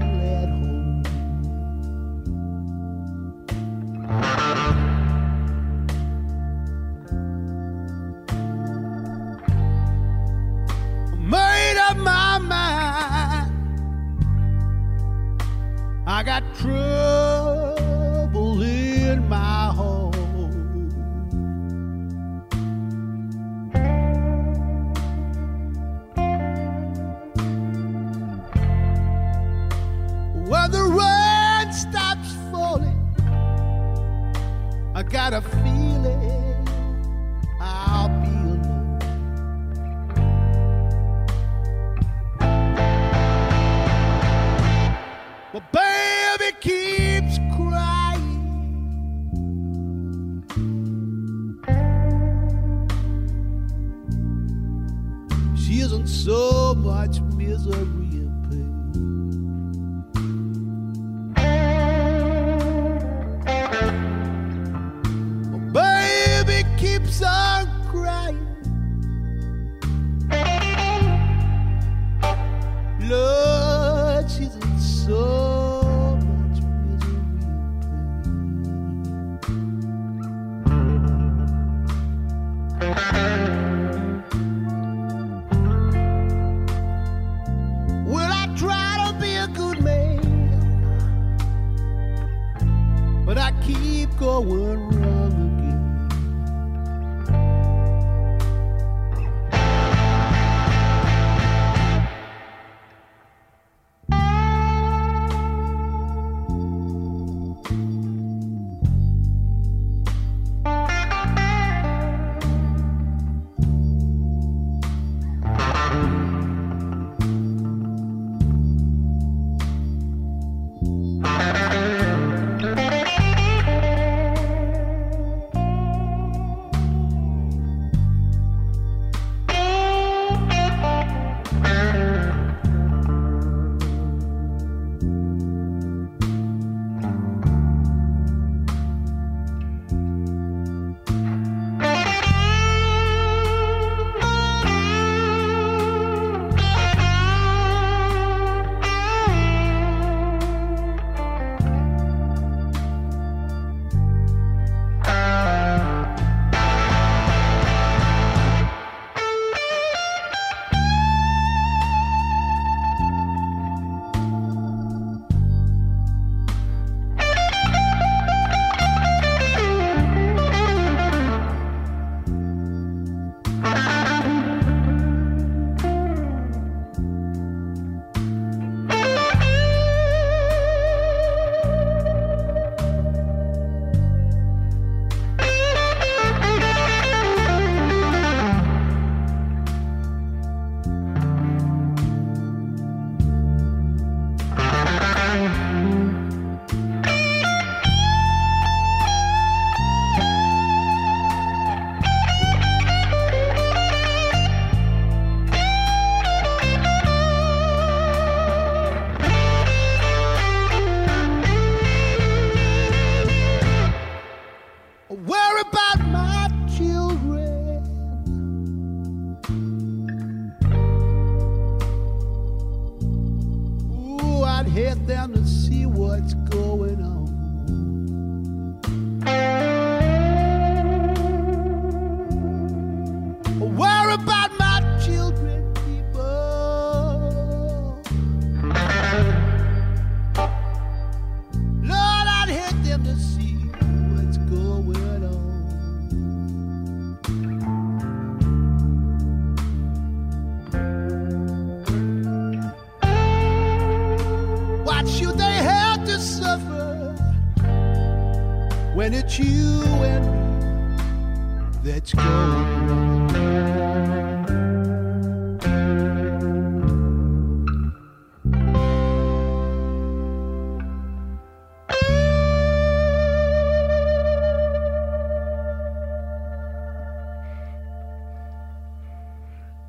at 0.00 0.48
home. 0.48 1.02
Made 11.28 11.78
up 11.88 11.96
my 11.96 12.38
mind. 12.38 13.50
I 16.06 16.22
got 16.22 16.44
trouble 16.60 17.82
in 18.62 19.28
my 19.28 19.72
home. 19.74 19.99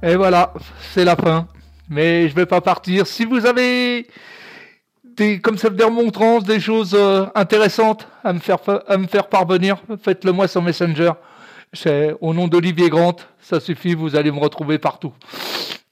Et 0.03 0.15
voilà, 0.15 0.51
c'est 0.93 1.05
la 1.05 1.15
fin. 1.15 1.47
Mais 1.89 2.27
je 2.27 2.35
vais 2.35 2.47
pas 2.47 2.61
partir. 2.61 3.05
Si 3.05 3.25
vous 3.25 3.45
avez 3.45 4.07
des, 5.17 5.39
comme 5.39 5.57
ça, 5.57 5.69
des 5.69 5.83
remontrances, 5.83 6.43
des 6.43 6.59
choses 6.59 6.95
euh, 6.97 7.25
intéressantes 7.35 8.07
à 8.23 8.33
me 8.33 8.39
faire, 8.39 8.59
fa- 8.59 8.83
à 8.87 8.97
me 8.97 9.07
faire 9.07 9.27
parvenir, 9.27 9.77
faites-le 10.03 10.31
moi 10.31 10.47
sur 10.47 10.61
Messenger. 10.61 11.11
Au 12.19 12.33
nom 12.33 12.49
d'Olivier 12.49 12.89
Grant. 12.89 13.15
Ça 13.39 13.61
suffit, 13.61 13.93
vous 13.95 14.17
allez 14.17 14.29
me 14.29 14.39
retrouver 14.39 14.77
partout. 14.77 15.13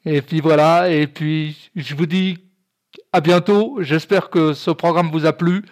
Et 0.06 0.22
puis 0.22 0.42
voilà. 0.42 0.90
Et 0.90 1.08
puis, 1.08 1.72
je 1.76 1.96
vous 1.96 2.06
dis 2.06 2.38
à 3.14 3.22
bientôt. 3.22 3.78
J'espère 3.80 4.30
que 4.30 4.52
ce 4.54 4.72
programme 4.72 5.10
vous 5.10 5.26
a 5.26 5.32
plu. 5.32 5.64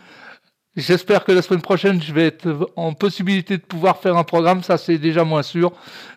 J'espère 0.77 1.25
que 1.25 1.33
la 1.33 1.41
semaine 1.41 1.61
prochaine, 1.61 2.01
je 2.01 2.13
vais 2.13 2.27
être 2.27 2.69
en 2.77 2.93
possibilité 2.93 3.57
de 3.57 3.63
pouvoir 3.63 3.97
faire 3.97 4.15
un 4.15 4.23
programme. 4.23 4.63
Ça, 4.63 4.77
c'est 4.77 4.97
déjà 4.97 5.25
moins 5.25 5.43
sûr. 5.43 5.73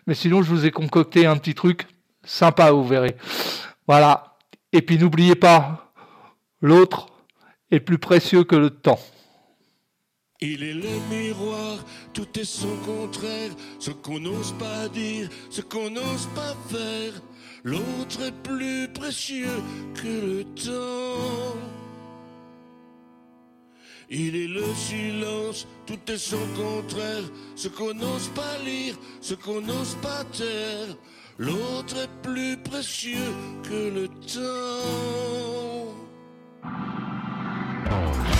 Mais 0.07 0.13
sinon, 0.13 0.41
je 0.41 0.49
vous 0.49 0.65
ai 0.65 0.71
concocté 0.71 1.25
un 1.25 1.35
petit 1.35 1.53
truc 1.55 1.85
sympa, 2.23 2.71
vous 2.71 2.87
verrez. 2.87 3.17
Voilà. 3.87 4.37
Et 4.71 4.81
puis, 4.81 4.97
n'oubliez 4.97 5.35
pas, 5.35 5.91
l'autre 6.61 7.07
est 7.71 7.79
plus 7.79 7.97
précieux 7.97 8.43
que 8.43 8.55
le 8.55 8.69
temps. 8.69 8.99
Il 10.41 10.63
est 10.63 10.73
le 10.73 10.99
miroir, 11.09 11.77
tout 12.13 12.27
est 12.39 12.45
son 12.45 12.75
contraire, 12.77 13.51
ce 13.79 13.91
qu'on 13.91 14.19
n'ose 14.19 14.53
pas 14.53 14.89
dire, 14.89 15.29
ce 15.49 15.61
qu'on 15.61 15.89
n'ose 15.89 16.27
pas 16.35 16.55
faire. 16.67 17.13
L'autre 17.63 18.21
est 18.23 18.43
plus 18.43 18.87
précieux 18.91 19.61
que 19.93 20.07
le 20.07 20.43
temps. 20.55 21.55
Il 24.09 24.35
est 24.35 24.47
le 24.47 24.65
silence, 24.73 25.67
tout 25.85 25.99
est 26.11 26.17
son 26.17 26.45
contraire, 26.55 27.23
ce 27.55 27.69
qu'on 27.69 27.93
n'ose 27.93 28.27
pas 28.29 28.57
lire, 28.65 28.97
ce 29.21 29.35
qu'on 29.35 29.61
n'ose 29.61 29.95
pas 30.01 30.23
taire. 30.25 30.97
L'autre 31.37 31.97
est 31.97 32.21
plus 32.23 32.57
précieux 32.57 33.31
que 33.63 33.89
le 33.89 34.07
temps. 34.07 35.21
Il 37.89 38.30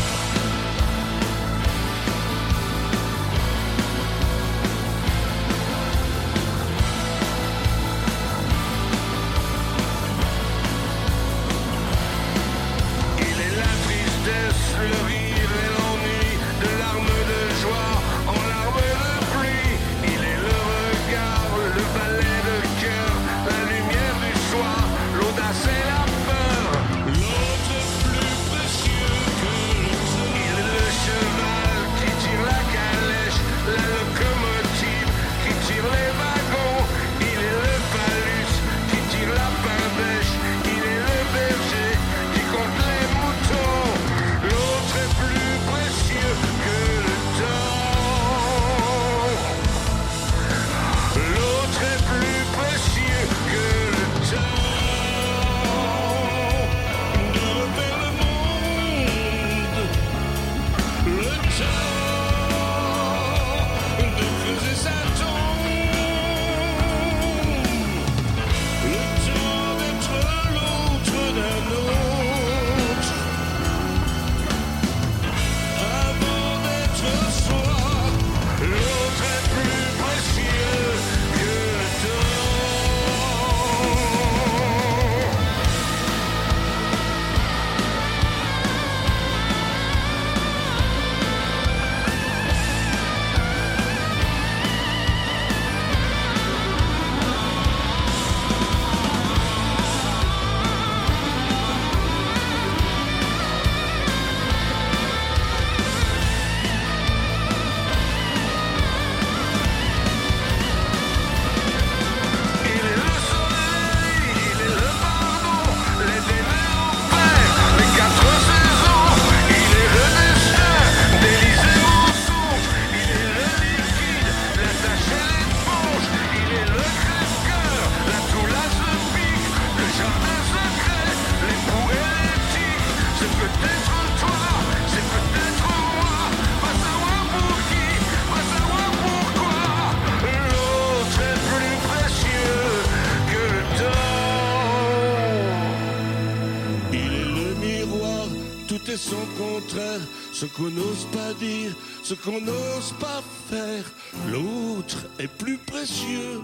Ce 150.33 150.45
qu'on 150.45 150.69
n'ose 150.69 151.05
pas 151.13 151.33
dire, 151.35 151.73
ce 152.03 152.13
qu'on 152.13 152.41
n'ose 152.41 152.93
pas 152.99 153.21
faire. 153.49 153.85
L'autre 154.27 155.05
est 155.19 155.27
plus 155.29 155.57
précieux 155.57 156.41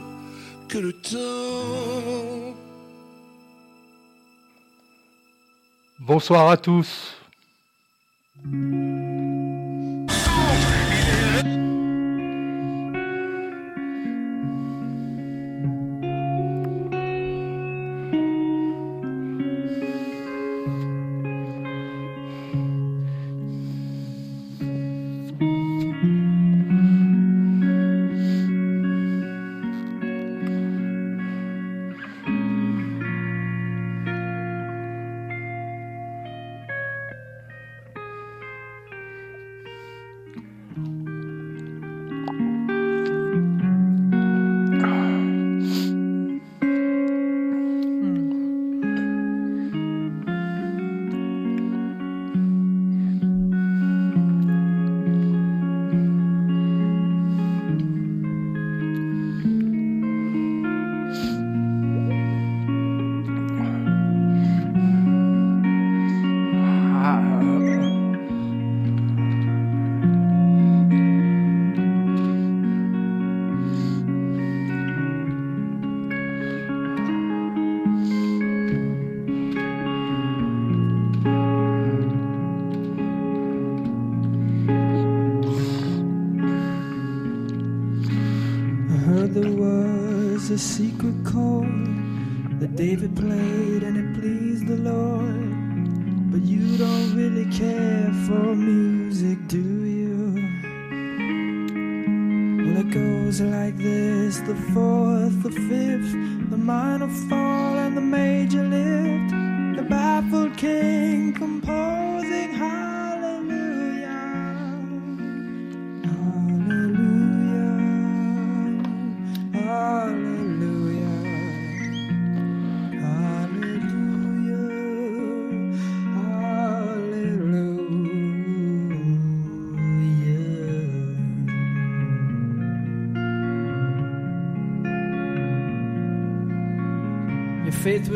que 0.70 0.78
le 0.78 0.94
temps. 0.94 2.56
Bonsoir 6.00 6.50
à 6.50 6.58
tous. 6.58 7.16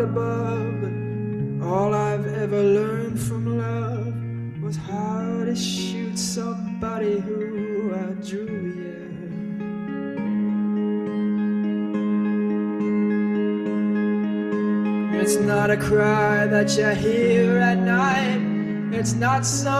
God 0.00 0.08
above, 0.08 1.62
all 1.62 1.92
I've 1.94 2.26
ever 2.26 2.62
learned 2.62 3.20
from 3.20 3.58
love 3.58 4.14
was 4.62 4.76
how 4.76 5.44
to 5.44 5.54
shoot 5.54 6.18
somebody 6.18 7.20
who 7.20 7.92
outdrew 7.94 8.46
you. 8.78 9.20
It's 15.20 15.36
not 15.36 15.70
a 15.70 15.76
cry 15.76 16.46
that 16.46 16.76
you 16.78 16.88
hear 16.88 17.58
at 17.58 17.78
night. 17.78 18.94
It's 18.98 19.12
not 19.12 19.44
somebody 19.44 19.79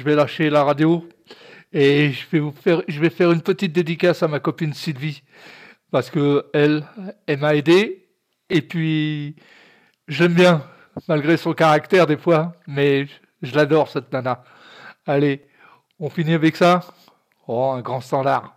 je 0.00 0.04
vais 0.06 0.14
lâcher 0.14 0.48
la 0.48 0.64
radio 0.64 1.06
et 1.74 2.10
je 2.10 2.26
vais 2.32 2.38
vous 2.38 2.52
faire, 2.52 2.80
je 2.88 2.98
vais 2.98 3.10
faire 3.10 3.32
une 3.32 3.42
petite 3.42 3.72
dédicace 3.72 4.22
à 4.22 4.28
ma 4.28 4.40
copine 4.40 4.72
Sylvie 4.72 5.22
parce 5.90 6.08
que 6.08 6.46
elle, 6.54 6.86
m'a 7.38 7.54
aidé 7.54 8.08
et 8.48 8.62
puis 8.62 9.36
j'aime 10.08 10.32
bien 10.32 10.64
malgré 11.06 11.36
son 11.36 11.52
caractère 11.52 12.06
des 12.06 12.16
fois, 12.16 12.54
mais 12.66 13.04
je, 13.04 13.12
je 13.42 13.54
l'adore 13.54 13.90
cette 13.90 14.10
nana. 14.10 14.42
Allez, 15.06 15.46
on 15.98 16.08
finit 16.08 16.32
avec 16.32 16.56
ça. 16.56 16.80
Oh, 17.46 17.72
un 17.72 17.82
grand 17.82 18.00
standard. 18.00 18.56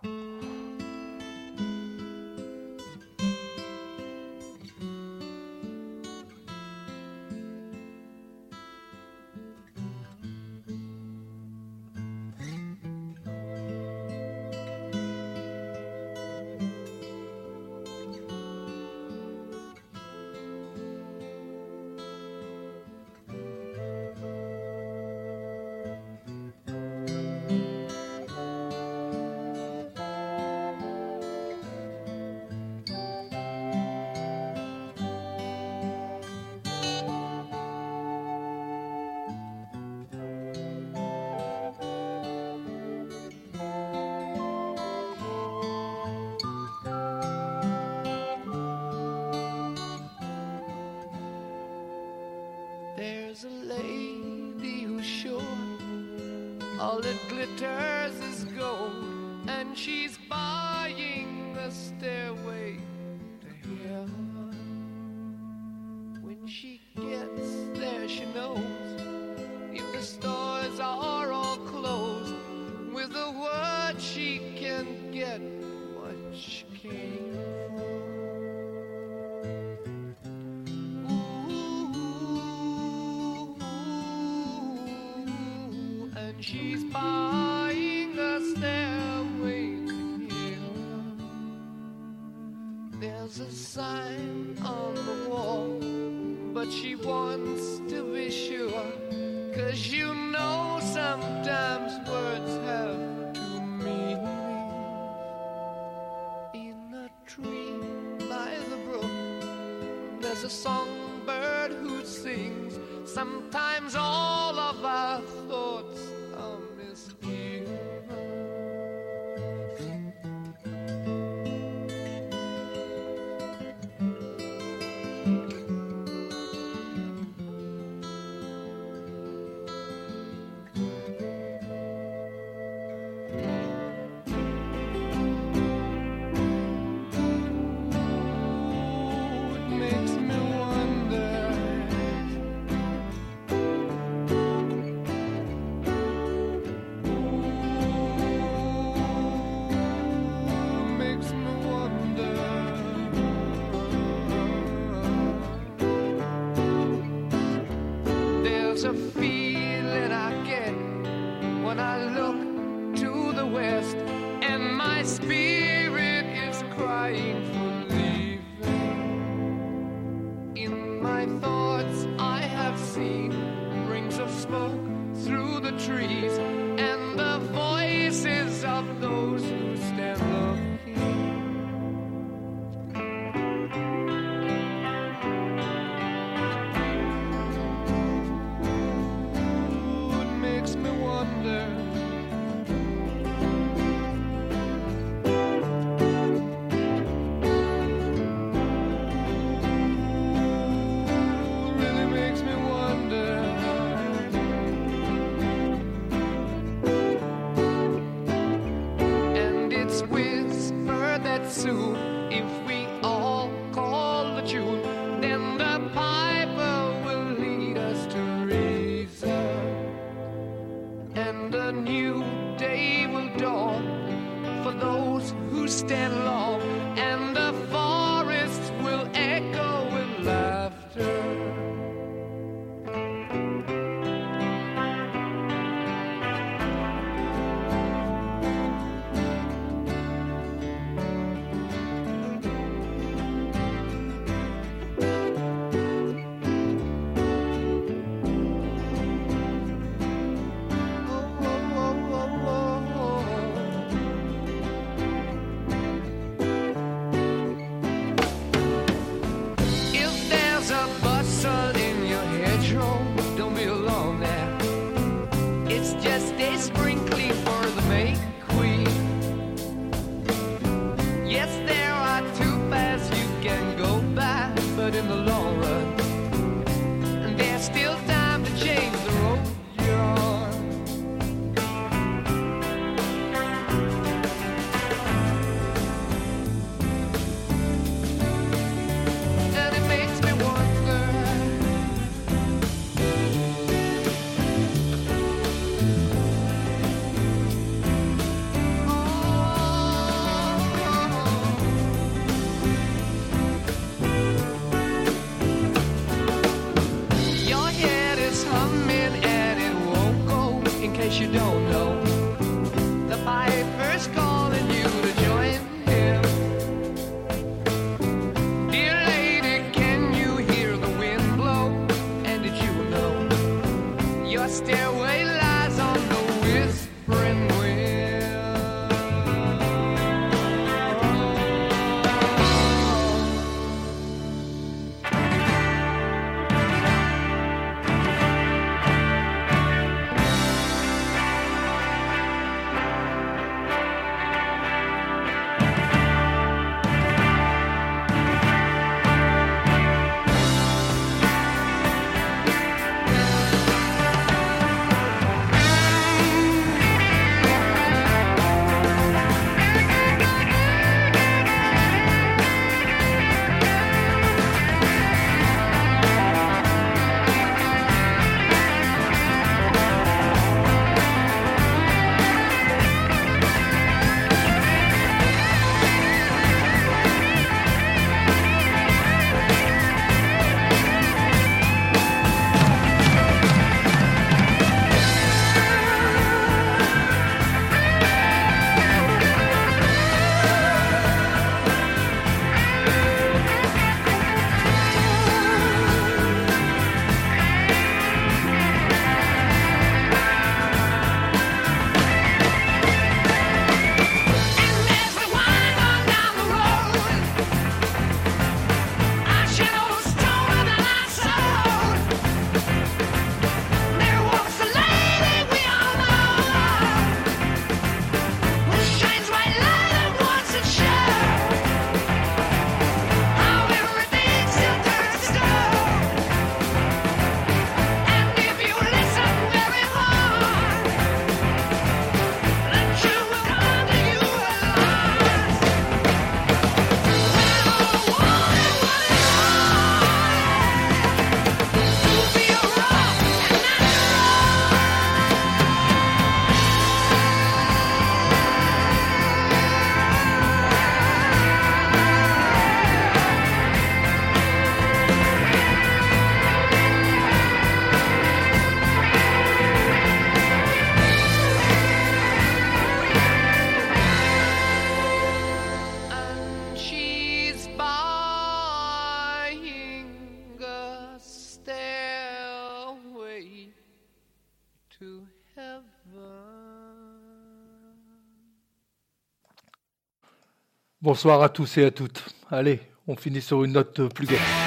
Bonsoir 481.14 481.42
à 481.42 481.48
tous 481.48 481.78
et 481.78 481.84
à 481.84 481.92
toutes. 481.92 482.24
Allez, 482.50 482.80
on 483.06 483.14
finit 483.14 483.40
sur 483.40 483.62
une 483.62 483.74
note 483.74 484.12
plus 484.12 484.26
gaie. 484.26 484.63